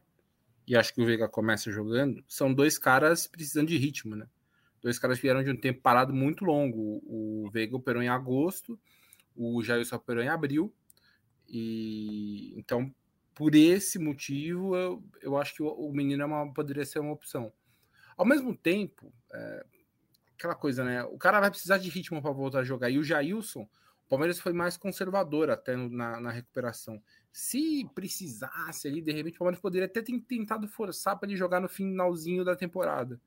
e 0.65 0.75
acho 0.75 0.93
que 0.93 1.01
o 1.01 1.05
Veiga 1.05 1.27
começa 1.27 1.71
jogando, 1.71 2.23
são 2.27 2.53
dois 2.53 2.77
caras 2.77 3.27
precisando 3.27 3.67
de 3.67 3.77
ritmo, 3.77 4.15
né? 4.15 4.27
Dois 4.87 4.97
caras 4.97 5.19
vieram 5.19 5.43
de 5.43 5.51
um 5.51 5.57
tempo 5.57 5.81
parado 5.81 6.13
muito 6.13 6.45
longo. 6.45 7.03
O 7.05 7.49
Veiga 7.51 7.75
operou 7.75 8.01
em 8.01 8.07
agosto, 8.07 8.79
o 9.35 9.61
Jailson 9.61 9.97
operou 9.97 10.23
em 10.23 10.29
abril. 10.29 10.73
E 11.45 12.53
então, 12.57 12.89
por 13.35 13.53
esse 13.53 13.99
motivo, 13.99 14.77
eu, 14.77 15.03
eu 15.21 15.35
acho 15.35 15.55
que 15.55 15.61
o, 15.61 15.67
o 15.67 15.91
menino 15.91 16.23
é 16.23 16.25
uma, 16.25 16.53
poderia 16.53 16.85
ser 16.85 16.99
uma 16.99 17.11
opção. 17.11 17.51
Ao 18.15 18.25
mesmo 18.25 18.55
tempo, 18.55 19.11
é, 19.33 19.65
aquela 20.37 20.55
coisa, 20.55 20.85
né? 20.85 21.03
O 21.03 21.17
cara 21.17 21.41
vai 21.41 21.49
precisar 21.49 21.79
de 21.79 21.89
ritmo 21.89 22.21
para 22.21 22.31
voltar 22.31 22.59
a 22.59 22.63
jogar. 22.63 22.89
E 22.89 22.97
o 22.97 23.03
Jailson, 23.03 23.63
o 23.63 24.07
Palmeiras 24.07 24.39
foi 24.39 24.53
mais 24.53 24.77
conservador 24.77 25.49
até 25.49 25.75
na, 25.75 26.21
na, 26.21 26.31
recuperação. 26.31 27.03
Se 27.29 27.85
precisasse 27.93 28.87
ali, 28.87 29.01
de 29.01 29.11
repente, 29.11 29.35
o 29.35 29.39
Palmeiras 29.39 29.59
poderia 29.59 29.87
até 29.87 30.01
ter 30.01 30.17
tentado 30.21 30.65
forçar 30.65 31.19
para 31.19 31.27
ele 31.27 31.35
jogar 31.37 31.59
no 31.59 31.67
finalzinho 31.67 32.45
da 32.45 32.55
temporada 32.55 33.19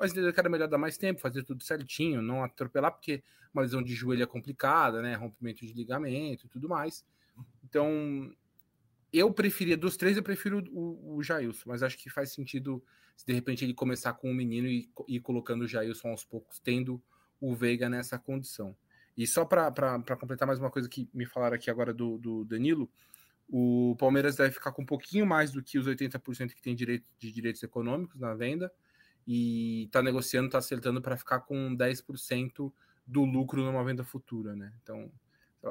mas 0.00 0.14
que 0.14 0.18
era 0.18 0.48
melhor 0.48 0.66
dar 0.66 0.78
mais 0.78 0.96
tempo, 0.96 1.20
fazer 1.20 1.42
tudo 1.44 1.62
certinho, 1.62 2.22
não 2.22 2.42
atropelar, 2.42 2.90
porque 2.90 3.22
uma 3.52 3.62
lesão 3.62 3.82
de 3.82 3.94
joelho 3.94 4.22
é 4.22 4.26
complicada, 4.26 5.02
né? 5.02 5.14
Rompimento 5.14 5.66
de 5.66 5.74
ligamento 5.74 6.46
e 6.46 6.48
tudo 6.48 6.70
mais. 6.70 7.04
Então, 7.62 8.34
eu 9.12 9.30
preferia, 9.30 9.76
dos 9.76 9.98
três, 9.98 10.16
eu 10.16 10.22
prefiro 10.22 10.64
o, 10.72 11.16
o 11.16 11.22
Jailson, 11.22 11.68
mas 11.68 11.82
acho 11.82 11.98
que 11.98 12.08
faz 12.08 12.32
sentido 12.32 12.82
se 13.14 13.26
de 13.26 13.34
repente 13.34 13.62
ele 13.62 13.74
começar 13.74 14.14
com 14.14 14.30
o 14.30 14.34
menino 14.34 14.66
e 14.66 14.90
ir 15.06 15.20
colocando 15.20 15.62
o 15.62 15.68
Jailson 15.68 16.08
aos 16.08 16.24
poucos, 16.24 16.58
tendo 16.58 17.02
o 17.38 17.54
Veiga 17.54 17.90
nessa 17.90 18.18
condição. 18.18 18.74
E 19.14 19.26
só 19.26 19.44
para 19.44 19.70
completar 20.18 20.46
mais 20.48 20.58
uma 20.58 20.70
coisa 20.70 20.88
que 20.88 21.10
me 21.12 21.26
falaram 21.26 21.56
aqui 21.56 21.70
agora 21.70 21.92
do, 21.92 22.16
do 22.16 22.44
Danilo, 22.46 22.90
o 23.46 23.94
Palmeiras 23.98 24.36
deve 24.36 24.54
ficar 24.54 24.72
com 24.72 24.80
um 24.80 24.86
pouquinho 24.86 25.26
mais 25.26 25.50
do 25.50 25.62
que 25.62 25.78
os 25.78 25.86
80% 25.86 26.54
que 26.54 26.62
tem 26.62 26.74
direito 26.74 27.04
de 27.18 27.30
direitos 27.30 27.62
econômicos 27.62 28.18
na 28.18 28.34
venda 28.34 28.72
e 29.26 29.84
está 29.84 30.02
negociando, 30.02 30.46
está 30.46 30.58
acertando 30.58 31.00
para 31.00 31.16
ficar 31.16 31.40
com 31.40 31.76
10% 31.76 32.72
do 33.06 33.24
lucro 33.24 33.62
numa 33.62 33.84
venda 33.84 34.04
futura, 34.04 34.54
né? 34.54 34.72
Então, 34.82 35.10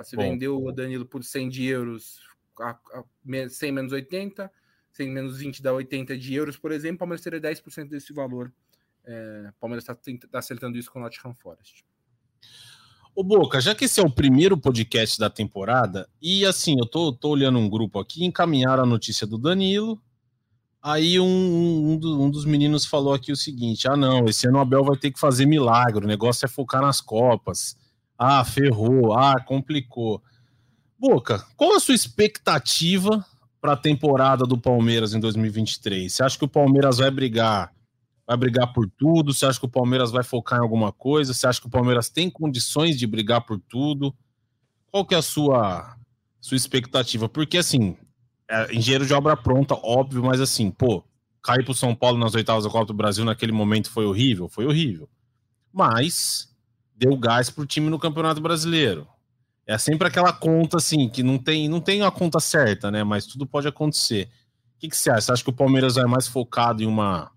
se 0.04 0.16
vendeu 0.16 0.62
o 0.62 0.72
Danilo 0.72 1.06
por 1.06 1.24
100 1.24 1.50
de 1.50 1.66
euros, 1.66 2.22
a, 2.60 2.72
a, 2.72 3.50
100 3.50 3.72
menos 3.72 3.92
80, 3.92 4.52
100 4.92 5.10
menos 5.10 5.38
20 5.38 5.62
dá 5.62 5.74
80 5.74 6.18
de 6.18 6.34
euros, 6.34 6.58
por 6.58 6.72
exemplo, 6.72 6.96
o 6.96 7.00
Palmeiras 7.00 7.24
teria 7.24 7.40
10% 7.40 7.90
desse 7.90 8.14
valor. 8.14 8.54
É, 9.06 9.48
o 9.50 9.60
Palmeiras 9.60 9.84
está 9.84 9.96
tá 10.30 10.40
acertando 10.40 10.78
isso 10.78 10.92
com 10.92 11.00
o 11.00 11.02
Nottingham 11.02 11.34
Forest. 11.34 11.86
Ô 13.16 13.24
Boca, 13.24 13.60
já 13.60 13.74
que 13.74 13.86
esse 13.86 14.00
é 14.00 14.04
o 14.04 14.10
primeiro 14.10 14.58
podcast 14.58 15.20
da 15.20 15.30
temporada, 15.30 16.08
e 16.22 16.46
assim, 16.46 16.76
eu 16.80 16.86
tô, 16.86 17.12
tô 17.12 17.30
olhando 17.30 17.58
um 17.58 17.70
grupo 17.70 18.00
aqui, 18.00 18.24
encaminharam 18.24 18.84
a 18.84 18.86
notícia 18.86 19.26
do 19.26 19.38
Danilo, 19.38 20.02
Aí 20.82 21.20
um, 21.20 21.26
um, 21.26 22.24
um, 22.24 22.30
dos 22.30 22.46
meninos 22.46 22.86
falou 22.86 23.14
aqui 23.14 23.32
o 23.32 23.36
seguinte: 23.36 23.88
ah, 23.88 23.98
não, 23.98 24.26
esse 24.26 24.48
ano 24.48 24.58
o 24.58 24.62
Abel 24.62 24.84
vai 24.84 24.98
ter 24.98 25.12
que 25.12 25.20
fazer 25.20 25.46
milagre, 25.46 26.06
o 26.06 26.08
negócio 26.08 26.46
é 26.46 26.48
focar 26.48 26.82
nas 26.82 27.02
Copas. 27.02 27.78
Ah, 28.18 28.44
ferrou, 28.46 29.14
ah, 29.14 29.40
complicou. 29.42 30.22
Boca, 30.98 31.46
qual 31.56 31.76
a 31.76 31.80
sua 31.80 31.96
expectativa 31.96 33.26
para 33.62 33.74
a 33.74 33.78
temporada 33.78 34.46
do 34.46 34.58
Palmeiras 34.58 35.14
em 35.14 35.20
2023? 35.20 36.12
Você 36.12 36.24
acha 36.24 36.38
que 36.38 36.46
o 36.46 36.50
Palmeiras 36.50 36.98
vai 36.98 37.12
brigar? 37.12 37.74
Vai 38.28 38.38
brigar 38.38 38.72
por 38.74 38.90
tudo? 38.98 39.34
Você 39.34 39.46
acha 39.46 39.60
que 39.60 39.66
o 39.66 39.70
Palmeiras 39.70 40.12
vai 40.12 40.24
focar 40.24 40.60
em 40.60 40.62
alguma 40.62 40.92
coisa? 40.92 41.34
Você 41.34 41.48
acha 41.48 41.60
que 41.60 41.68
o 41.68 41.70
Palmeiras 41.70 42.10
tem 42.10 42.30
condições 42.30 42.98
de 42.98 43.08
brigar 43.08 43.42
por 43.46 43.60
tudo? 43.60 44.14
Qual 44.92 45.06
que 45.06 45.16
é 45.16 45.18
a 45.18 45.22
sua, 45.22 45.96
sua 46.40 46.58
expectativa? 46.58 47.28
Porque 47.28 47.58
assim, 47.58 47.98
é, 48.50 48.76
engenheiro 48.76 49.06
de 49.06 49.14
obra 49.14 49.38
pronta, 49.38 49.76
óbvio, 49.76 50.24
mas 50.24 50.42
assim, 50.42 50.72
pô, 50.72 51.04
cair 51.44 51.64
pro 51.64 51.74
São 51.74 51.94
Paulo 51.94 52.18
nas 52.18 52.34
oitavas 52.34 52.64
da 52.64 52.70
Copa 52.70 52.88
do 52.88 52.94
Brasil 52.94 53.24
naquele 53.24 53.52
momento 53.52 53.92
foi 53.92 54.06
horrível? 54.06 54.50
Foi 54.50 54.66
horrível. 54.66 55.08
Mas 55.72 56.50
deu 56.96 57.16
gás 57.16 57.50
pro 57.50 57.66
time 57.66 57.90
no 57.90 58.00
Campeonato 58.00 58.42
Brasileiro. 58.42 59.08
É 59.68 59.78
sempre 59.78 60.08
aquela 60.08 60.34
conta 60.34 60.78
assim, 60.78 61.08
que 61.08 61.22
não 61.22 61.38
tem, 61.38 61.70
não 61.70 61.80
tem 61.80 62.02
a 62.02 62.10
conta 62.10 62.40
certa, 62.40 62.90
né? 62.90 63.04
Mas 63.04 63.28
tudo 63.28 63.46
pode 63.46 63.68
acontecer. 63.68 64.28
O 64.76 64.80
que, 64.80 64.90
que 64.90 64.98
você 64.98 65.12
acha? 65.12 65.22
Você 65.22 65.32
acha 65.32 65.44
que 65.44 65.50
o 65.52 65.54
Palmeiras 65.54 65.96
vai 65.96 66.06
mais 66.06 66.28
focado 66.28 66.82
em 66.82 66.88
uma, 66.88 67.30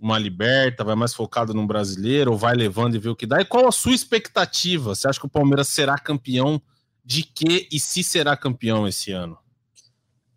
uma 0.00 0.18
liberta, 0.18 0.82
vai 0.82 0.96
mais 0.96 1.14
focado 1.14 1.54
no 1.54 1.64
brasileiro, 1.64 2.32
ou 2.32 2.36
vai 2.36 2.56
levando 2.56 2.96
e 2.96 2.98
ver 2.98 3.10
o 3.10 3.16
que 3.16 3.26
dá? 3.26 3.40
E 3.40 3.44
qual 3.44 3.68
a 3.68 3.72
sua 3.72 3.92
expectativa? 3.92 4.96
Você 4.96 5.06
acha 5.06 5.20
que 5.20 5.26
o 5.26 5.30
Palmeiras 5.30 5.68
será 5.68 5.96
campeão 5.96 6.60
de 7.04 7.22
quê 7.22 7.68
e 7.70 7.78
se 7.78 8.02
será 8.02 8.36
campeão 8.36 8.88
esse 8.88 9.12
ano? 9.12 9.38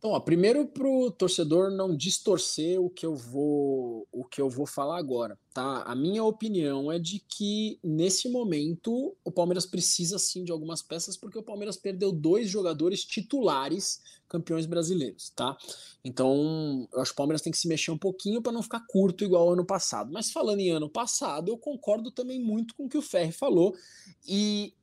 Então, 0.04 0.12
ó, 0.12 0.20
primeiro 0.20 0.68
para 0.68 0.86
o 0.86 1.10
torcedor 1.10 1.72
não 1.72 1.96
distorcer 1.96 2.78
o 2.78 2.90
que 2.90 3.06
eu 3.06 3.16
vou 3.16 4.06
o 4.12 4.26
que 4.26 4.42
eu 4.42 4.50
vou 4.50 4.66
falar 4.66 4.98
agora, 4.98 5.40
tá? 5.54 5.82
A 5.84 5.96
minha 5.96 6.22
opinião 6.26 6.92
é 6.92 7.00
de 7.00 7.20
que 7.20 7.80
nesse 7.82 8.28
momento 8.28 9.16
o 9.24 9.32
Palmeiras 9.32 9.66
precisa 9.66 10.20
sim 10.20 10.44
de 10.44 10.52
algumas 10.52 10.82
peças 10.82 11.16
porque 11.16 11.40
o 11.40 11.44
Palmeiras 11.44 11.78
perdeu 11.78 12.12
dois 12.12 12.50
jogadores 12.50 13.06
titulares 13.06 14.02
campeões 14.28 14.66
brasileiros, 14.66 15.30
tá? 15.30 15.56
Então, 16.04 16.86
eu 16.92 17.00
acho 17.00 17.12
que 17.12 17.16
o 17.16 17.18
Palmeiras 17.18 17.42
tem 17.42 17.54
que 17.54 17.58
se 17.58 17.70
mexer 17.70 17.92
um 17.92 17.98
pouquinho 17.98 18.42
para 18.42 18.52
não 18.52 18.62
ficar 18.62 18.86
curto 18.86 19.24
igual 19.24 19.54
ano 19.54 19.64
passado. 19.64 20.12
Mas 20.12 20.32
falando 20.32 20.60
em 20.60 20.72
ano 20.72 20.90
passado, 20.90 21.50
eu 21.50 21.58
concordo 21.58 22.12
também 22.12 22.42
muito 22.42 22.76
com 22.76 22.86
o 22.86 22.90
que 22.90 22.98
o 22.98 23.02
Ferri 23.02 23.32
falou 23.32 23.74
e 24.28 24.74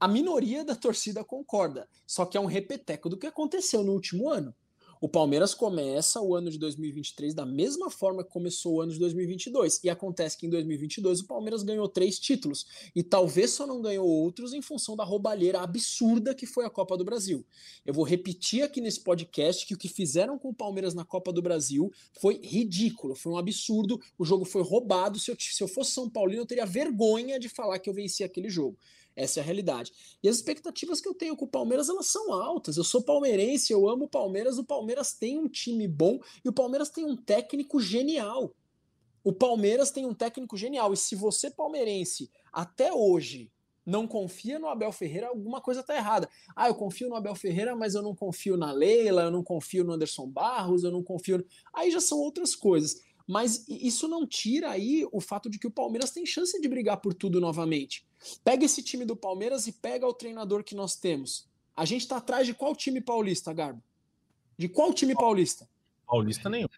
a 0.00 0.06
minoria 0.06 0.64
da 0.64 0.74
torcida 0.74 1.24
concorda. 1.24 1.88
Só 2.06 2.24
que 2.24 2.36
é 2.36 2.40
um 2.40 2.46
repeteco 2.46 3.08
do 3.08 3.16
que 3.16 3.26
aconteceu 3.26 3.82
no 3.82 3.92
último 3.92 4.28
ano. 4.28 4.54
O 5.00 5.08
Palmeiras 5.08 5.54
começa 5.54 6.20
o 6.20 6.34
ano 6.34 6.50
de 6.50 6.58
2023 6.58 7.32
da 7.32 7.46
mesma 7.46 7.88
forma 7.88 8.24
que 8.24 8.30
começou 8.30 8.74
o 8.74 8.80
ano 8.80 8.92
de 8.92 8.98
2022. 8.98 9.80
E 9.84 9.90
acontece 9.90 10.36
que 10.36 10.46
em 10.46 10.50
2022 10.50 11.20
o 11.20 11.26
Palmeiras 11.26 11.62
ganhou 11.62 11.88
três 11.88 12.18
títulos. 12.18 12.66
E 12.96 13.02
talvez 13.02 13.52
só 13.52 13.64
não 13.64 13.80
ganhou 13.80 14.06
outros 14.06 14.52
em 14.52 14.60
função 14.60 14.96
da 14.96 15.04
roubalheira 15.04 15.60
absurda 15.60 16.34
que 16.34 16.46
foi 16.46 16.64
a 16.64 16.70
Copa 16.70 16.96
do 16.96 17.04
Brasil. 17.04 17.46
Eu 17.86 17.94
vou 17.94 18.04
repetir 18.04 18.62
aqui 18.62 18.80
nesse 18.80 19.00
podcast 19.00 19.64
que 19.64 19.74
o 19.74 19.78
que 19.78 19.88
fizeram 19.88 20.36
com 20.36 20.48
o 20.48 20.54
Palmeiras 20.54 20.94
na 20.94 21.04
Copa 21.04 21.32
do 21.32 21.40
Brasil 21.40 21.92
foi 22.20 22.40
ridículo, 22.42 23.14
foi 23.14 23.32
um 23.32 23.38
absurdo. 23.38 24.00
O 24.18 24.24
jogo 24.24 24.44
foi 24.44 24.62
roubado. 24.62 25.20
Se 25.20 25.30
eu, 25.30 25.36
se 25.38 25.62
eu 25.62 25.68
fosse 25.68 25.92
São 25.92 26.10
Paulino, 26.10 26.42
eu 26.42 26.46
teria 26.46 26.66
vergonha 26.66 27.38
de 27.38 27.48
falar 27.48 27.78
que 27.78 27.88
eu 27.88 27.94
venci 27.94 28.24
aquele 28.24 28.50
jogo. 28.50 28.76
Essa 29.18 29.40
é 29.40 29.42
a 29.42 29.44
realidade. 29.44 29.92
E 30.22 30.28
as 30.28 30.36
expectativas 30.36 31.00
que 31.00 31.08
eu 31.08 31.14
tenho 31.14 31.36
com 31.36 31.44
o 31.44 31.48
Palmeiras, 31.48 31.88
elas 31.88 32.06
são 32.06 32.32
altas. 32.32 32.76
Eu 32.76 32.84
sou 32.84 33.02
palmeirense, 33.02 33.72
eu 33.72 33.88
amo 33.88 34.04
o 34.04 34.08
Palmeiras. 34.08 34.58
O 34.58 34.64
Palmeiras 34.64 35.12
tem 35.12 35.36
um 35.36 35.48
time 35.48 35.88
bom 35.88 36.20
e 36.44 36.48
o 36.48 36.52
Palmeiras 36.52 36.88
tem 36.88 37.04
um 37.04 37.16
técnico 37.16 37.80
genial. 37.80 38.54
O 39.24 39.32
Palmeiras 39.32 39.90
tem 39.90 40.06
um 40.06 40.14
técnico 40.14 40.56
genial. 40.56 40.92
E 40.92 40.96
se 40.96 41.16
você, 41.16 41.50
palmeirense, 41.50 42.30
até 42.52 42.92
hoje 42.92 43.50
não 43.84 44.06
confia 44.06 44.58
no 44.58 44.68
Abel 44.68 44.92
Ferreira, 44.92 45.28
alguma 45.28 45.60
coisa 45.60 45.80
está 45.80 45.96
errada. 45.96 46.28
Ah, 46.54 46.68
eu 46.68 46.74
confio 46.74 47.08
no 47.08 47.16
Abel 47.16 47.34
Ferreira, 47.34 47.74
mas 47.74 47.94
eu 47.94 48.02
não 48.02 48.14
confio 48.14 48.56
na 48.56 48.70
Leila, 48.70 49.22
eu 49.22 49.30
não 49.30 49.42
confio 49.42 49.82
no 49.82 49.94
Anderson 49.94 50.28
Barros, 50.28 50.84
eu 50.84 50.92
não 50.92 51.02
confio. 51.02 51.44
Aí 51.74 51.90
já 51.90 52.00
são 52.00 52.18
outras 52.18 52.54
coisas. 52.54 53.02
Mas 53.28 53.68
isso 53.68 54.08
não 54.08 54.26
tira 54.26 54.70
aí 54.70 55.06
o 55.12 55.20
fato 55.20 55.50
de 55.50 55.58
que 55.58 55.66
o 55.66 55.70
Palmeiras 55.70 56.10
tem 56.10 56.24
chance 56.24 56.58
de 56.58 56.66
brigar 56.66 56.96
por 56.96 57.12
tudo 57.12 57.38
novamente. 57.42 58.06
Pega 58.42 58.64
esse 58.64 58.82
time 58.82 59.04
do 59.04 59.14
Palmeiras 59.14 59.66
e 59.66 59.72
pega 59.72 60.06
o 60.06 60.14
treinador 60.14 60.64
que 60.64 60.74
nós 60.74 60.96
temos. 60.96 61.46
A 61.76 61.84
gente 61.84 62.02
está 62.02 62.16
atrás 62.16 62.46
de 62.46 62.54
qual 62.54 62.74
time 62.74 63.02
paulista, 63.02 63.52
Garbo? 63.52 63.82
De 64.56 64.66
qual 64.66 64.94
time 64.94 65.14
paulista? 65.14 65.68
Paulista 66.06 66.48
nenhum. 66.48 66.68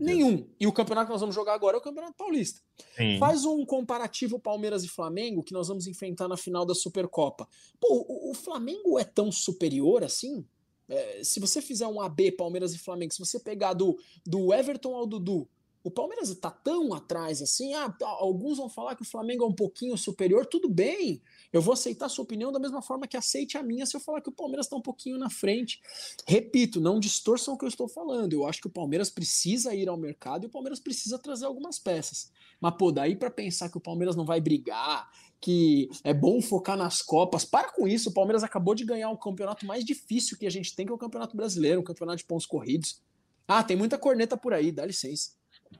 Nenhum. 0.00 0.48
E 0.58 0.66
o 0.66 0.72
campeonato 0.72 1.06
que 1.06 1.12
nós 1.12 1.20
vamos 1.20 1.34
jogar 1.34 1.54
agora 1.54 1.76
é 1.76 1.78
o 1.78 1.82
Campeonato 1.82 2.16
Paulista. 2.16 2.60
Sim. 2.96 3.18
Faz 3.18 3.44
um 3.44 3.64
comparativo 3.64 4.38
Palmeiras 4.40 4.82
e 4.82 4.88
Flamengo 4.88 5.42
que 5.42 5.52
nós 5.52 5.68
vamos 5.68 5.86
enfrentar 5.86 6.26
na 6.26 6.36
final 6.36 6.66
da 6.66 6.74
Supercopa. 6.74 7.46
Pô, 7.78 7.86
o, 8.08 8.30
o 8.30 8.34
Flamengo 8.34 8.98
é 8.98 9.04
tão 9.04 9.30
superior 9.30 10.02
assim? 10.02 10.44
É, 10.88 11.22
se 11.22 11.38
você 11.38 11.60
fizer 11.60 11.86
um 11.86 12.00
AB 12.00 12.32
Palmeiras 12.32 12.74
e 12.74 12.78
Flamengo, 12.78 13.12
se 13.12 13.20
você 13.20 13.38
pegar 13.38 13.74
do, 13.74 13.96
do 14.26 14.52
Everton 14.52 14.96
ao 14.96 15.06
Dudu, 15.06 15.46
o 15.82 15.90
Palmeiras 15.90 16.28
está 16.28 16.50
tão 16.50 16.92
atrás 16.92 17.40
assim. 17.40 17.72
Ah, 17.74 17.94
alguns 18.02 18.58
vão 18.58 18.68
falar 18.68 18.96
que 18.96 19.02
o 19.02 19.08
Flamengo 19.08 19.44
é 19.44 19.46
um 19.46 19.54
pouquinho 19.54 19.96
superior. 19.96 20.44
Tudo 20.46 20.68
bem, 20.68 21.22
eu 21.52 21.62
vou 21.62 21.72
aceitar 21.72 22.06
a 22.06 22.08
sua 22.08 22.24
opinião 22.24 22.52
da 22.52 22.58
mesma 22.58 22.82
forma 22.82 23.06
que 23.06 23.16
aceite 23.16 23.56
a 23.56 23.62
minha 23.62 23.86
se 23.86 23.96
eu 23.96 24.00
falar 24.00 24.20
que 24.20 24.28
o 24.28 24.32
Palmeiras 24.32 24.66
está 24.66 24.76
um 24.76 24.82
pouquinho 24.82 25.18
na 25.18 25.30
frente. 25.30 25.80
Repito, 26.26 26.80
não 26.80 26.98
distorçam 26.98 27.54
o 27.54 27.58
que 27.58 27.64
eu 27.64 27.68
estou 27.68 27.88
falando. 27.88 28.32
Eu 28.32 28.46
acho 28.46 28.60
que 28.60 28.66
o 28.66 28.70
Palmeiras 28.70 29.10
precisa 29.10 29.74
ir 29.74 29.88
ao 29.88 29.96
mercado 29.96 30.44
e 30.44 30.46
o 30.46 30.50
Palmeiras 30.50 30.80
precisa 30.80 31.18
trazer 31.18 31.46
algumas 31.46 31.78
peças. 31.78 32.30
Mas, 32.60 32.74
pô, 32.76 32.90
daí 32.90 33.14
para 33.14 33.30
pensar 33.30 33.68
que 33.70 33.78
o 33.78 33.80
Palmeiras 33.80 34.16
não 34.16 34.24
vai 34.24 34.40
brigar, 34.40 35.08
que 35.40 35.88
é 36.02 36.12
bom 36.12 36.42
focar 36.42 36.76
nas 36.76 37.00
Copas, 37.00 37.44
para 37.44 37.72
com 37.72 37.86
isso. 37.86 38.10
O 38.10 38.12
Palmeiras 38.12 38.42
acabou 38.42 38.74
de 38.74 38.84
ganhar 38.84 39.10
o 39.10 39.16
campeonato 39.16 39.64
mais 39.64 39.84
difícil 39.84 40.36
que 40.36 40.46
a 40.46 40.50
gente 40.50 40.74
tem, 40.74 40.84
que 40.84 40.92
é 40.92 40.94
o 40.94 40.98
Campeonato 40.98 41.36
Brasileiro, 41.36 41.80
um 41.80 41.84
campeonato 41.84 42.18
de 42.18 42.24
pontos 42.24 42.46
corridos. 42.46 43.00
Ah, 43.46 43.62
tem 43.62 43.76
muita 43.76 43.96
corneta 43.96 44.36
por 44.36 44.52
aí, 44.52 44.72
dá 44.72 44.84
licença. 44.84 45.37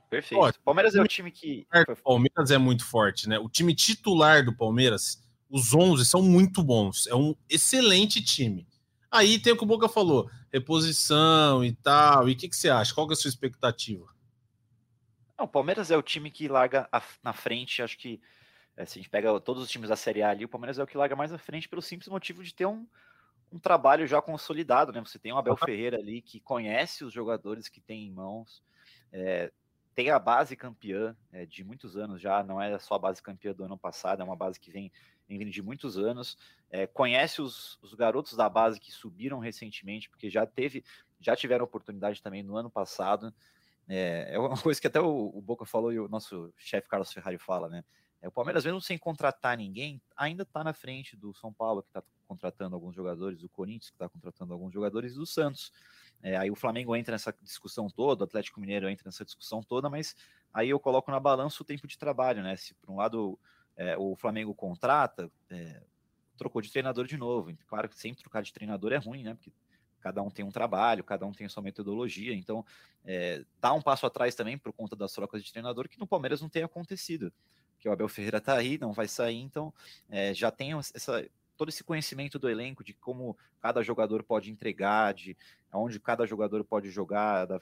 Perfeito. 0.09 0.41
Ó, 0.41 0.51
Palmeiras 0.63 0.95
é 0.95 1.01
o 1.01 1.07
time 1.07 1.31
que. 1.31 1.67
O 1.89 1.95
Palmeiras 1.95 2.51
é 2.51 2.57
muito 2.57 2.85
forte, 2.85 3.27
né? 3.27 3.39
O 3.39 3.49
time 3.49 3.75
titular 3.75 4.43
do 4.43 4.55
Palmeiras 4.55 5.23
os 5.49 5.73
11 5.73 6.05
são 6.05 6.21
muito 6.21 6.63
bons. 6.63 7.07
É 7.07 7.15
um 7.15 7.35
excelente 7.49 8.23
time. 8.23 8.67
Aí 9.11 9.39
tem 9.39 9.53
o 9.53 9.57
que 9.57 9.63
o 9.63 9.67
Boca 9.67 9.89
falou, 9.89 10.29
reposição 10.53 11.63
e 11.63 11.73
tal. 11.73 12.29
E 12.29 12.33
o 12.33 12.37
que, 12.37 12.47
que 12.47 12.55
você 12.55 12.69
acha? 12.69 12.93
Qual 12.93 13.09
é 13.09 13.13
a 13.13 13.15
sua 13.15 13.29
expectativa? 13.29 14.05
Não, 15.37 15.45
o 15.45 15.47
Palmeiras 15.49 15.89
é 15.89 15.97
o 15.97 16.03
time 16.03 16.29
que 16.29 16.47
larga 16.47 16.87
a, 16.91 17.01
na 17.23 17.33
frente. 17.33 17.81
Acho 17.81 17.97
que 17.97 18.21
é, 18.77 18.85
se 18.85 18.99
a 18.99 19.01
gente 19.01 19.09
pega 19.09 19.39
todos 19.39 19.63
os 19.63 19.69
times 19.69 19.89
da 19.89 19.95
Série 19.95 20.21
A 20.21 20.29
ali, 20.29 20.45
o 20.45 20.49
Palmeiras 20.49 20.77
é 20.77 20.83
o 20.83 20.87
que 20.87 20.97
larga 20.97 21.15
mais 21.15 21.33
à 21.33 21.37
frente 21.37 21.67
pelo 21.67 21.81
simples 21.81 22.07
motivo 22.07 22.43
de 22.43 22.53
ter 22.53 22.67
um, 22.67 22.85
um 23.51 23.57
trabalho 23.57 24.05
já 24.05 24.21
consolidado, 24.21 24.91
né? 24.91 25.01
Você 25.01 25.17
tem 25.17 25.33
o 25.33 25.37
Abel 25.37 25.57
Ferreira 25.57 25.97
ali 25.97 26.21
que 26.21 26.39
conhece 26.39 27.03
os 27.03 27.11
jogadores 27.11 27.67
que 27.67 27.81
tem 27.81 28.05
em 28.05 28.11
mãos. 28.11 28.61
É, 29.11 29.51
tem 29.95 30.09
a 30.09 30.19
base 30.19 30.55
campeã 30.55 31.15
é, 31.31 31.45
de 31.45 31.63
muitos 31.63 31.97
anos 31.97 32.21
já, 32.21 32.43
não 32.43 32.61
é 32.61 32.77
só 32.79 32.95
a 32.95 32.99
base 32.99 33.21
campeã 33.21 33.53
do 33.53 33.63
ano 33.63 33.77
passado, 33.77 34.21
é 34.21 34.25
uma 34.25 34.35
base 34.35 34.59
que 34.59 34.71
vem 34.71 34.91
vem 35.37 35.49
de 35.49 35.61
muitos 35.61 35.97
anos, 35.97 36.37
é, 36.71 36.87
conhece 36.87 37.41
os, 37.41 37.77
os, 37.81 37.93
garotos 37.93 38.33
da 38.33 38.49
base 38.49 38.79
que 38.79 38.91
subiram 38.91 39.39
recentemente, 39.39 40.09
porque 40.09 40.29
já 40.29 40.45
teve, 40.45 40.83
já 41.19 41.35
tiveram 41.35 41.65
oportunidade 41.65 42.21
também 42.21 42.41
no 42.41 42.57
ano 42.57 42.69
passado. 42.69 43.33
É, 43.87 44.29
é 44.33 44.39
uma 44.39 44.57
coisa 44.61 44.79
que 44.79 44.87
até 44.87 44.99
o, 44.99 45.31
o 45.33 45.41
Boca 45.41 45.65
falou 45.65 45.91
e 45.91 45.99
o 45.99 46.07
nosso 46.07 46.51
chefe 46.57 46.87
Carlos 46.87 47.13
Ferrari 47.13 47.37
fala, 47.37 47.69
né? 47.69 47.83
É, 48.21 48.27
o 48.27 48.31
Palmeiras, 48.31 48.65
mesmo 48.65 48.81
sem 48.81 48.97
contratar 48.97 49.55
ninguém, 49.57 50.01
ainda 50.15 50.43
está 50.43 50.63
na 50.63 50.73
frente 50.73 51.15
do 51.15 51.33
São 51.33 51.53
Paulo, 51.53 51.81
que 51.81 51.89
está 51.89 52.03
contratando 52.27 52.75
alguns 52.75 52.93
jogadores, 52.93 53.39
do 53.39 53.49
Corinthians, 53.49 53.89
que 53.89 53.95
está 53.95 54.09
contratando 54.09 54.53
alguns 54.53 54.73
jogadores, 54.73 55.15
do 55.15 55.25
Santos. 55.25 55.71
É, 56.21 56.35
aí 56.37 56.51
o 56.51 56.55
Flamengo 56.55 56.95
entra 56.95 57.13
nessa 57.13 57.33
discussão 57.41 57.89
toda, 57.89 58.23
o 58.23 58.25
Atlético 58.25 58.59
Mineiro 58.59 58.89
entra 58.89 59.03
nessa 59.05 59.23
discussão 59.23 59.61
toda, 59.63 59.89
mas 59.89 60.15
aí 60.53 60.69
eu 60.69 60.79
coloco 60.79 61.09
na 61.11 61.19
balança 61.19 61.61
o 61.63 61.65
tempo 61.65 61.87
de 61.87 61.97
trabalho, 61.97 62.43
né? 62.43 62.55
Se 62.57 62.73
por 62.73 62.91
um 62.91 62.97
lado 62.97 63.39
é, 63.75 63.97
o 63.97 64.15
Flamengo 64.15 64.53
contrata, 64.53 65.31
é, 65.49 65.81
trocou 66.37 66.61
de 66.61 66.71
treinador 66.71 67.05
de 67.07 67.17
novo. 67.17 67.55
Claro 67.67 67.87
que 67.87 67.97
sempre 67.97 68.21
trocar 68.21 68.41
de 68.41 68.51
treinador 68.51 68.91
é 68.91 68.97
ruim, 68.97 69.23
né? 69.23 69.33
Porque 69.33 69.51
cada 70.01 70.21
um 70.21 70.29
tem 70.29 70.43
um 70.43 70.51
trabalho, 70.51 71.03
cada 71.03 71.25
um 71.25 71.31
tem 71.31 71.45
a 71.45 71.49
sua 71.49 71.63
metodologia. 71.63 72.33
Então, 72.33 72.65
é, 73.05 73.43
dá 73.59 73.73
um 73.73 73.81
passo 73.81 74.05
atrás 74.05 74.35
também 74.35 74.57
por 74.57 74.73
conta 74.73 74.95
das 74.95 75.11
trocas 75.13 75.43
de 75.43 75.51
treinador, 75.51 75.87
que 75.87 75.99
no 75.99 76.07
Palmeiras 76.07 76.41
não 76.41 76.49
tem 76.49 76.63
acontecido. 76.63 77.31
Que 77.77 77.87
o 77.87 77.91
Abel 77.91 78.09
Ferreira 78.09 78.41
tá 78.41 78.57
aí, 78.57 78.77
não 78.77 78.91
vai 78.91 79.07
sair, 79.07 79.37
então 79.37 79.73
é, 80.09 80.33
já 80.33 80.51
tem 80.51 80.73
essa, 80.73 81.25
todo 81.59 81.67
esse 81.67 81.83
conhecimento 81.83 82.39
do 82.39 82.49
elenco 82.49 82.85
de 82.85 82.93
como 82.93 83.37
cada 83.59 83.83
jogador 83.83 84.23
pode 84.23 84.49
entregar, 84.49 85.13
de 85.13 85.35
onde 85.73 85.99
cada 85.99 86.25
jogador 86.25 86.63
pode 86.63 86.89
jogar, 86.89 87.45
da, 87.45 87.59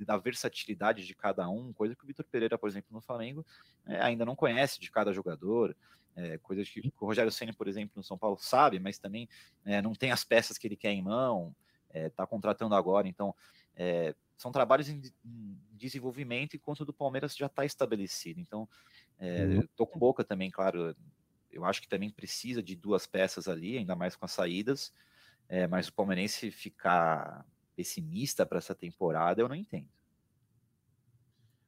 da 0.00 0.16
versatilidade 0.16 1.06
de 1.06 1.14
cada 1.14 1.48
um, 1.48 1.72
coisa 1.72 1.94
que 1.94 2.02
o 2.02 2.06
Vitor 2.06 2.24
Pereira, 2.24 2.58
por 2.58 2.68
exemplo, 2.68 2.88
no 2.90 3.00
Flamengo, 3.00 3.46
é, 3.86 4.00
ainda 4.00 4.24
não 4.24 4.34
conhece 4.34 4.80
de 4.80 4.90
cada 4.90 5.12
jogador, 5.12 5.76
é, 6.16 6.36
coisas 6.38 6.68
que 6.68 6.80
o 7.00 7.06
Rogério 7.06 7.30
Senna, 7.30 7.54
por 7.54 7.68
exemplo, 7.68 7.92
no 7.94 8.02
São 8.02 8.18
Paulo 8.18 8.36
sabe, 8.40 8.80
mas 8.80 8.98
também 8.98 9.28
é, 9.64 9.80
não 9.80 9.94
tem 9.94 10.10
as 10.10 10.24
peças 10.24 10.58
que 10.58 10.66
ele 10.66 10.76
quer 10.76 10.90
em 10.90 11.00
mão, 11.00 11.54
está 11.94 12.26
contratando 12.26 12.74
agora, 12.74 13.06
então 13.06 13.32
são 14.36 14.50
trabalhos 14.50 14.88
em, 14.88 15.00
em, 15.24 15.58
desenvolvimento 15.72 16.54
enquanto 16.54 16.80
o 16.80 16.84
do 16.84 16.92
Palmeiras 16.92 17.36
já 17.36 17.46
está 17.46 17.64
estabelecido. 17.64 18.40
Então, 18.40 18.68
estou 19.64 19.86
é, 19.86 19.90
com 19.90 19.98
boca 19.98 20.24
também, 20.24 20.50
claro, 20.50 20.94
eu 21.58 21.64
acho 21.64 21.82
que 21.82 21.88
também 21.88 22.10
precisa 22.10 22.62
de 22.62 22.74
duas 22.74 23.06
peças 23.06 23.48
ali, 23.48 23.76
ainda 23.76 23.94
mais 23.94 24.16
com 24.16 24.24
as 24.24 24.32
saídas. 24.32 24.92
É, 25.48 25.66
mas 25.66 25.88
o 25.88 25.92
palmeirense 25.92 26.50
ficar 26.50 27.44
pessimista 27.74 28.44
para 28.44 28.58
essa 28.58 28.74
temporada, 28.74 29.40
eu 29.40 29.48
não 29.48 29.54
entendo. 29.54 29.88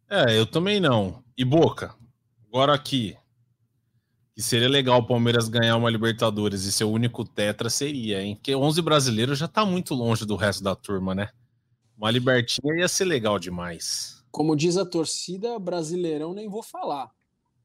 É, 0.09 0.37
eu 0.37 0.47
também 0.47 0.81
não. 0.81 1.23
E 1.37 1.45
Boca, 1.45 1.95
agora 2.47 2.75
aqui, 2.75 3.17
que 4.35 4.43
seria 4.43 4.69
legal 4.69 4.99
o 4.99 5.07
Palmeiras 5.07 5.49
ganhar 5.49 5.77
uma 5.77 5.91
Libertadores 5.91 6.65
e 6.65 6.73
ser 6.73 6.85
o 6.85 6.91
único 6.91 7.25
tetra 7.25 7.71
seria, 7.71 8.23
hein? 8.23 8.35
Porque 8.35 8.55
11 8.55 8.83
brasileiros 8.83 9.39
já 9.39 9.47
tá 9.47 9.65
muito 9.65 9.95
longe 9.95 10.27
do 10.27 10.37
resto 10.37 10.65
da 10.65 10.75
turma, 10.75 11.15
né? 11.15 11.31
Uma 11.97 12.11
Libertinha 12.11 12.75
ia 12.77 12.89
ser 12.89 13.05
legal 13.05 13.39
demais. 13.39 14.25
Como 14.31 14.57
diz 14.57 14.77
a 14.77 14.87
torcida, 14.87 15.59
brasileirão 15.59 16.35
nem 16.35 16.49
vou 16.49 16.63
falar. 16.63 17.11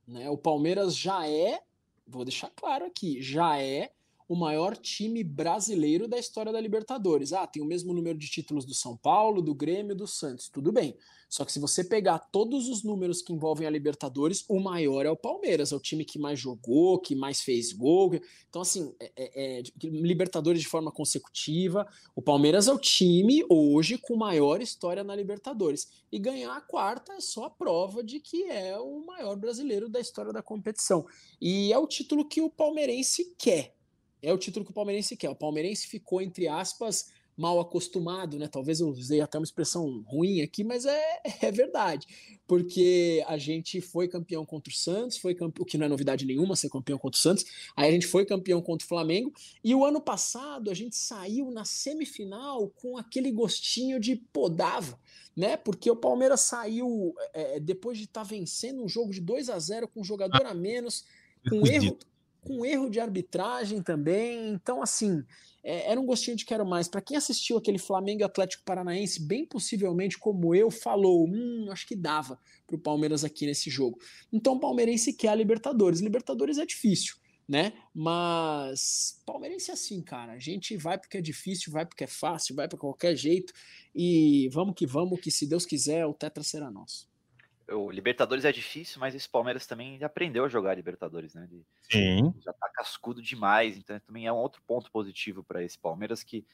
Né? 0.08 0.30
O 0.30 0.38
Palmeiras 0.38 0.96
já 0.96 1.28
é 1.28 1.60
vou 2.08 2.24
deixar 2.26 2.50
claro 2.52 2.86
aqui, 2.86 3.22
já 3.22 3.60
é 3.60 3.92
o 4.28 4.36
maior 4.36 4.76
time 4.76 5.24
brasileiro 5.24 6.08
da 6.08 6.18
história 6.18 6.52
da 6.52 6.60
Libertadores. 6.60 7.34
Ah, 7.34 7.46
tem 7.46 7.62
o 7.62 7.66
mesmo 7.66 7.94
número 7.94 8.18
de 8.18 8.28
títulos 8.28 8.66
do 8.66 8.74
São 8.74 8.98
Paulo, 8.98 9.42
do 9.42 9.54
Grêmio, 9.54 9.96
do 9.96 10.08
Santos, 10.08 10.50
tudo 10.50 10.72
bem. 10.72 10.98
Só 11.30 11.44
que 11.44 11.52
se 11.52 11.60
você 11.60 11.84
pegar 11.84 12.20
todos 12.20 12.70
os 12.70 12.84
números 12.84 13.22
que 13.22 13.34
envolvem 13.34 13.68
a 13.68 13.70
Libertadores, 13.70 14.46
o 14.48 14.60
maior 14.60 15.06
é 15.06 15.10
o 15.10 15.18
Palmeiras, 15.18 15.72
é 15.72 15.76
o 15.76 15.80
time 15.80 16.06
que 16.06 16.18
mais 16.18 16.40
jogou, 16.40 17.00
que 17.00 17.16
mais 17.16 17.42
fez 17.42 17.74
gol. 17.74 18.16
Então, 18.50 18.62
assim, 18.62 18.96
é, 19.00 19.12
é, 19.18 19.60
é, 19.60 19.64
Libertadores 19.84 20.62
de 20.62 20.68
forma 20.68 20.92
consecutiva. 20.92 21.88
O 22.16 22.22
Palmeiras 22.22 22.68
é 22.68 22.74
o 22.74 22.80
time 22.80 23.44
hoje 23.50 23.98
com 23.98 24.16
maior 24.16 24.62
história 24.62 25.04
na 25.04 25.16
Libertadores. 25.16 25.90
E 26.12 26.18
ganhar 26.18 26.56
a 26.56 26.62
quarta 26.62 27.14
é 27.14 27.20
só 27.20 27.46
a 27.46 27.50
prova 27.50 28.04
de 28.04 28.20
que 28.20 28.44
é 28.44 28.78
o 28.80 29.06
maior 29.06 29.36
brasileiro 29.36 29.90
da 29.90 30.00
história 30.00 30.32
da 30.32 30.42
competição. 30.42 31.06
E 31.42 31.74
é 31.74 31.78
o 31.78 31.88
título 31.88 32.28
que 32.28 32.42
o 32.42 32.50
palmeirense 32.50 33.36
quer 33.38 33.76
é 34.26 34.34
o 34.34 34.38
título 34.38 34.66
que 34.66 34.72
o 34.72 34.74
palmeirense 34.74 35.16
quer. 35.16 35.30
O 35.30 35.36
palmeirense 35.36 35.86
ficou, 35.86 36.20
entre 36.20 36.48
aspas, 36.48 37.12
mal 37.38 37.60
acostumado, 37.60 38.40
né? 38.40 38.48
Talvez 38.48 38.80
eu 38.80 38.88
usei 38.88 39.22
até 39.22 39.38
uma 39.38 39.44
expressão 39.44 40.02
ruim 40.08 40.42
aqui, 40.42 40.64
mas 40.64 40.86
é, 40.86 41.22
é 41.44 41.52
verdade. 41.52 42.08
Porque 42.48 43.24
a 43.28 43.38
gente 43.38 43.82
foi 43.82 44.08
campeão 44.08 44.44
contra 44.44 44.72
o 44.72 44.76
Santos, 44.76 45.18
foi 45.18 45.38
o 45.40 45.66
que 45.66 45.78
não 45.78 45.86
é 45.86 45.90
novidade 45.90 46.26
nenhuma 46.26 46.56
ser 46.56 46.70
campeão 46.70 46.98
contra 46.98 47.18
o 47.18 47.22
Santos. 47.22 47.46
Aí 47.76 47.88
a 47.88 47.92
gente 47.92 48.08
foi 48.08 48.26
campeão 48.26 48.62
contra 48.64 48.84
o 48.84 48.88
Flamengo. 48.88 49.32
E 49.64 49.76
o 49.76 49.86
ano 49.86 50.02
passado 50.02 50.72
a 50.72 50.74
gente 50.74 50.96
saiu 50.96 51.52
na 51.52 51.64
semifinal 51.64 52.68
com 52.70 52.98
aquele 52.98 53.32
gostinho 53.32 54.00
de 54.00 54.16
podava. 54.16 55.00
Né? 55.36 55.56
Porque 55.56 55.92
o 55.92 55.96
Palmeiras 55.96 56.42
saiu 56.42 57.14
é, 57.34 57.60
depois 57.60 57.98
de 57.98 58.06
estar 58.06 58.22
tá 58.22 58.28
vencendo 58.28 58.84
um 58.84 58.90
jogo 58.90 59.14
de 59.14 59.22
2 59.22 59.50
a 59.50 59.60
0 59.60 59.88
com 59.88 60.00
um 60.00 60.04
jogador 60.04 60.46
a 60.46 60.54
menos, 60.54 61.04
com 61.50 61.68
erro, 61.68 61.98
com 62.46 62.66
erro 62.66 62.90
de 62.90 63.00
arbitragem 63.00 63.82
também. 63.82 64.50
Então, 64.50 64.82
assim, 64.82 65.24
é, 65.64 65.92
era 65.92 66.00
um 66.00 66.06
gostinho 66.06 66.38
de 66.38 66.46
quero 66.46 66.66
mais. 66.66 66.88
Para 66.88 67.02
quem 67.02 67.18
assistiu 67.18 67.58
aquele 67.58 67.80
Flamengo 67.80 68.24
Atlético 68.24 68.64
Paranaense, 68.64 69.22
bem 69.22 69.46
possivelmente, 69.46 70.18
como 70.18 70.54
eu, 70.56 70.70
falou: 70.70 71.28
hum, 71.28 71.68
acho 71.72 71.88
que 71.88 71.96
dava 71.96 72.40
para 72.66 72.76
o 72.76 72.80
Palmeiras 72.80 73.24
aqui 73.24 73.46
nesse 73.46 73.70
jogo. 73.70 74.00
Então, 74.32 74.54
o 74.54 74.60
palmeirense 74.60 75.12
quer 75.12 75.30
a 75.30 75.36
Libertadores. 75.36 76.00
Libertadores 76.00 76.58
é 76.58 76.66
difícil. 76.66 77.16
Né? 77.48 77.74
Mas 77.94 79.22
palmeirense 79.24 79.70
é 79.70 79.74
assim, 79.76 80.02
cara. 80.02 80.34
A 80.34 80.40
gente 80.40 80.76
vai 80.78 80.98
porque 80.98 81.18
é 81.18 81.22
difícil, 81.22 81.72
vai 81.72 81.86
porque 81.86 82.04
é 82.04 82.08
fácil, 82.08 82.56
vai 82.56 82.68
para 82.68 82.80
qualquer 82.80 83.16
jeito 83.16 83.54
e 83.94 84.50
vamos 84.52 84.74
que 84.74 84.88
vamos, 84.88 85.20
que 85.20 85.30
se 85.30 85.46
Deus 85.46 85.64
quiser, 85.64 86.08
o 86.08 86.14
Tetra 86.14 86.44
será 86.44 86.72
nosso 86.72 87.08
o 87.70 87.90
Libertadores 87.90 88.46
é 88.46 88.52
difícil, 88.52 89.00
mas 89.00 89.16
esse 89.16 89.28
Palmeiras 89.28 89.66
também 89.66 90.04
aprendeu 90.04 90.46
a 90.46 90.50
jogar 90.50 90.76
Libertadores, 90.76 91.34
né? 91.34 91.48
Ele, 91.50 91.66
Sim. 91.82 92.34
Já 92.44 92.54
tá 92.54 92.70
cascudo 92.74 93.22
demais, 93.22 93.78
então 93.78 94.00
também 94.00 94.28
é 94.28 94.32
um 94.32 94.38
outro 94.38 94.62
ponto 94.68 94.92
positivo 94.92 95.44
para 95.44 95.64
esse 95.64 95.78
Palmeiras 95.78 96.24
que 96.24 96.46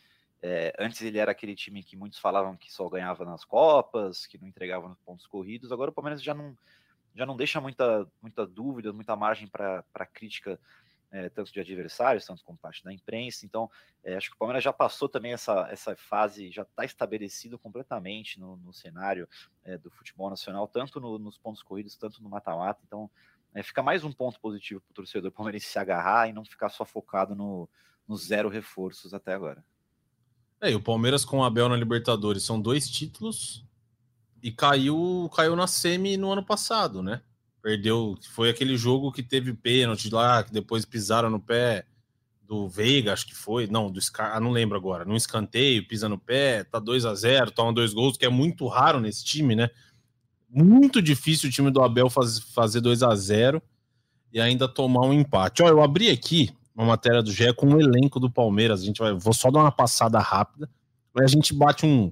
é, 0.41 0.73
antes 0.79 1.01
ele 1.01 1.19
era 1.19 1.31
aquele 1.31 1.55
time 1.55 1.83
que 1.83 1.95
muitos 1.95 2.17
falavam 2.17 2.57
que 2.57 2.73
só 2.73 2.89
ganhava 2.89 3.23
nas 3.23 3.45
Copas, 3.45 4.25
que 4.25 4.39
não 4.39 4.47
entregava 4.47 4.87
nos 4.89 4.99
pontos 4.99 5.27
corridos. 5.27 5.71
Agora 5.71 5.91
o 5.91 5.93
Palmeiras 5.93 6.23
já 6.23 6.33
não, 6.33 6.57
já 7.13 7.25
não 7.25 7.37
deixa 7.37 7.61
muita, 7.61 8.07
muita 8.21 8.45
dúvida, 8.45 8.91
muita 8.91 9.15
margem 9.15 9.47
para 9.47 9.83
crítica 10.11 10.59
é, 11.11 11.29
tanto 11.29 11.51
de 11.51 11.59
adversários, 11.59 12.25
tanto 12.25 12.43
como 12.43 12.57
parte 12.57 12.83
da 12.83 12.91
imprensa. 12.91 13.45
Então, 13.45 13.69
é, 14.03 14.15
acho 14.15 14.29
que 14.29 14.35
o 14.35 14.39
Palmeiras 14.39 14.63
já 14.63 14.71
passou 14.71 15.09
também 15.09 15.33
essa, 15.33 15.67
essa 15.69 15.95
fase, 15.95 16.49
já 16.49 16.61
está 16.61 16.85
estabelecido 16.85 17.59
completamente 17.59 18.39
no, 18.39 18.55
no 18.57 18.73
cenário 18.73 19.27
é, 19.63 19.77
do 19.77 19.91
futebol 19.91 20.29
nacional, 20.29 20.67
tanto 20.67 20.99
no, 20.99 21.19
nos 21.19 21.37
pontos 21.37 21.61
corridos, 21.61 21.95
tanto 21.97 22.23
no 22.23 22.29
mata-mata. 22.29 22.81
Então, 22.87 23.09
é, 23.53 23.61
fica 23.61 23.83
mais 23.83 24.03
um 24.03 24.11
ponto 24.11 24.39
positivo 24.39 24.79
para 24.81 24.91
o 24.91 24.95
torcedor 24.95 25.31
palmeirense 25.31 25.67
se 25.67 25.77
agarrar 25.77 26.29
e 26.29 26.33
não 26.33 26.45
ficar 26.45 26.69
só 26.69 26.85
focado 26.85 27.35
no, 27.35 27.67
no 28.07 28.15
zero 28.15 28.47
reforços 28.47 29.13
até 29.13 29.33
agora. 29.33 29.63
É, 30.61 30.71
e 30.71 30.75
o 30.75 30.81
Palmeiras 30.81 31.25
com 31.25 31.39
o 31.39 31.43
Abel 31.43 31.67
na 31.67 31.75
Libertadores 31.75 32.43
são 32.43 32.61
dois 32.61 32.89
títulos 32.89 33.65
e 34.41 34.51
caiu, 34.51 35.29
caiu 35.35 35.55
na 35.55 35.67
semi 35.67 36.15
no 36.17 36.31
ano 36.31 36.45
passado, 36.45 37.03
né? 37.03 37.21
Perdeu, 37.61 38.17
foi 38.31 38.49
aquele 38.49 38.75
jogo 38.75 39.11
que 39.11 39.21
teve 39.21 39.53
pênalti 39.53 40.09
lá, 40.09 40.43
que 40.43 40.51
depois 40.51 40.83
pisaram 40.83 41.29
no 41.29 41.39
pé 41.39 41.85
do 42.51 42.67
Veiga, 42.67 43.13
acho 43.13 43.27
que 43.27 43.35
foi, 43.35 43.67
não, 43.67 43.89
do 43.89 44.01
Scar, 44.01 44.35
ah, 44.35 44.39
não 44.39 44.51
lembro 44.51 44.75
agora, 44.75 45.05
num 45.05 45.15
escanteio, 45.15 45.87
pisa 45.87 46.09
no 46.09 46.17
pé, 46.17 46.65
tá 46.65 46.79
2 46.79 47.05
a 47.05 47.15
0 47.15 47.51
toma 47.51 47.71
dois 47.71 47.93
gols, 47.93 48.17
que 48.17 48.25
é 48.25 48.29
muito 48.29 48.67
raro 48.67 48.99
nesse 48.99 49.23
time, 49.23 49.55
né? 49.55 49.69
Muito 50.49 51.01
difícil 51.01 51.47
o 51.47 51.51
time 51.51 51.71
do 51.71 51.81
Abel 51.81 52.09
faz, 52.09 52.39
fazer 52.39 52.81
2 52.81 53.03
a 53.03 53.15
0 53.15 53.61
e 54.33 54.41
ainda 54.41 54.67
tomar 54.67 55.05
um 55.05 55.13
empate. 55.13 55.63
Ó, 55.63 55.69
eu 55.69 55.81
abri 55.81 56.09
aqui 56.09 56.49
uma 56.75 56.85
matéria 56.85 57.21
do 57.21 57.31
GE 57.31 57.53
com 57.53 57.67
o 57.67 57.75
um 57.75 57.79
elenco 57.79 58.19
do 58.19 58.29
Palmeiras, 58.29 58.81
a 58.81 58.85
gente 58.85 58.99
vai, 58.99 59.13
vou 59.13 59.33
só 59.33 59.49
dar 59.49 59.59
uma 59.59 59.71
passada 59.71 60.19
rápida, 60.19 60.69
aí 61.15 61.23
a 61.23 61.27
gente 61.27 61.53
bate 61.53 61.85
um 61.85 62.11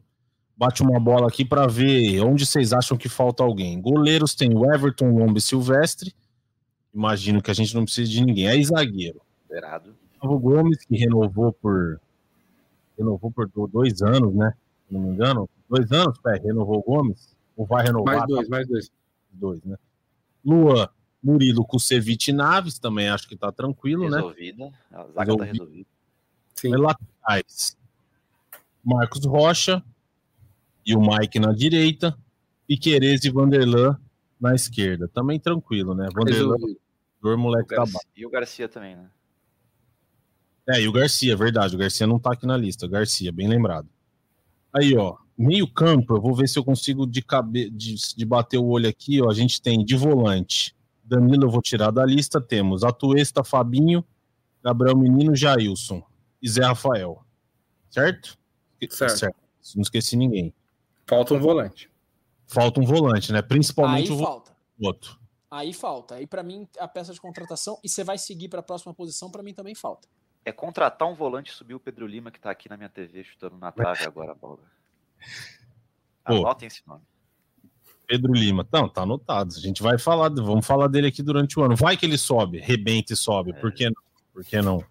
bate 0.59 0.83
uma 0.83 0.99
bola 0.99 1.27
aqui 1.29 1.45
para 1.45 1.65
ver 1.67 2.19
onde 2.19 2.45
vocês 2.45 2.73
acham 2.73 2.97
que 2.97 3.07
falta 3.07 3.41
alguém. 3.41 3.79
Goleiros 3.81 4.35
tem 4.35 4.53
o 4.53 4.71
Everton, 4.73 5.09
Lomba 5.09 5.37
e 5.39 5.41
Silvestre. 5.41 6.13
Imagino 6.93 7.41
que 7.41 7.49
a 7.49 7.53
gente 7.53 7.73
não 7.73 7.85
precisa 7.85 8.11
de 8.11 8.25
ninguém. 8.25 8.49
Aí 8.49 8.61
zagueiro. 8.63 9.21
Esperado. 9.43 9.95
O 10.21 10.37
Gomes, 10.37 10.83
que 10.83 10.97
renovou 10.97 11.53
por 11.53 12.01
renovou 12.97 13.31
por 13.31 13.47
dois 13.69 14.01
anos, 14.01 14.35
né? 14.35 14.53
Se 14.85 14.93
não 14.93 14.99
me 14.99 15.09
engano. 15.11 15.49
Dois 15.69 15.89
anos, 15.93 16.17
pé, 16.19 16.37
renovou 16.43 16.79
o 16.79 16.83
Gomes? 16.83 17.33
Ou 17.55 17.65
vai 17.65 17.85
renovar? 17.85 18.17
Mais 18.17 18.27
dois, 18.27 18.49
mais 18.49 18.67
dois. 18.67 18.91
Dois, 19.31 19.63
né? 19.63 19.77
Luan, 20.43 20.89
Murilo, 21.23 21.63
Kusevich 21.63 22.31
e 22.31 22.33
Naves, 22.33 22.79
também 22.79 23.07
acho 23.07 23.29
que 23.29 23.37
tá 23.37 23.49
tranquilo, 23.51 24.09
Resolvida. 24.09 24.65
né? 24.65 24.71
A 24.91 25.03
zaga 25.05 25.19
Resolvido. 25.23 25.37
tá 25.37 25.45
resolvida. 25.45 25.87
Sim. 26.55 26.75
Laterais. 26.75 27.77
Marcos 28.83 29.25
Rocha, 29.25 29.81
e 30.89 30.95
o 30.95 30.99
Mike 30.99 31.39
na 31.39 31.53
direita, 31.53 32.17
e 32.67 32.75
Querez 32.75 33.23
e 33.23 33.29
Vanderlan 33.29 33.95
na 34.41 34.55
esquerda. 34.55 35.07
Também 35.07 35.39
tranquilo, 35.39 35.93
né? 35.93 36.09
Vanderlan, 36.11 36.55
o 37.21 37.37
moleque 37.37 37.75
tá 37.75 37.83
E 38.15 38.25
o 38.25 38.29
Garcia 38.29 38.67
também, 38.67 38.95
né? 38.95 39.07
É, 40.67 40.81
e 40.81 40.87
o 40.87 40.91
Garcia, 40.91 41.37
verdade. 41.37 41.75
O 41.75 41.77
Garcia 41.77 42.07
não 42.07 42.17
tá 42.17 42.33
aqui 42.33 42.47
na 42.47 42.57
lista. 42.57 42.87
Garcia, 42.87 43.31
bem 43.31 43.47
lembrado. 43.47 43.87
Aí, 44.73 44.97
ó, 44.97 45.15
meio 45.37 45.71
campo, 45.71 46.15
eu 46.15 46.21
vou 46.21 46.33
ver 46.33 46.49
se 46.49 46.57
eu 46.57 46.63
consigo 46.63 47.05
de, 47.05 47.21
cabe... 47.21 47.69
de, 47.69 47.95
de 48.15 48.25
bater 48.25 48.57
o 48.57 48.65
olho 48.65 48.89
aqui, 48.89 49.21
ó. 49.21 49.29
A 49.29 49.33
gente 49.33 49.61
tem 49.61 49.85
de 49.85 49.95
volante. 49.95 50.75
Danilo 51.03 51.45
eu 51.45 51.51
vou 51.51 51.61
tirar 51.61 51.91
da 51.91 52.03
lista. 52.03 52.41
Temos 52.41 52.83
Atuesta, 52.83 53.43
Fabinho, 53.43 54.03
Gabriel 54.63 54.97
Menino, 54.97 55.35
Jailson 55.35 56.01
e 56.41 56.49
Zé 56.49 56.65
Rafael. 56.65 57.23
Certo? 57.91 58.39
Certo. 58.89 59.17
certo. 59.17 59.37
Não 59.75 59.83
esqueci 59.83 60.15
ninguém. 60.17 60.51
Falta 61.09 61.33
um 61.33 61.39
volante. 61.39 61.89
Falta 62.45 62.79
um 62.79 62.85
volante, 62.85 63.33
né? 63.33 63.41
Principalmente 63.41 64.11
Aí 64.11 64.15
o 64.15 64.19
falta. 64.19 64.51
outro. 64.79 65.19
Aí 65.49 65.73
falta. 65.73 66.15
Aí 66.15 66.27
para 66.27 66.43
mim 66.43 66.67
a 66.77 66.87
peça 66.87 67.11
de 67.11 67.19
contratação 67.19 67.79
e 67.83 67.89
você 67.89 68.03
vai 68.03 68.19
seguir 68.19 68.47
para 68.47 68.59
a 68.59 68.63
próxima 68.63 68.93
posição, 68.93 69.31
para 69.31 69.41
mim 69.41 69.51
também 69.51 69.73
falta. 69.73 70.07
É 70.45 70.51
contratar 70.51 71.07
um 71.07 71.15
volante 71.15 71.51
e 71.51 71.55
subir 71.55 71.73
o 71.73 71.79
Pedro 71.79 72.05
Lima 72.05 72.29
que 72.29 72.39
tá 72.39 72.51
aqui 72.51 72.69
na 72.69 72.77
minha 72.77 72.89
TV 72.89 73.23
chutando 73.23 73.57
na 73.57 73.71
trave 73.71 74.03
agora 74.03 74.35
bola. 74.35 74.59
Anotem 76.23 76.67
esse 76.67 76.87
nome. 76.87 77.01
Pedro 78.05 78.31
Lima. 78.31 78.67
Não, 78.71 78.87
tá 78.87 79.01
anotado. 79.01 79.55
A 79.55 79.59
gente 79.59 79.81
vai 79.81 79.97
falar, 79.97 80.29
vamos 80.29 80.65
falar 80.65 80.87
dele 80.87 81.07
aqui 81.07 81.23
durante 81.23 81.59
o 81.59 81.63
ano. 81.63 81.75
Vai 81.75 81.97
que 81.97 82.05
ele 82.05 82.19
sobe, 82.19 82.59
rebenta 82.59 83.13
e 83.13 83.15
sobe. 83.15 83.51
É. 83.51 83.53
Por 83.53 83.71
que 83.73 83.85
não? 83.85 84.03
Por 84.31 84.43
que 84.43 84.61
não? 84.61 84.83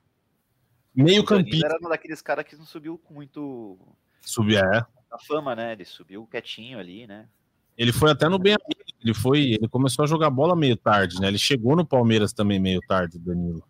Meio 0.93 1.25
campista. 1.25 1.67
era 1.67 1.79
um 1.81 1.89
daqueles 1.89 2.21
caras 2.21 2.45
que 2.45 2.57
não 2.57 2.65
subiu 2.65 3.01
muito. 3.09 3.79
Subia, 4.21 4.61
é 4.61 4.98
a 5.11 5.19
fama, 5.19 5.55
né? 5.55 5.73
Ele 5.73 5.85
subiu 5.85 6.27
quietinho 6.27 6.79
ali, 6.79 7.07
né? 7.07 7.29
Ele 7.77 7.93
foi 7.93 8.11
até 8.11 8.29
no 8.29 8.39
bem 8.39 8.57
ele 9.01 9.15
foi, 9.15 9.53
ele 9.53 9.69
começou 9.69 10.05
a 10.05 10.09
jogar 10.09 10.29
bola 10.31 10.57
meio 10.57 10.77
tarde, 10.77 11.21
né? 11.21 11.29
Ele 11.29 11.39
chegou 11.39 11.77
no 11.77 11.87
Palmeiras 11.87 12.33
também 12.33 12.59
meio 12.59 12.81
tarde, 12.89 13.19
Danilo, 13.19 13.63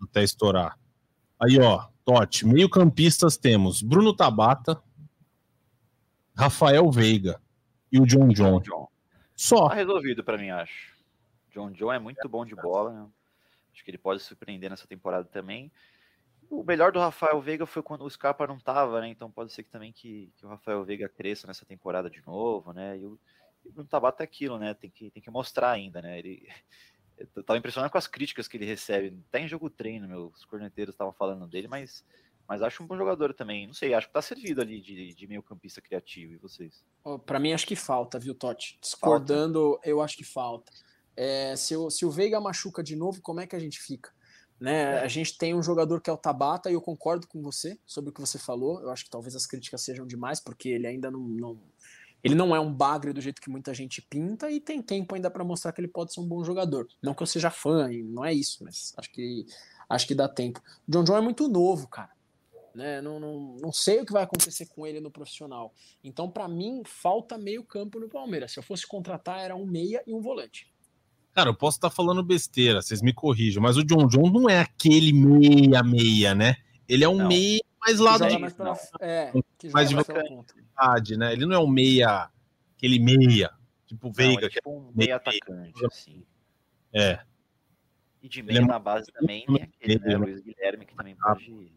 até 0.00 0.22
estourar. 0.22 0.78
Aí, 1.42 1.58
ó, 1.58 1.88
Totti, 2.04 2.46
meio-campistas 2.46 3.36
temos 3.36 3.82
Bruno 3.82 4.14
Tabata, 4.14 4.80
Rafael 6.36 6.88
Veiga 6.90 7.40
e 7.90 8.00
o 8.00 8.06
John 8.06 8.28
John. 8.28 8.60
John, 8.60 8.62
John. 8.62 8.88
Só. 9.34 9.68
Tá 9.68 9.74
resolvido 9.74 10.22
para 10.22 10.38
mim, 10.38 10.50
acho. 10.50 10.94
John 11.52 11.72
John 11.72 11.92
é 11.92 11.98
muito 11.98 12.28
bom 12.28 12.44
de 12.44 12.54
bola, 12.54 12.92
né? 12.92 13.06
Acho 13.74 13.84
que 13.84 13.90
ele 13.90 13.98
pode 13.98 14.22
surpreender 14.22 14.70
nessa 14.70 14.86
temporada 14.86 15.24
também. 15.24 15.72
O 16.50 16.64
melhor 16.64 16.90
do 16.90 16.98
Rafael 16.98 17.40
Veiga 17.40 17.64
foi 17.64 17.80
quando 17.80 18.02
o 18.02 18.10
Scarpa 18.10 18.44
não 18.44 18.58
tava, 18.58 19.00
né? 19.00 19.08
Então 19.08 19.30
pode 19.30 19.52
ser 19.52 19.62
que 19.62 19.70
também 19.70 19.92
que, 19.92 20.32
que 20.36 20.44
o 20.44 20.48
Rafael 20.48 20.84
Veiga 20.84 21.08
cresça 21.08 21.46
nessa 21.46 21.64
temporada 21.64 22.10
de 22.10 22.20
novo, 22.26 22.72
né? 22.72 22.98
E 22.98 23.06
o, 23.06 23.18
o 23.64 23.72
Bruno 23.72 23.88
Tabata 23.88 24.22
é 24.22 24.24
aquilo, 24.24 24.58
né? 24.58 24.74
Tem 24.74 24.90
que, 24.90 25.10
tem 25.12 25.22
que 25.22 25.30
mostrar 25.30 25.70
ainda, 25.70 26.02
né? 26.02 26.18
Ele 26.18 26.48
eu 27.36 27.42
tava 27.44 27.58
impressionado 27.58 27.92
com 27.92 27.98
as 27.98 28.06
críticas 28.06 28.48
que 28.48 28.56
ele 28.56 28.64
recebe. 28.64 29.16
Até 29.28 29.40
em 29.40 29.48
jogo 29.48 29.70
treino, 29.70 30.08
meus 30.08 30.44
corneteiros 30.44 30.94
estavam 30.94 31.12
falando 31.12 31.46
dele, 31.46 31.68
mas, 31.68 32.04
mas 32.48 32.62
acho 32.62 32.82
um 32.82 32.86
bom 32.86 32.96
jogador 32.96 33.34
também. 33.34 33.66
Não 33.66 33.74
sei, 33.74 33.94
acho 33.94 34.08
que 34.08 34.12
tá 34.12 34.22
servido 34.22 34.60
ali 34.60 34.80
de, 34.80 35.14
de 35.14 35.26
meio 35.26 35.42
campista 35.42 35.80
criativo. 35.80 36.32
E 36.32 36.36
vocês? 36.36 36.84
Oh, 37.04 37.18
para 37.18 37.38
mim, 37.38 37.52
acho 37.52 37.66
que 37.66 37.76
falta, 37.76 38.18
viu, 38.18 38.34
Totti? 38.34 38.78
Discordando, 38.80 39.72
falta. 39.72 39.88
eu 39.88 40.00
acho 40.00 40.16
que 40.16 40.24
falta. 40.24 40.72
É, 41.16 41.54
se, 41.56 41.76
o, 41.76 41.90
se 41.90 42.04
o 42.04 42.10
Veiga 42.10 42.40
machuca 42.40 42.82
de 42.82 42.96
novo, 42.96 43.20
como 43.20 43.40
é 43.40 43.46
que 43.46 43.56
a 43.56 43.60
gente 43.60 43.80
fica? 43.80 44.10
Né? 44.60 44.82
É. 44.82 45.00
A 45.00 45.08
gente 45.08 45.38
tem 45.38 45.54
um 45.54 45.62
jogador 45.62 46.00
que 46.00 46.10
é 46.10 46.12
o 46.12 46.18
Tabata 46.18 46.70
e 46.70 46.74
eu 46.74 46.80
concordo 46.82 47.26
com 47.26 47.40
você 47.40 47.78
sobre 47.86 48.10
o 48.10 48.12
que 48.12 48.20
você 48.20 48.38
falou. 48.38 48.80
Eu 48.82 48.90
acho 48.90 49.04
que 49.04 49.10
talvez 49.10 49.34
as 49.34 49.46
críticas 49.46 49.80
sejam 49.80 50.06
demais, 50.06 50.38
porque 50.38 50.68
ele 50.68 50.86
ainda 50.86 51.10
não, 51.10 51.20
não 51.20 51.58
ele 52.22 52.34
não 52.34 52.54
é 52.54 52.60
um 52.60 52.72
bagre 52.72 53.12
do 53.12 53.20
jeito 53.20 53.40
que 53.40 53.48
muita 53.48 53.72
gente 53.72 54.02
pinta 54.02 54.50
e 54.50 54.60
tem 54.60 54.82
tempo 54.82 55.14
ainda 55.14 55.30
para 55.30 55.42
mostrar 55.42 55.72
que 55.72 55.80
ele 55.80 55.88
pode 55.88 56.12
ser 56.12 56.20
um 56.20 56.26
bom 56.26 56.44
jogador. 56.44 56.86
Não 57.02 57.14
que 57.14 57.22
eu 57.22 57.26
seja 57.26 57.50
fã, 57.50 57.88
não 57.88 58.24
é 58.24 58.34
isso, 58.34 58.62
mas 58.62 58.92
acho 58.98 59.10
que 59.10 59.46
acho 59.88 60.06
que 60.06 60.14
dá 60.14 60.28
tempo. 60.28 60.62
John 60.86 61.02
John 61.02 61.16
é 61.16 61.20
muito 61.20 61.48
novo, 61.48 61.88
cara. 61.88 62.10
Né? 62.74 63.00
Não, 63.00 63.18
não, 63.18 63.56
não 63.56 63.72
sei 63.72 64.00
o 64.00 64.06
que 64.06 64.12
vai 64.12 64.22
acontecer 64.22 64.66
com 64.66 64.86
ele 64.86 65.00
no 65.00 65.10
profissional. 65.10 65.74
Então, 66.04 66.30
para 66.30 66.46
mim, 66.46 66.82
falta 66.84 67.36
meio 67.36 67.64
campo 67.64 67.98
no 67.98 68.08
Palmeiras. 68.08 68.52
Se 68.52 68.58
eu 68.58 68.62
fosse 68.62 68.86
contratar, 68.86 69.40
era 69.40 69.56
um 69.56 69.66
meia 69.66 70.02
e 70.06 70.14
um 70.14 70.20
volante. 70.20 70.69
Cara, 71.32 71.50
eu 71.50 71.54
posso 71.54 71.76
estar 71.76 71.90
falando 71.90 72.22
besteira, 72.22 72.82
vocês 72.82 73.00
me 73.00 73.12
corrijam, 73.12 73.62
mas 73.62 73.76
o 73.76 73.84
John 73.84 74.06
John 74.08 74.30
não 74.30 74.48
é 74.48 74.60
aquele 74.60 75.12
meia-meia, 75.12 76.34
né? 76.34 76.56
Ele 76.88 77.04
é 77.04 77.08
um 77.08 77.18
não. 77.18 77.28
meia 77.28 77.60
mais 77.80 77.98
lado 77.98 78.26
de. 78.28 78.38
Mais, 78.38 78.52
pra, 78.52 78.74
é, 79.00 79.32
mais 79.72 79.88
de 79.88 79.94
velocidade, 79.94 81.16
né? 81.16 81.32
Ele 81.32 81.46
não 81.46 81.54
é 81.54 81.58
um 81.58 81.68
meia, 81.68 82.28
aquele 82.76 82.98
meia, 82.98 83.50
tipo 83.86 84.08
não, 84.08 84.12
Veiga. 84.12 84.46
É 84.46 84.50
tipo 84.50 84.70
um 84.70 84.92
meia 84.94 85.16
atacante, 85.16 85.86
assim. 85.86 86.22
É. 86.92 87.20
E 88.22 88.28
de 88.28 88.42
meia 88.42 88.58
é 88.58 88.64
na 88.64 88.78
base 88.78 89.10
também 89.12 89.46
tem 89.46 89.62
aquele, 89.62 89.98
né, 89.98 90.16
Luiz 90.16 90.40
Guilherme, 90.42 90.84
que 90.84 90.94
também 90.94 91.16
ah. 91.22 91.34
pode, 91.34 91.72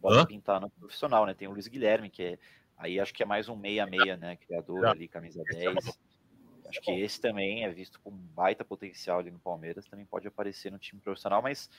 pode 0.00 0.26
pintar 0.26 0.60
no 0.60 0.68
profissional, 0.68 1.24
né? 1.24 1.32
Tem 1.32 1.48
o 1.48 1.52
Luiz 1.52 1.66
Guilherme, 1.66 2.10
que 2.10 2.22
é. 2.22 2.38
Aí 2.76 3.00
acho 3.00 3.14
que 3.14 3.22
é 3.22 3.26
mais 3.26 3.48
um 3.48 3.56
meia-meia, 3.56 4.18
né? 4.18 4.36
Criador 4.36 4.84
ali, 4.84 5.08
camisa 5.08 5.42
10. 5.50 5.98
Acho 6.68 6.80
que 6.80 6.90
esse 6.90 7.20
também 7.20 7.64
é 7.64 7.72
visto 7.72 8.00
com 8.00 8.10
baita 8.10 8.64
potencial 8.64 9.20
ali 9.20 9.30
no 9.30 9.38
Palmeiras, 9.38 9.86
também 9.86 10.06
pode 10.06 10.26
aparecer 10.26 10.70
no 10.70 10.78
time 10.78 11.00
profissional, 11.00 11.42
mas 11.42 11.70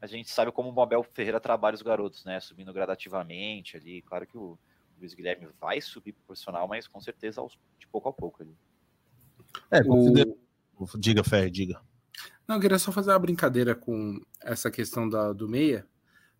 a 0.00 0.06
gente 0.06 0.30
sabe 0.30 0.52
como 0.52 0.72
o 0.72 0.80
Abel 0.80 1.02
Ferreira 1.02 1.40
trabalha 1.40 1.74
os 1.74 1.82
garotos, 1.82 2.24
né? 2.24 2.38
Subindo 2.40 2.72
gradativamente 2.72 3.76
ali. 3.76 4.02
Claro 4.02 4.26
que 4.26 4.36
o 4.36 4.58
Luiz 4.98 5.14
Guilherme 5.14 5.48
vai 5.60 5.80
subir 5.80 6.12
pro 6.12 6.24
profissional, 6.24 6.68
mas 6.68 6.86
com 6.86 7.00
certeza 7.00 7.44
de 7.78 7.86
pouco 7.86 8.08
a 8.08 8.12
pouco 8.12 8.42
ali. 8.42 8.54
É, 9.70 9.82
considera... 9.82 10.30
o... 10.78 10.98
diga, 10.98 11.24
Fé, 11.24 11.48
diga. 11.48 11.80
Não, 12.46 12.56
eu 12.56 12.60
queria 12.60 12.78
só 12.78 12.92
fazer 12.92 13.10
uma 13.10 13.18
brincadeira 13.18 13.74
com 13.74 14.20
essa 14.40 14.70
questão 14.70 15.08
da, 15.08 15.32
do 15.32 15.48
meia, 15.48 15.86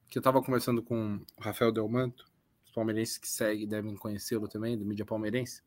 que 0.09 0.18
eu 0.18 0.22
tava 0.22 0.42
conversando 0.42 0.82
com 0.82 1.16
o 1.36 1.42
Rafael 1.42 1.72
Delmanto, 1.72 2.24
os 2.64 2.70
palmeirenses 2.70 3.18
que 3.18 3.28
seguem 3.28 3.66
devem 3.66 3.96
conhecê-lo 3.96 4.48
também, 4.48 4.78
do 4.78 4.84
mídia 4.84 5.04
palmeirense. 5.04 5.62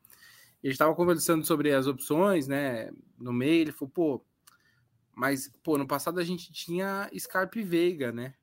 E 0.64 0.68
a 0.68 0.72
gente 0.72 0.80
tava 0.80 0.96
conversando 0.96 1.46
sobre 1.46 1.74
as 1.74 1.88
opções, 1.88 2.48
né? 2.48 2.92
No 3.18 3.32
meio, 3.32 3.62
ele 3.62 3.72
falou, 3.72 3.92
pô, 3.92 4.26
mas, 5.16 5.52
pô, 5.64 5.78
no 5.78 5.88
passado 5.88 6.20
a 6.20 6.24
gente 6.24 6.52
tinha 6.52 7.10
Scarpe 7.18 7.60
e 7.60 7.64
Veiga, 7.64 8.12
né? 8.12 8.34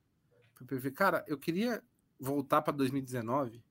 Cara, 0.95 1.25
eu 1.27 1.39
queria 1.39 1.83
voltar 2.19 2.63
para 2.63 2.73
2019 2.73 3.63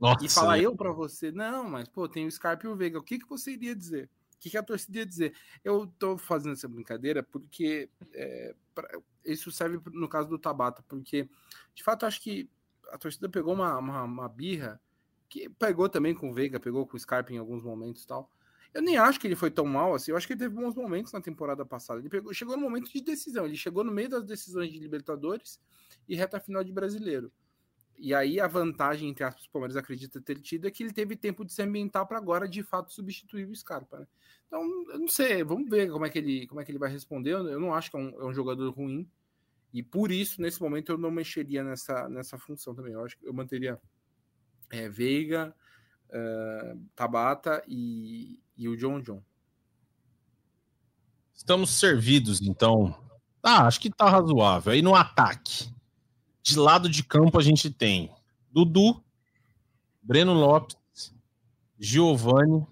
Nossa, 0.00 0.24
e 0.24 0.28
falar 0.28 0.58
eu 0.58 0.74
para 0.74 0.90
você, 0.90 1.30
não, 1.30 1.68
mas, 1.68 1.88
pô, 1.88 2.08
tem 2.08 2.26
o 2.26 2.30
Scarpe 2.30 2.66
e 2.66 2.68
o 2.68 2.76
Veiga, 2.76 2.98
o 2.98 3.02
que, 3.02 3.18
que 3.18 3.28
você 3.28 3.52
iria 3.52 3.74
dizer? 3.74 4.10
que, 4.46 4.50
que 4.50 4.58
a 4.58 4.62
torcida 4.62 4.98
ia 4.98 5.06
dizer? 5.06 5.34
Eu 5.64 5.86
tô 5.98 6.16
fazendo 6.16 6.52
essa 6.52 6.68
brincadeira 6.68 7.22
porque 7.22 7.90
é, 8.14 8.54
pra, 8.74 8.88
isso 9.24 9.50
serve 9.50 9.80
no 9.92 10.08
caso 10.08 10.28
do 10.28 10.38
Tabata, 10.38 10.84
porque 10.88 11.28
de 11.74 11.82
fato 11.82 12.06
acho 12.06 12.20
que 12.22 12.48
a 12.90 12.98
torcida 12.98 13.28
pegou 13.28 13.54
uma, 13.54 13.76
uma, 13.78 14.02
uma 14.04 14.28
birra 14.28 14.80
que 15.28 15.48
pegou 15.48 15.88
também 15.88 16.14
com 16.14 16.30
o 16.30 16.34
Veiga, 16.34 16.60
pegou 16.60 16.86
com 16.86 16.96
o 16.96 17.00
Scarpa 17.00 17.32
em 17.32 17.38
alguns 17.38 17.62
momentos 17.62 18.02
e 18.02 18.06
tal. 18.06 18.30
Eu 18.72 18.82
nem 18.82 18.98
acho 18.98 19.18
que 19.18 19.26
ele 19.26 19.36
foi 19.36 19.50
tão 19.50 19.64
mal 19.64 19.94
assim. 19.94 20.10
Eu 20.10 20.16
acho 20.16 20.26
que 20.26 20.34
ele 20.34 20.40
teve 20.40 20.54
bons 20.54 20.74
momentos 20.74 21.12
na 21.12 21.20
temporada 21.20 21.64
passada. 21.64 22.00
Ele 22.00 22.10
pegou, 22.10 22.32
chegou 22.34 22.56
no 22.56 22.62
momento 22.62 22.92
de 22.92 23.00
decisão. 23.00 23.46
Ele 23.46 23.56
chegou 23.56 23.82
no 23.82 23.90
meio 23.90 24.08
das 24.08 24.24
decisões 24.24 24.70
de 24.70 24.78
Libertadores 24.78 25.60
e 26.08 26.14
reta 26.14 26.38
final 26.38 26.62
de 26.62 26.72
Brasileiro. 26.72 27.32
E 27.98 28.14
aí 28.14 28.38
a 28.38 28.46
vantagem, 28.46 29.08
entre 29.08 29.24
aspas, 29.24 29.46
o 29.46 29.50
Palmeiras 29.50 29.76
acredita 29.76 30.20
ter 30.20 30.38
tido 30.40 30.66
é 30.66 30.70
que 30.70 30.82
ele 30.82 30.92
teve 30.92 31.16
tempo 31.16 31.44
de 31.44 31.52
se 31.52 31.62
ambientar 31.62 32.06
para 32.06 32.18
agora 32.18 32.46
de 32.46 32.62
fato 32.62 32.92
substituir 32.92 33.48
o 33.48 33.56
Scarpa. 33.56 34.00
Né? 34.00 34.06
Então, 34.46 34.62
eu 34.90 34.98
não 34.98 35.08
sei, 35.08 35.42
vamos 35.42 35.70
ver 35.70 35.90
como 35.90 36.04
é 36.04 36.10
que 36.10 36.18
ele, 36.18 36.46
como 36.46 36.60
é 36.60 36.64
que 36.64 36.70
ele 36.70 36.78
vai 36.78 36.90
responder. 36.90 37.32
Eu 37.32 37.58
não 37.58 37.74
acho 37.74 37.90
que 37.90 37.96
é 37.96 38.00
um, 38.00 38.20
é 38.20 38.24
um 38.26 38.34
jogador 38.34 38.70
ruim. 38.70 39.08
E 39.72 39.82
por 39.82 40.12
isso, 40.12 40.40
nesse 40.40 40.60
momento, 40.60 40.92
eu 40.92 40.98
não 40.98 41.10
mexeria 41.10 41.64
nessa, 41.64 42.08
nessa 42.08 42.38
função 42.38 42.74
também. 42.74 42.92
Eu 42.92 43.04
acho 43.04 43.18
que 43.18 43.26
eu 43.26 43.32
manteria 43.32 43.80
é, 44.70 44.88
Veiga, 44.88 45.54
uh, 46.10 46.80
Tabata 46.94 47.62
e, 47.66 48.40
e 48.56 48.68
o 48.68 48.76
John 48.76 49.00
John. 49.00 49.22
Estamos 51.34 51.70
servidos, 51.70 52.40
então. 52.40 52.94
Ah, 53.42 53.66
acho 53.66 53.80
que 53.80 53.90
tá 53.90 54.08
razoável. 54.08 54.72
Aí 54.72 54.82
no 54.82 54.94
ataque. 54.94 55.70
De 56.42 56.58
lado 56.58 56.88
de 56.88 57.02
campo 57.02 57.38
a 57.38 57.42
gente 57.42 57.70
tem 57.70 58.10
Dudu, 58.50 59.02
Breno 60.00 60.32
Lopes, 60.32 60.76
Giovani, 61.78 62.66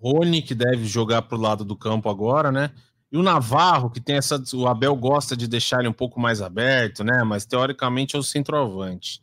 Rony, 0.00 0.42
que 0.42 0.54
deve 0.54 0.84
jogar 0.84 1.22
pro 1.22 1.36
lado 1.36 1.64
do 1.64 1.76
campo 1.76 2.08
agora, 2.08 2.52
né? 2.52 2.72
E 3.10 3.16
o 3.16 3.22
Navarro, 3.22 3.90
que 3.90 4.00
tem 4.00 4.16
essa. 4.16 4.42
O 4.54 4.68
Abel 4.68 4.94
gosta 4.94 5.36
de 5.36 5.48
deixar 5.48 5.80
ele 5.80 5.88
um 5.88 5.92
pouco 5.92 6.20
mais 6.20 6.40
aberto, 6.40 7.02
né? 7.02 7.24
Mas 7.24 7.44
teoricamente 7.44 8.14
é 8.14 8.18
o 8.18 8.22
centroavante. 8.22 9.22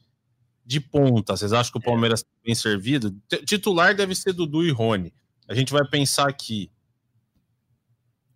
De 0.65 0.79
ponta, 0.79 1.37
vocês 1.37 1.53
acham 1.53 1.71
que 1.71 1.77
o 1.77 1.81
é. 1.81 1.85
Palmeiras 1.85 2.21
está 2.21 2.31
bem 2.43 2.55
servido? 2.55 3.11
T 3.27 3.37
titular 3.45 3.95
deve 3.95 4.15
ser 4.15 4.33
Dudu 4.33 4.63
e 4.63 4.71
Rony. 4.71 5.13
A 5.47 5.53
gente 5.53 5.71
vai 5.71 5.87
pensar 5.87 6.27
aqui. 6.27 6.71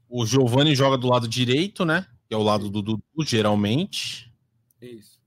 O 0.08 0.26
Giovani 0.26 0.76
joga 0.76 0.98
do 0.98 1.08
lado 1.08 1.28
direito, 1.28 1.86
né? 1.86 2.06
Que 2.28 2.34
é 2.34 2.38
o 2.38 2.44
lado 2.44 2.70
do 2.70 2.82
Dudu, 2.82 3.04
geralmente. 3.26 4.32
Isso. 4.82 5.20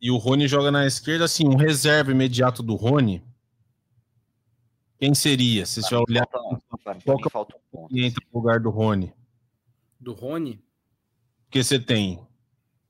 E 0.00 0.10
o 0.10 0.16
Rony 0.16 0.46
joga 0.46 0.70
na 0.70 0.86
esquerda, 0.86 1.24
assim, 1.24 1.46
um 1.46 1.56
reserva 1.56 2.10
imediato 2.10 2.62
do 2.62 2.74
Rony. 2.74 3.22
Quem 4.98 5.14
seria? 5.14 5.64
Se 5.66 5.82
você 5.82 5.94
olhar. 5.94 6.26
Qual 7.04 7.18
que 7.18 7.30
falta 7.30 7.56
um 7.56 7.60
ponto. 7.70 7.96
entra 7.96 8.22
no 8.32 8.38
lugar 8.38 8.60
do 8.60 8.70
Rony? 8.70 9.12
do 10.06 10.12
Rony. 10.12 10.62
que 11.50 11.62
você 11.62 11.78
tem? 11.78 12.24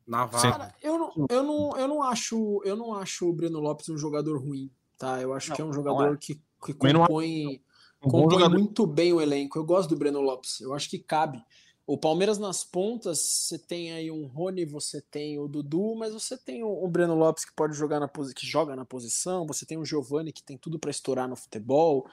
Navarro. 0.06 0.52
Cara, 0.52 0.74
eu 0.82 0.95
não, 1.16 1.26
eu, 1.30 1.42
não, 1.42 1.76
eu, 1.76 1.88
não 1.88 2.02
acho, 2.02 2.62
eu 2.64 2.76
não 2.76 2.94
acho 2.94 3.28
o 3.28 3.32
Breno 3.32 3.60
Lopes 3.60 3.88
um 3.88 3.98
jogador 3.98 4.38
ruim, 4.38 4.70
tá? 4.98 5.20
Eu 5.20 5.32
acho 5.32 5.50
não, 5.50 5.56
que 5.56 5.62
é 5.62 5.64
um 5.64 5.72
jogador 5.72 6.14
é. 6.14 6.16
que, 6.16 6.40
que 6.64 6.74
compõe, 6.74 7.62
um 8.02 8.10
compõe 8.10 8.48
muito 8.48 8.86
bem 8.86 9.12
o 9.12 9.20
elenco. 9.20 9.58
Eu 9.58 9.64
gosto 9.64 9.90
do 9.90 9.96
Breno 9.96 10.20
Lopes, 10.20 10.60
eu 10.60 10.74
acho 10.74 10.88
que 10.88 10.98
cabe. 10.98 11.42
O 11.86 11.96
Palmeiras 11.96 12.36
nas 12.36 12.64
pontas, 12.64 13.20
você 13.20 13.58
tem 13.58 13.92
aí 13.92 14.10
um 14.10 14.26
Rony, 14.26 14.64
você 14.64 15.00
tem 15.00 15.38
o 15.38 15.46
Dudu, 15.46 15.94
mas 15.94 16.12
você 16.12 16.36
tem 16.36 16.64
o, 16.64 16.88
Breno 16.88 17.14
Lopes 17.14 17.44
que 17.44 17.54
pode 17.54 17.76
jogar 17.76 18.00
na 18.00 18.08
que 18.08 18.44
joga 18.44 18.74
na 18.74 18.84
posição, 18.84 19.46
você 19.46 19.64
tem 19.64 19.78
o 19.78 19.84
Giovani 19.84 20.32
que 20.32 20.42
tem 20.42 20.58
tudo 20.58 20.80
para 20.80 20.90
estourar 20.90 21.28
no 21.28 21.36
futebol. 21.36 22.08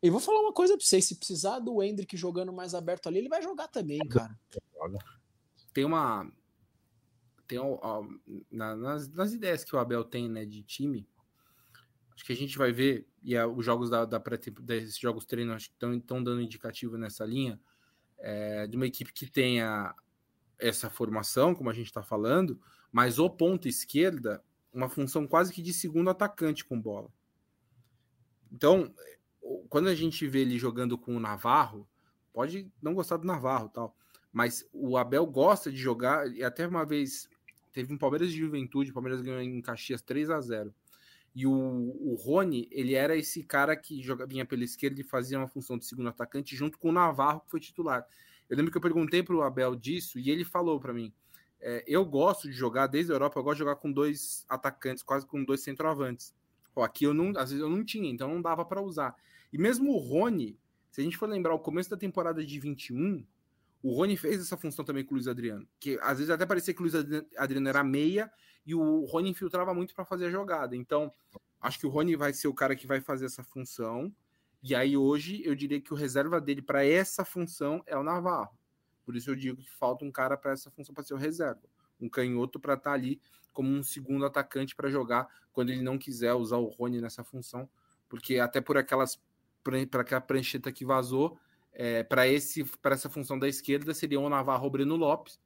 E 0.00 0.10
vou 0.10 0.20
falar 0.20 0.40
uma 0.40 0.52
coisa 0.52 0.76
pra 0.76 0.86
vocês: 0.86 1.04
se 1.04 1.16
precisar 1.16 1.58
do 1.58 1.82
Hendrick 1.82 2.16
jogando 2.16 2.52
mais 2.52 2.72
aberto 2.72 3.08
ali, 3.08 3.18
ele 3.18 3.28
vai 3.28 3.42
jogar 3.42 3.66
também, 3.66 3.98
cara. 4.08 4.38
Tem 5.72 5.84
uma. 5.84 6.30
Tem 7.46 7.58
ó, 7.58 8.04
na, 8.50 8.74
nas, 8.74 9.08
nas, 9.08 9.32
ideias 9.32 9.64
que 9.64 9.74
o 9.74 9.78
Abel 9.78 10.04
tem, 10.04 10.28
né, 10.28 10.44
de 10.44 10.62
time, 10.62 11.08
acho 12.14 12.24
que 12.24 12.32
a 12.32 12.36
gente 12.36 12.58
vai 12.58 12.72
ver, 12.72 13.06
e 13.22 13.36
a, 13.36 13.46
os 13.46 13.64
jogos 13.64 13.88
da, 13.88 14.04
da 14.04 14.18
pré 14.18 14.38
desses 14.60 14.98
jogos 14.98 15.24
treino 15.24 15.52
acho 15.52 15.70
que 15.70 15.86
estão 15.86 16.22
dando 16.22 16.40
indicativo 16.40 16.96
nessa 16.96 17.24
linha, 17.24 17.60
é, 18.18 18.66
de 18.66 18.76
uma 18.76 18.86
equipe 18.86 19.12
que 19.12 19.30
tenha 19.30 19.94
essa 20.58 20.88
formação, 20.88 21.54
como 21.54 21.70
a 21.70 21.72
gente 21.72 21.86
está 21.86 22.02
falando, 22.02 22.60
mas 22.90 23.18
o 23.18 23.28
ponto 23.28 23.68
esquerda, 23.68 24.42
uma 24.72 24.88
função 24.88 25.26
quase 25.26 25.52
que 25.52 25.62
de 25.62 25.72
segundo 25.72 26.10
atacante 26.10 26.64
com 26.64 26.80
bola. 26.80 27.10
Então, 28.50 28.92
quando 29.68 29.88
a 29.88 29.94
gente 29.94 30.26
vê 30.26 30.40
ele 30.40 30.58
jogando 30.58 30.96
com 30.96 31.14
o 31.14 31.20
Navarro, 31.20 31.88
pode 32.32 32.70
não 32.80 32.94
gostar 32.94 33.18
do 33.18 33.26
Navarro 33.26 33.68
tal, 33.68 33.96
mas 34.32 34.68
o 34.72 34.96
Abel 34.96 35.26
gosta 35.26 35.70
de 35.70 35.76
jogar, 35.76 36.30
e 36.30 36.42
até 36.42 36.66
uma 36.66 36.84
vez 36.84 37.28
teve 37.76 37.92
um 37.92 37.98
Palmeiras 37.98 38.32
de 38.32 38.38
Juventude, 38.38 38.90
o 38.90 38.94
Palmeiras 38.94 39.20
ganhou 39.20 39.42
em 39.42 39.60
Caxias 39.60 40.00
3 40.00 40.30
a 40.30 40.40
0 40.40 40.74
e 41.34 41.46
o, 41.46 41.52
o 41.52 42.14
Rony, 42.14 42.66
ele 42.70 42.94
era 42.94 43.14
esse 43.14 43.42
cara 43.42 43.76
que 43.76 44.02
joga, 44.02 44.26
vinha 44.26 44.46
pela 44.46 44.64
esquerda 44.64 44.98
e 44.98 45.04
fazia 45.04 45.36
uma 45.36 45.46
função 45.46 45.76
de 45.76 45.84
segundo 45.84 46.08
atacante 46.08 46.56
junto 46.56 46.78
com 46.78 46.88
o 46.88 46.92
Navarro, 46.92 47.40
que 47.40 47.50
foi 47.50 47.60
titular. 47.60 48.06
Eu 48.48 48.56
lembro 48.56 48.72
que 48.72 48.78
eu 48.78 48.80
perguntei 48.80 49.22
para 49.22 49.36
o 49.36 49.42
Abel 49.42 49.76
disso 49.76 50.18
e 50.18 50.30
ele 50.30 50.46
falou 50.46 50.80
para 50.80 50.94
mim: 50.94 51.12
é, 51.60 51.84
eu 51.86 52.06
gosto 52.06 52.48
de 52.48 52.54
jogar, 52.54 52.86
desde 52.86 53.12
a 53.12 53.16
Europa, 53.16 53.38
eu 53.38 53.44
gosto 53.44 53.56
de 53.56 53.64
jogar 53.64 53.76
com 53.76 53.92
dois 53.92 54.46
atacantes, 54.48 55.02
quase 55.02 55.26
com 55.26 55.44
dois 55.44 55.60
centroavantes. 55.60 56.34
Aqui 56.74 57.04
eu 57.04 57.12
não, 57.12 57.28
às 57.36 57.50
vezes 57.50 57.60
eu 57.60 57.68
não 57.68 57.84
tinha, 57.84 58.10
então 58.10 58.28
não 58.28 58.40
dava 58.40 58.64
para 58.64 58.80
usar. 58.80 59.14
E 59.52 59.58
mesmo 59.58 59.92
o 59.92 59.98
Rony, 59.98 60.58
se 60.90 61.02
a 61.02 61.04
gente 61.04 61.18
for 61.18 61.28
lembrar 61.28 61.52
o 61.52 61.58
começo 61.58 61.90
da 61.90 61.98
temporada 61.98 62.42
de 62.42 62.58
21, 62.58 63.22
o 63.82 63.92
Rony 63.94 64.16
fez 64.16 64.40
essa 64.40 64.56
função 64.56 64.84
também 64.84 65.04
com 65.04 65.12
o 65.12 65.14
Luiz 65.14 65.28
Adriano. 65.28 65.66
Que 65.78 65.98
às 66.02 66.18
vezes 66.18 66.30
até 66.30 66.44
parecia 66.44 66.74
que 66.74 66.80
o 66.80 66.82
Luiz 66.82 66.94
Adriano 67.36 67.68
era 67.68 67.84
meia 67.84 68.30
e 68.64 68.74
o 68.74 69.04
Rony 69.04 69.30
infiltrava 69.30 69.72
muito 69.72 69.94
para 69.94 70.04
fazer 70.04 70.26
a 70.26 70.30
jogada. 70.30 70.74
Então, 70.74 71.12
acho 71.60 71.78
que 71.78 71.86
o 71.86 71.90
Rony 71.90 72.16
vai 72.16 72.32
ser 72.32 72.48
o 72.48 72.54
cara 72.54 72.74
que 72.74 72.86
vai 72.86 73.00
fazer 73.00 73.26
essa 73.26 73.44
função. 73.44 74.12
E 74.62 74.74
aí 74.74 74.96
hoje 74.96 75.42
eu 75.44 75.54
diria 75.54 75.80
que 75.80 75.92
o 75.92 75.96
reserva 75.96 76.40
dele 76.40 76.62
para 76.62 76.84
essa 76.84 77.24
função 77.24 77.82
é 77.86 77.96
o 77.96 78.02
Navarro. 78.02 78.56
Por 79.04 79.14
isso 79.14 79.30
eu 79.30 79.36
digo 79.36 79.62
que 79.62 79.70
falta 79.70 80.04
um 80.04 80.10
cara 80.10 80.36
para 80.36 80.52
essa 80.52 80.70
função 80.70 80.92
para 80.92 81.04
ser 81.04 81.14
o 81.14 81.18
reserva. 81.18 81.62
Um 82.00 82.08
canhoto 82.08 82.58
para 82.58 82.74
estar 82.74 82.90
tá 82.90 82.94
ali 82.94 83.20
como 83.52 83.70
um 83.70 83.82
segundo 83.82 84.26
atacante 84.26 84.74
para 84.74 84.90
jogar 84.90 85.28
quando 85.52 85.70
ele 85.70 85.80
não 85.80 85.96
quiser 85.96 86.34
usar 86.34 86.58
o 86.58 86.66
Rony 86.66 87.00
nessa 87.00 87.24
função, 87.24 87.66
porque 88.08 88.38
até 88.38 88.60
por 88.60 88.76
aquelas 88.76 89.18
para 89.90 90.02
aquela 90.02 90.20
prancheta 90.20 90.70
que 90.70 90.84
vazou, 90.84 91.38
é, 91.78 92.02
para 92.02 92.26
essa 92.26 93.10
função 93.10 93.38
da 93.38 93.46
esquerda 93.46 93.92
seria 93.92 94.18
o 94.18 94.28
Navarro 94.30 94.70
Breno 94.70 94.96
Lopes 94.96 95.38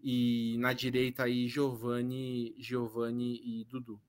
e 0.00 0.56
na 0.58 0.72
direita 0.72 1.24
aí 1.24 1.48
Giovani, 1.48 2.54
Giovani 2.56 3.40
e 3.44 3.66
Dudu. 3.68 4.00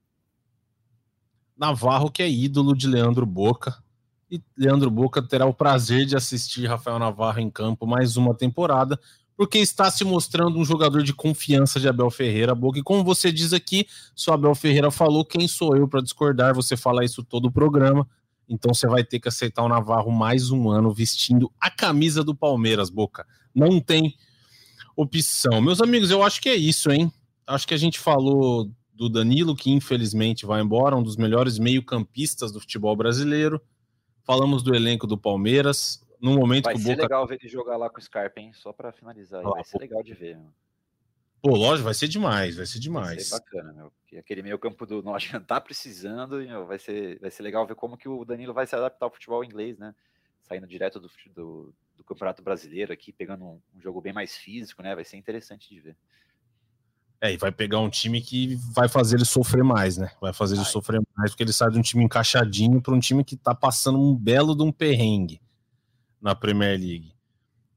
Navarro 1.58 2.12
que 2.12 2.22
é 2.22 2.30
ídolo 2.30 2.76
de 2.76 2.88
Leandro 2.88 3.26
Boca 3.26 3.84
e 4.30 4.40
Leandro 4.56 4.92
Boca 4.92 5.22
terá 5.22 5.48
o 5.48 5.54
prazer 5.54 6.06
de 6.06 6.16
assistir 6.16 6.68
Rafael 6.68 7.00
Navarro 7.00 7.40
em 7.40 7.50
campo 7.50 7.88
mais 7.88 8.18
uma 8.18 8.36
temporada, 8.36 9.00
porque 9.36 9.58
está 9.58 9.90
se 9.90 10.04
mostrando 10.04 10.60
um 10.60 10.66
jogador 10.66 11.02
de 11.02 11.14
confiança 11.14 11.80
de 11.80 11.88
Abel 11.88 12.12
Ferreira, 12.12 12.54
Boca. 12.54 12.78
E 12.78 12.84
como 12.84 13.04
você 13.04 13.32
diz 13.32 13.52
aqui, 13.52 13.88
o 14.28 14.32
Abel 14.32 14.54
Ferreira 14.54 14.92
falou, 14.92 15.26
quem 15.26 15.48
sou 15.48 15.76
eu 15.76 15.88
para 15.88 16.02
discordar? 16.02 16.54
Você 16.54 16.78
fala 16.78 17.04
isso 17.04 17.24
todo 17.24 17.46
o 17.46 17.52
programa. 17.52 18.08
Então 18.48 18.74
você 18.74 18.88
vai 18.88 19.04
ter 19.04 19.20
que 19.20 19.28
aceitar 19.28 19.64
o 19.64 19.70
Navarro 19.70 20.12
mais 20.12 20.52
um 20.52 20.70
ano 20.70 20.94
vestindo 20.94 21.52
a 21.60 21.70
camisa 21.70 22.24
do 22.24 22.36
Palmeiras, 22.36 22.90
Boca. 22.90 23.26
Não 23.54 23.80
tem 23.80 24.16
opção. 24.96 25.62
Meus 25.62 25.82
amigos, 25.82 26.12
eu 26.12 26.24
acho 26.24 26.42
que 26.42 26.50
é 26.50 26.56
isso, 26.56 26.92
hein? 26.92 27.12
Acho 27.48 27.68
que 27.68 27.74
a 27.74 27.78
gente 27.78 28.00
falou 28.00 28.70
do 28.94 29.10
Danilo, 29.10 29.56
que 29.56 29.72
infelizmente 29.72 30.46
vai 30.46 30.62
embora, 30.62 30.96
um 30.96 31.04
dos 31.04 31.18
melhores 31.18 31.58
meio-campistas 31.58 32.52
do 32.52 32.60
futebol 32.60 32.96
brasileiro. 32.96 33.62
Falamos 34.24 34.64
do 34.64 34.74
elenco 34.74 35.08
do 35.08 35.18
Palmeiras. 35.18 36.02
No 36.22 36.34
momento 36.36 36.66
vai 36.66 36.76
que 36.76 36.80
o 36.80 36.84
Boca. 36.84 36.96
Ser 36.96 37.02
legal 37.02 37.28
ver 37.28 37.40
ele 37.42 37.50
jogar 37.50 37.76
lá 37.76 37.90
com 37.90 38.00
o 38.00 38.02
Scarpa, 38.02 38.40
hein? 38.40 38.52
Só 38.54 38.72
para 38.72 38.94
finalizar. 38.94 39.46
Ah, 39.46 39.50
vai 39.50 39.64
ser 39.64 39.80
legal 39.80 40.02
de 40.02 40.14
ver. 40.14 40.38
Mano. 40.38 40.54
Pô, 41.44 41.58
lógico, 41.58 41.84
vai 41.84 41.94
ser 41.94 42.08
demais, 42.08 42.56
vai 42.56 42.66
ser 42.66 42.80
demais. 42.80 43.16
Vai 43.16 43.20
ser 43.20 43.32
bacana, 43.32 43.74
meu. 43.74 43.92
Porque 43.92 44.16
aquele 44.16 44.42
meio 44.42 44.58
campo 44.58 44.86
do 44.86 45.04
Nottingham 45.04 45.44
tá 45.44 45.60
precisando 45.60 46.42
e 46.42 46.48
meu, 46.48 46.66
vai, 46.66 46.80
ser, 46.80 47.20
vai 47.20 47.30
ser 47.30 47.44
legal 47.44 47.68
ver 47.68 47.76
como 47.76 47.98
que 47.98 48.08
o 48.08 48.24
Danilo 48.24 48.54
vai 48.54 48.66
se 48.66 48.74
adaptar 48.74 49.08
ao 49.08 49.12
futebol 49.12 49.44
inglês, 49.44 49.78
né? 49.78 49.94
Saindo 50.44 50.66
direto 50.66 51.02
do, 51.02 51.12
do, 51.36 51.74
do 51.98 52.04
Campeonato 52.06 52.42
Brasileiro 52.42 52.94
aqui, 52.94 53.12
pegando 53.12 53.44
um, 53.44 53.62
um, 53.76 53.82
jogo 53.82 54.00
bem 54.00 54.14
mais 54.14 54.38
físico, 54.38 54.82
né? 54.82 54.96
Vai 54.96 55.04
ser 55.04 55.18
interessante 55.18 55.68
de 55.68 55.82
ver. 55.82 55.98
É, 57.20 57.34
e 57.34 57.36
vai 57.36 57.52
pegar 57.52 57.80
um 57.80 57.90
time 57.90 58.22
que 58.22 58.56
vai 58.74 58.88
fazer 58.88 59.18
ele 59.18 59.26
sofrer 59.26 59.66
mais, 59.66 59.98
né? 59.98 60.12
Vai 60.22 60.32
fazer 60.32 60.56
ele 60.56 60.64
sofrer 60.64 61.02
mais, 61.14 61.32
porque 61.32 61.44
ele 61.44 61.52
sai 61.52 61.70
de 61.72 61.78
um 61.78 61.82
time 61.82 62.06
encaixadinho 62.06 62.82
para 62.82 62.94
um 62.94 63.00
time 63.02 63.22
que 63.22 63.36
tá 63.36 63.54
passando 63.54 64.00
um 64.00 64.16
belo 64.16 64.56
de 64.56 64.64
um 64.64 64.72
perrengue 64.72 65.42
na 66.22 66.34
Premier 66.34 66.80
League. 66.80 67.14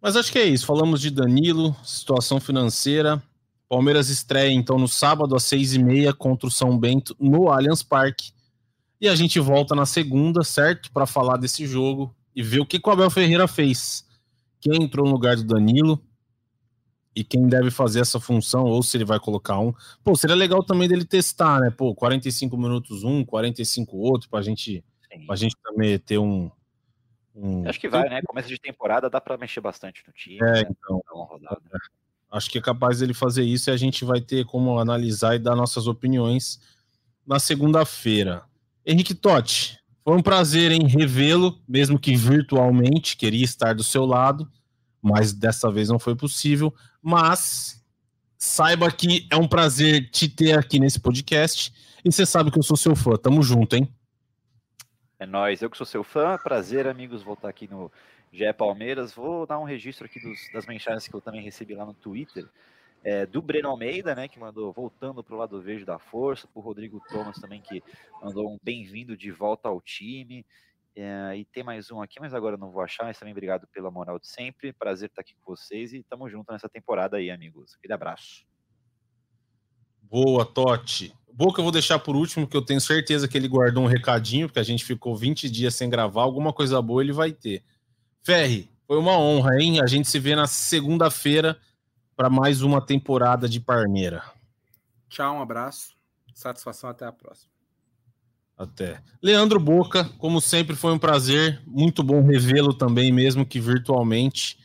Mas 0.01 0.15
acho 0.15 0.31
que 0.31 0.39
é 0.39 0.45
isso. 0.45 0.65
Falamos 0.65 1.01
de 1.01 1.11
Danilo, 1.11 1.75
situação 1.83 2.39
financeira. 2.39 3.21
Palmeiras 3.69 4.09
estreia 4.09 4.53
então 4.53 4.79
no 4.79 4.89
sábado 4.89 5.35
às 5.35 5.45
seis 5.45 5.75
e 5.75 5.83
meia 5.83 6.13
contra 6.13 6.47
o 6.47 6.51
São 6.51 6.79
Bento 6.79 7.17
no 7.19 7.51
Allianz 7.51 7.83
Parque. 7.83 8.33
E 9.01 9.09
a 9.09 9.15
gente 9.15 9.39
volta 9.39 9.75
na 9.75 9.85
segunda, 9.85 10.43
certo? 10.43 10.91
Para 10.91 11.07
falar 11.07 11.37
desse 11.37 11.67
jogo 11.67 12.15
e 12.35 12.43
ver 12.43 12.61
o 12.61 12.67
que 12.67 12.81
o 12.83 12.91
Abel 12.91 13.11
Ferreira 13.11 13.47
fez. 13.49 14.07
Quem 14.61 14.85
entrou 14.85 15.07
no 15.07 15.13
lugar 15.13 15.37
do 15.37 15.45
Danilo 15.45 16.01
e 17.15 17.25
quem 17.25 17.49
deve 17.49 17.71
fazer 17.71 18.01
essa 18.01 18.21
função, 18.21 18.65
ou 18.65 18.83
se 18.83 18.97
ele 18.97 19.05
vai 19.05 19.19
colocar 19.19 19.59
um. 19.59 19.73
Pô, 20.05 20.15
seria 20.15 20.37
legal 20.37 20.63
também 20.63 20.87
dele 20.87 21.05
testar, 21.05 21.61
né? 21.61 21.71
Pô, 21.71 21.95
45 21.95 22.57
minutos 22.59 23.05
um, 23.05 23.25
45 23.25 23.97
outro, 23.97 24.29
pra 24.29 24.43
gente, 24.43 24.85
pra 25.27 25.35
gente 25.35 25.57
também 25.63 25.99
ter 25.99 26.19
um. 26.19 26.51
um... 27.35 27.67
Acho 27.67 27.81
que 27.81 27.89
vai, 27.89 28.07
né? 28.11 28.21
Começo 28.27 28.49
de 28.49 28.59
temporada 28.59 29.09
dá 29.09 29.19
para 29.19 29.39
mexer 29.39 29.63
bastante 29.63 30.05
no 30.07 30.13
time. 30.13 30.39
É, 30.43 30.63
né? 30.63 30.69
então. 30.71 31.03
Acho 32.31 32.51
que 32.51 32.59
é 32.59 32.63
capaz 32.63 32.99
dele 32.99 33.15
fazer 33.15 33.45
isso 33.45 33.71
e 33.71 33.73
a 33.73 33.77
gente 33.77 34.05
vai 34.05 34.21
ter 34.21 34.45
como 34.45 34.79
analisar 34.79 35.37
e 35.37 35.39
dar 35.39 35.55
nossas 35.55 35.87
opiniões 35.87 36.61
na 37.27 37.39
segunda-feira. 37.39 38.43
Henrique 38.85 39.15
Totti, 39.15 39.79
foi 40.05 40.17
um 40.17 40.23
prazer 40.23 40.71
em 40.71 40.87
revê-lo, 40.87 41.61
mesmo 41.67 41.99
que 41.99 42.15
virtualmente, 42.15 43.17
queria 43.17 43.45
estar 43.45 43.75
do 43.75 43.83
seu 43.83 44.05
lado, 44.05 44.49
mas 45.03 45.33
dessa 45.33 45.71
vez 45.71 45.89
não 45.89 45.99
foi 45.99 46.15
possível. 46.15 46.73
Mas 47.03 47.85
saiba 48.39 48.91
que 48.91 49.27
é 49.31 49.37
um 49.37 49.49
prazer 49.49 50.11
te 50.11 50.29
ter 50.29 50.57
aqui 50.57 50.79
nesse 50.79 51.01
podcast 51.01 51.73
e 52.05 52.13
você 52.13 52.25
sabe 52.25 52.53
que 52.53 52.59
eu 52.59 52.63
sou 52.63 52.77
seu 52.77 52.95
fã. 52.95 53.17
Tamo 53.17 53.43
junto, 53.43 53.75
hein? 53.75 53.93
É 55.19 55.27
nós, 55.27 55.63
eu 55.63 55.71
que 55.71 55.77
sou 55.77 55.87
seu 55.87 56.05
fã. 56.05 56.39
Prazer, 56.39 56.87
amigos, 56.87 57.23
voltar 57.23 57.49
aqui 57.49 57.67
no 57.67 57.91
GE 58.33 58.53
Palmeiras. 58.53 59.15
Vou 59.15 59.47
dar 59.47 59.59
um 59.59 59.65
registro 59.65 60.07
aqui 60.07 60.21
dos, 60.21 60.51
das 60.53 60.67
mensagens 60.67 61.09
que 61.09 61.15
eu 61.15 61.21
também 61.21 61.43
recebi 61.43 61.75
lá 61.75 61.85
no 61.85 61.95
Twitter 61.95 62.49
é, 63.07 63.25
do 63.25 63.41
Breno 63.41 63.69
Almeida, 63.69 64.17
né, 64.17 64.27
que 64.27 64.37
mandou 64.37 64.73
voltando 64.73 65.23
para 65.23 65.33
o 65.33 65.39
lado 65.39 65.63
verde 65.63 65.85
da 65.85 65.97
força, 65.97 66.49
para 66.49 66.59
o 66.59 66.63
Rodrigo 66.63 67.01
Thomas 67.09 67.39
também, 67.39 67.61
que 67.61 67.81
mandou 68.21 68.53
um 68.53 68.59
bem-vindo 68.61 69.17
de 69.17 69.31
volta 69.31 69.69
ao 69.69 69.81
time. 69.81 70.45
É, 70.97 71.37
e 71.37 71.45
tem 71.45 71.63
mais 71.63 71.89
um 71.93 72.03
aqui, 72.03 72.19
mas 72.19 72.35
agora 72.35 72.57
não 72.57 72.73
vou 72.73 72.83
achar, 72.83 73.05
mas 73.05 73.17
também 73.17 73.33
obrigado 73.33 73.65
pela 73.69 73.93
moral 73.93 74.19
de 74.19 74.27
sempre. 74.27 74.73
Prazer 74.73 75.09
estar 75.09 75.21
aqui 75.21 75.35
com 75.35 75.55
vocês 75.55 75.93
e 75.93 76.03
tamo 76.03 76.29
junto 76.29 76.51
nessa 76.51 76.69
temporada 76.69 77.19
aí, 77.19 77.31
amigos. 77.31 77.75
Aquele 77.75 77.93
abraço. 77.93 78.45
Boa, 80.03 80.45
Totti. 80.45 81.15
Boa 81.33 81.55
que 81.55 81.61
eu 81.61 81.65
vou 81.65 81.73
deixar 81.73 82.01
por 82.01 82.17
último, 82.17 82.49
que 82.49 82.57
eu 82.57 82.65
tenho 82.65 82.81
certeza 82.81 83.29
que 83.29 83.39
ele 83.39 83.47
guardou 83.47 83.85
um 83.85 83.89
recadinho, 83.89 84.49
porque 84.49 84.59
a 84.59 84.65
gente 84.65 84.85
ficou 84.85 85.15
20 85.15 85.49
dias 85.49 85.77
sem 85.77 85.89
gravar, 85.89 86.23
alguma 86.23 86.53
coisa 86.53 86.83
boa 86.83 87.03
ele 87.03 87.13
vai 87.13 87.31
ter. 87.31 87.63
Ferri, 88.27 88.69
foi 88.89 88.99
uma 88.99 89.17
honra, 89.17 89.57
hein? 89.63 89.81
A 89.81 89.87
gente 89.87 90.09
se 90.09 90.19
vê 90.19 90.35
na 90.35 90.49
segunda-feira 90.49 91.57
para 92.17 92.29
mais 92.29 92.61
uma 92.61 92.81
temporada 92.81 93.49
de 93.49 93.61
Parmeira. 93.61 94.21
Tchau, 95.09 95.37
um 95.37 95.41
abraço. 95.41 95.95
Satisfação, 96.35 96.91
até 96.91 97.07
a 97.07 97.13
próxima. 97.13 97.53
Até. 98.59 99.01
Leandro 99.23 99.61
Boca, 99.61 100.11
como 100.19 100.41
sempre, 100.41 100.75
foi 100.75 100.93
um 100.93 100.99
prazer. 100.99 101.63
Muito 101.65 102.03
bom 102.03 102.21
revê-lo 102.21 102.75
também, 102.75 103.13
mesmo 103.13 103.47
que 103.47 103.61
virtualmente. 103.61 104.59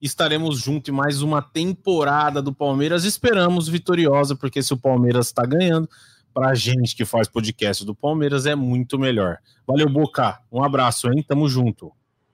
Estaremos 0.00 0.58
juntos 0.58 0.88
em 0.88 0.96
mais 0.96 1.20
uma 1.20 1.42
temporada 1.42 2.40
do 2.40 2.54
Palmeiras. 2.54 3.04
Esperamos 3.04 3.68
vitoriosa, 3.68 4.34
porque 4.34 4.62
se 4.62 4.72
o 4.72 4.78
Palmeiras 4.78 5.26
está 5.26 5.44
ganhando, 5.44 5.86
para 6.32 6.48
a 6.48 6.54
gente 6.54 6.96
que 6.96 7.04
faz 7.04 7.28
podcast 7.28 7.84
do 7.84 7.94
Palmeiras 7.94 8.46
é 8.46 8.54
muito 8.54 8.98
melhor. 8.98 9.36
Valeu, 9.66 9.90
Boca. 9.90 10.40
Um 10.50 10.64
abraço, 10.64 11.08
hein? 11.08 11.22
Tamo 11.22 11.46
junto. 11.46 11.92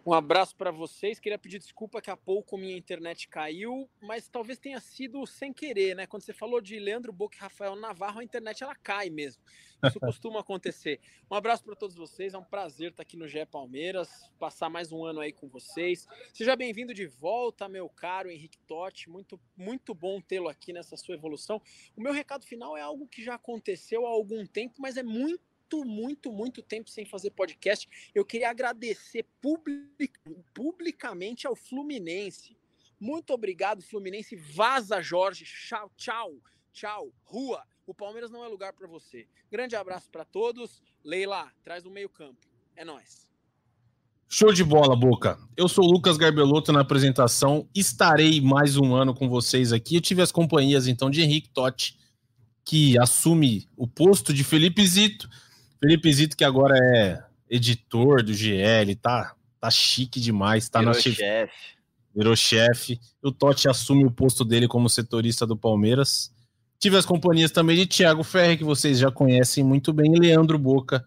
Um 0.09 0.15
abraço 0.15 0.57
para 0.57 0.71
vocês. 0.71 1.21
Queria 1.21 1.39
pedir 1.39 1.59
desculpa 1.59 2.01
que 2.01 2.11
há 2.11 2.17
pouco 2.17 2.57
minha 2.57 2.75
internet 2.75 3.29
caiu, 3.29 3.87
mas 4.01 4.27
talvez 4.27 4.59
tenha 4.59 4.81
sido 4.81 5.27
sem 5.27 5.53
querer, 5.53 5.95
né? 5.95 6.07
Quando 6.07 6.23
você 6.23 6.33
falou 6.33 6.63
de 6.63 6.79
Leandro 6.79 7.13
Boca 7.13 7.37
e 7.37 7.41
Rafael 7.41 7.77
Navarro, 7.77 8.21
a 8.21 8.25
internet 8.25 8.65
ela 8.65 8.75
cai 8.75 9.11
mesmo. 9.11 9.43
Isso 9.85 10.01
costuma 10.01 10.41
acontecer. 10.41 10.99
Um 11.31 11.35
abraço 11.35 11.63
para 11.63 11.77
todos 11.77 11.95
vocês. 11.95 12.33
É 12.33 12.39
um 12.39 12.43
prazer 12.43 12.93
estar 12.93 13.03
aqui 13.03 13.19
no 13.19 13.29
GE 13.29 13.45
Palmeiras, 13.45 14.09
passar 14.39 14.71
mais 14.71 14.93
um 14.93 15.05
ano 15.05 15.21
aí 15.21 15.31
com 15.31 15.47
vocês. 15.47 16.07
Seja 16.33 16.57
bem-vindo 16.57 16.95
de 16.95 17.07
volta, 17.07 17.69
meu 17.69 17.87
caro 17.87 18.31
Henrique 18.31 18.57
Totti. 18.67 19.11
Muito, 19.11 19.39
muito 19.55 19.95
bom 19.95 20.23
tê-lo 20.23 20.49
aqui 20.49 20.73
nessa 20.73 20.97
sua 20.97 21.17
evolução. 21.17 21.61
O 21.95 22.01
meu 22.01 22.15
recado 22.15 22.47
final 22.47 22.75
é 22.79 22.81
algo 22.81 23.07
que 23.07 23.23
já 23.23 23.35
aconteceu 23.35 24.07
há 24.07 24.09
algum 24.09 24.47
tempo, 24.47 24.77
mas 24.79 24.97
é 24.97 25.03
muito 25.03 25.48
muito, 25.77 25.85
muito, 25.85 26.33
muito 26.33 26.63
tempo 26.63 26.89
sem 26.91 27.05
fazer 27.05 27.31
podcast. 27.31 27.89
Eu 28.15 28.25
queria 28.25 28.51
agradecer 28.51 29.27
public, 29.41 30.13
publicamente 30.55 31.47
ao 31.47 31.55
Fluminense. 31.55 32.57
Muito 32.99 33.33
obrigado, 33.33 33.83
Fluminense. 33.83 34.37
Vaza, 34.37 35.01
Jorge. 35.01 35.45
Tchau, 35.45 35.91
tchau, 35.97 36.35
tchau. 36.73 37.13
Rua. 37.25 37.63
O 37.87 37.95
Palmeiras 37.95 38.31
não 38.31 38.45
é 38.45 38.49
lugar 38.49 38.73
para 38.73 38.87
você. 38.87 39.27
Grande 39.51 39.77
abraço 39.77 40.11
para 40.11 40.25
todos. 40.25 40.83
Leila, 41.05 41.51
traz 41.63 41.87
o 41.87 41.91
meio-campo. 41.91 42.47
É 42.77 42.85
nós. 42.85 43.29
Show 44.29 44.53
de 44.53 44.63
bola, 44.63 44.95
Boca. 44.95 45.39
Eu 45.57 45.69
sou 45.69 45.85
o 45.85 45.91
Lucas 45.91 46.19
Garbelotto 46.19 46.71
na 46.71 46.83
apresentação. 46.83 47.67
Estarei 47.75 48.43
mais 48.43 48.77
um 48.77 48.95
ano 48.95 49.15
com 49.15 49.27
vocês 49.27 49.73
aqui. 49.73 49.97
Eu 49.97 50.03
tive 50.03 50.21
as 50.21 50.31
companhias 50.31 50.87
então 50.87 51.09
de 51.09 51.23
Henrique 51.23 51.49
Totti, 51.49 51.99
que 52.63 52.99
assume 52.99 53.67
o 53.75 53.87
posto 53.87 54.35
de 54.35 54.45
Felipe 54.45 54.87
Zito 54.87 55.31
Felipe 55.81 56.13
Zito, 56.13 56.37
que 56.37 56.45
agora 56.45 56.77
é 56.77 57.23
editor 57.49 58.23
do 58.23 58.33
GL, 58.35 58.95
tá, 58.97 59.35
tá 59.61 59.71
chique 59.71 60.21
demais, 60.21 60.69
tá 60.69 60.81
Virou 60.81 60.95
na 60.95 61.01
chefe. 61.01 61.79
Virou 62.15 62.37
chefe. 62.37 63.01
O 63.23 63.31
Totti 63.31 63.69
assume 63.69 64.05
o 64.05 64.11
posto 64.11 64.45
dele 64.45 64.67
como 64.67 64.89
setorista 64.89 65.47
do 65.47 65.57
Palmeiras. 65.57 66.33
Tive 66.79 66.97
as 66.97 67.07
companhias 67.07 67.51
também 67.51 67.77
de 67.77 67.87
Thiago 67.87 68.23
Ferre, 68.23 68.57
que 68.57 68.65
vocês 68.65 68.99
já 68.99 69.11
conhecem 69.11 69.65
muito 69.65 69.93
bem, 69.93 70.15
e 70.15 70.19
Leandro 70.19 70.59
Boca, 70.59 71.05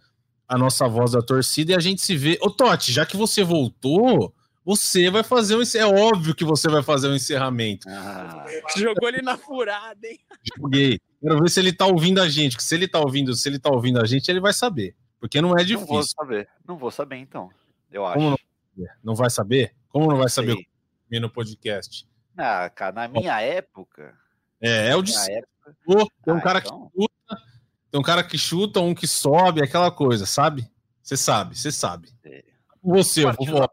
a 0.48 0.58
nossa 0.58 0.88
voz 0.88 1.12
da 1.12 1.22
torcida, 1.22 1.72
e 1.72 1.76
a 1.76 1.80
gente 1.80 2.02
se 2.02 2.16
vê. 2.16 2.38
Ô, 2.42 2.50
Totti, 2.50 2.92
já 2.92 3.06
que 3.06 3.16
você 3.16 3.44
voltou, 3.44 4.34
você 4.66 5.10
vai 5.10 5.24
fazer 5.24 5.56
um. 5.56 5.62
É 5.62 5.86
óbvio 5.86 6.36
que 6.36 6.44
você 6.44 6.68
vai 6.70 6.84
fazer 6.84 7.08
um 7.08 7.16
encerramento. 7.16 7.88
Ah. 7.90 8.46
Jogou 8.76 9.10
ele 9.10 9.22
na 9.22 9.38
furada, 9.38 10.08
hein? 10.08 10.20
Joguei. 10.58 11.00
Quero 11.22 11.40
ver 11.40 11.50
se 11.50 11.60
ele 11.60 11.72
tá 11.72 11.86
ouvindo 11.86 12.20
a 12.22 12.28
gente. 12.28 12.58
Que 12.58 12.64
se 12.64 12.74
ele 12.74 12.88
tá 12.88 13.00
ouvindo, 13.00 13.34
se 13.36 13.48
ele 13.48 13.60
tá 13.60 13.70
ouvindo 13.70 14.02
a 14.02 14.06
gente, 14.06 14.28
ele 14.30 14.40
vai 14.40 14.54
saber. 14.54 14.96
Porque 15.20 15.40
não 15.40 15.56
é 15.56 15.64
difícil. 15.64 15.82
Não 15.82 15.88
vou 15.88 16.04
saber. 16.04 16.50
Não 16.68 16.78
vou 16.78 16.92
saber, 16.92 17.18
então. 17.18 17.50
Eu 17.92 18.06
acho. 18.06 18.16
Como 18.16 18.30
não, 18.32 18.88
não 19.04 19.16
vai 19.16 19.30
saber? 19.30 19.76
Como 19.90 20.08
não, 20.08 20.18
vai 20.18 20.30
saber 20.30 20.66
no 21.12 21.30
podcast? 21.30 22.08
Ah, 22.36 22.70
cara, 22.70 22.94
na 22.94 23.08
minha 23.08 23.40
época. 23.40 24.18
É, 24.60 24.90
é 24.90 24.96
o 24.96 25.02
de. 25.04 25.14
Época... 25.16 25.76
Tem 26.24 26.34
um 26.34 26.38
ah, 26.38 26.42
cara 26.42 26.60
então... 26.60 26.90
que 26.90 27.02
chuta, 27.02 27.44
tem 27.92 28.00
um 28.00 28.04
cara 28.04 28.24
que 28.24 28.38
chuta, 28.38 28.80
um 28.80 28.96
que 28.96 29.08
sobe, 29.08 29.64
aquela 29.64 29.92
coisa, 29.92 30.26
sabe? 30.26 30.68
Você 31.04 31.16
sabe, 31.18 31.58
você 31.58 31.72
sabe. 31.72 32.10
É. 32.24 32.44
Você, 32.82 33.26
eu 33.26 33.34
vou 33.34 33.70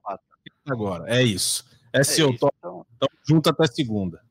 agora. 0.69 1.05
É 1.09 1.23
isso. 1.23 1.65
É, 1.93 2.01
é 2.01 2.05
seu, 2.05 2.31
isso, 2.31 2.35
então... 2.35 2.87
então 2.97 3.09
junto 3.27 3.49
até 3.49 3.67
segunda. 3.67 4.23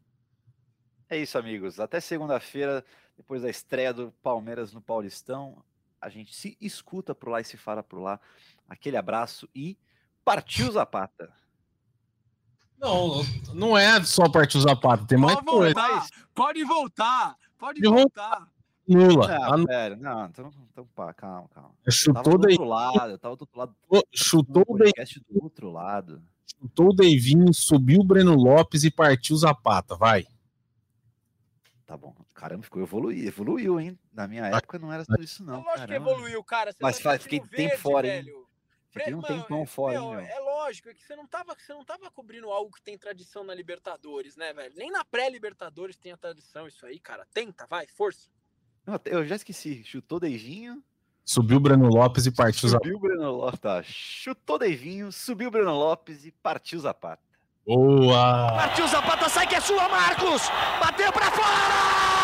É 1.10 1.18
isso, 1.18 1.38
amigos. 1.38 1.80
Até 1.80 2.00
segunda-feira 2.00 2.84
depois 3.18 3.42
da 3.42 3.50
estreia 3.50 3.94
do 3.94 4.12
Palmeiras 4.22 4.74
no 4.74 4.82
Paulistão. 4.82 5.64
A 6.00 6.10
gente 6.10 6.36
se 6.36 6.58
escuta 6.62 7.16
por 7.16 7.30
lá 7.30 7.42
e 7.42 7.44
se 7.44 7.58
fala 7.58 7.82
por 7.82 8.00
lá. 8.00 8.20
Aquele 8.70 8.98
abraço 8.98 9.50
e 9.56 9.78
partiu 10.24 10.72
Zapata. 10.72 11.34
Não, 12.80 13.24
não 13.54 13.78
é 13.78 14.04
só 14.04 14.30
partiu 14.30 14.62
Zapata, 14.62 15.04
tem 15.08 15.18
mais 15.18 15.34
pode 15.36 15.46
voltar, 15.46 15.90
coisa. 15.90 16.08
Pode 16.36 16.64
voltar, 16.64 17.36
pode 17.58 17.82
voltar. 17.82 18.48
Lula. 18.88 19.58
Não, 19.58 19.66
pera, 19.66 19.96
não, 19.96 20.26
então, 20.28 20.54
então 20.72 20.88
pá, 20.96 21.12
calma, 21.14 21.50
calma. 21.50 21.72
Chutou 21.90 22.38
daí. 22.38 22.56
Do 22.56 22.62
outro 22.62 22.66
lado, 22.66 23.18
tava 23.18 23.36
do 23.36 23.42
outro 23.42 23.60
lado. 23.60 23.76
Chutou 24.14 24.62
o 24.62 24.66
podcast 24.66 25.20
do 25.20 25.44
outro 25.44 25.72
lado. 25.72 26.22
Chutou 26.60 26.90
o 26.90 26.94
Deivinho, 26.94 27.54
subiu 27.54 28.02
o 28.02 28.04
Breno 28.04 28.36
Lopes 28.36 28.84
e 28.84 28.92
partiu 28.92 29.36
Zapata, 29.36 29.96
vai. 29.96 30.26
Tá 31.88 31.96
bom. 31.96 32.14
Caramba, 32.34 32.64
ficou 32.64 32.82
evoluiu, 32.82 33.26
evoluiu, 33.26 33.80
hein? 33.80 33.98
Na 34.12 34.28
minha 34.28 34.46
época 34.48 34.78
não 34.78 34.92
era 34.92 35.06
tudo 35.06 35.24
isso, 35.24 35.42
não. 35.42 35.62
Lógico 35.62 35.76
Caramba. 35.78 35.88
que 35.88 36.12
evoluiu, 36.12 36.44
cara. 36.44 36.74
Você 36.74 36.78
Mas 36.82 37.00
faz, 37.00 37.24
fiquei 37.24 37.40
tempo 37.40 37.78
fora, 37.78 38.10
velho. 38.10 38.30
hein? 38.30 38.46
Fiquei 38.90 39.14
um 39.14 39.22
tempão 39.22 39.66
fora, 39.66 39.94
meu, 39.94 40.10
hein, 40.10 40.18
meu. 40.18 40.26
É 40.26 40.40
lógico, 40.40 40.90
é 40.90 40.94
que 40.94 41.02
você 41.02 41.16
não, 41.16 41.26
tava, 41.26 41.56
você 41.58 41.74
não 41.74 41.86
tava 41.86 42.12
cobrindo 42.12 42.50
algo 42.50 42.74
que 42.74 42.82
tem 42.82 42.98
tradição 42.98 43.44
na 43.44 43.54
Libertadores, 43.56 44.36
né, 44.36 44.54
velho? 44.54 44.74
Nem 44.76 44.92
na 44.92 45.06
pré-Libertadores 45.06 45.96
tem 45.96 46.12
a 46.12 46.18
tradição 46.18 46.68
isso 46.68 46.86
aí, 46.86 47.00
cara. 47.00 47.26
Tenta, 47.34 47.66
vai, 47.68 47.88
força. 47.88 48.30
Não, 48.86 49.00
eu 49.06 49.26
já 49.26 49.36
esqueci. 49.38 49.82
Chutou 49.86 50.20
Deijinho. 50.20 50.84
Subiu 51.24 51.58
o 51.58 51.60
Breno 51.60 51.88
Lopes 51.88 52.26
e 52.26 52.32
partiu 52.32 52.68
Zapata. 52.68 52.86
Subiu 52.86 52.98
o 52.98 53.02
Breno 53.02 53.32
Lopes, 53.32 53.60
tá. 53.62 53.82
Chutou 53.84 54.60
Deijinho, 54.60 55.10
subiu 55.12 55.48
o 55.48 55.52
Breno 55.52 55.74
Lopes 55.74 56.26
e 56.26 56.32
partiu 56.32 56.80
Zapata. 56.80 57.27
Boa! 57.68 58.54
Partiu 58.56 58.88
Zapata, 58.88 59.28
sai 59.28 59.46
que 59.46 59.56
é 59.56 59.60
sua, 59.60 59.90
Marcos! 59.90 60.50
Bateu 60.80 61.12
pra 61.12 61.30
fora! 61.30 62.17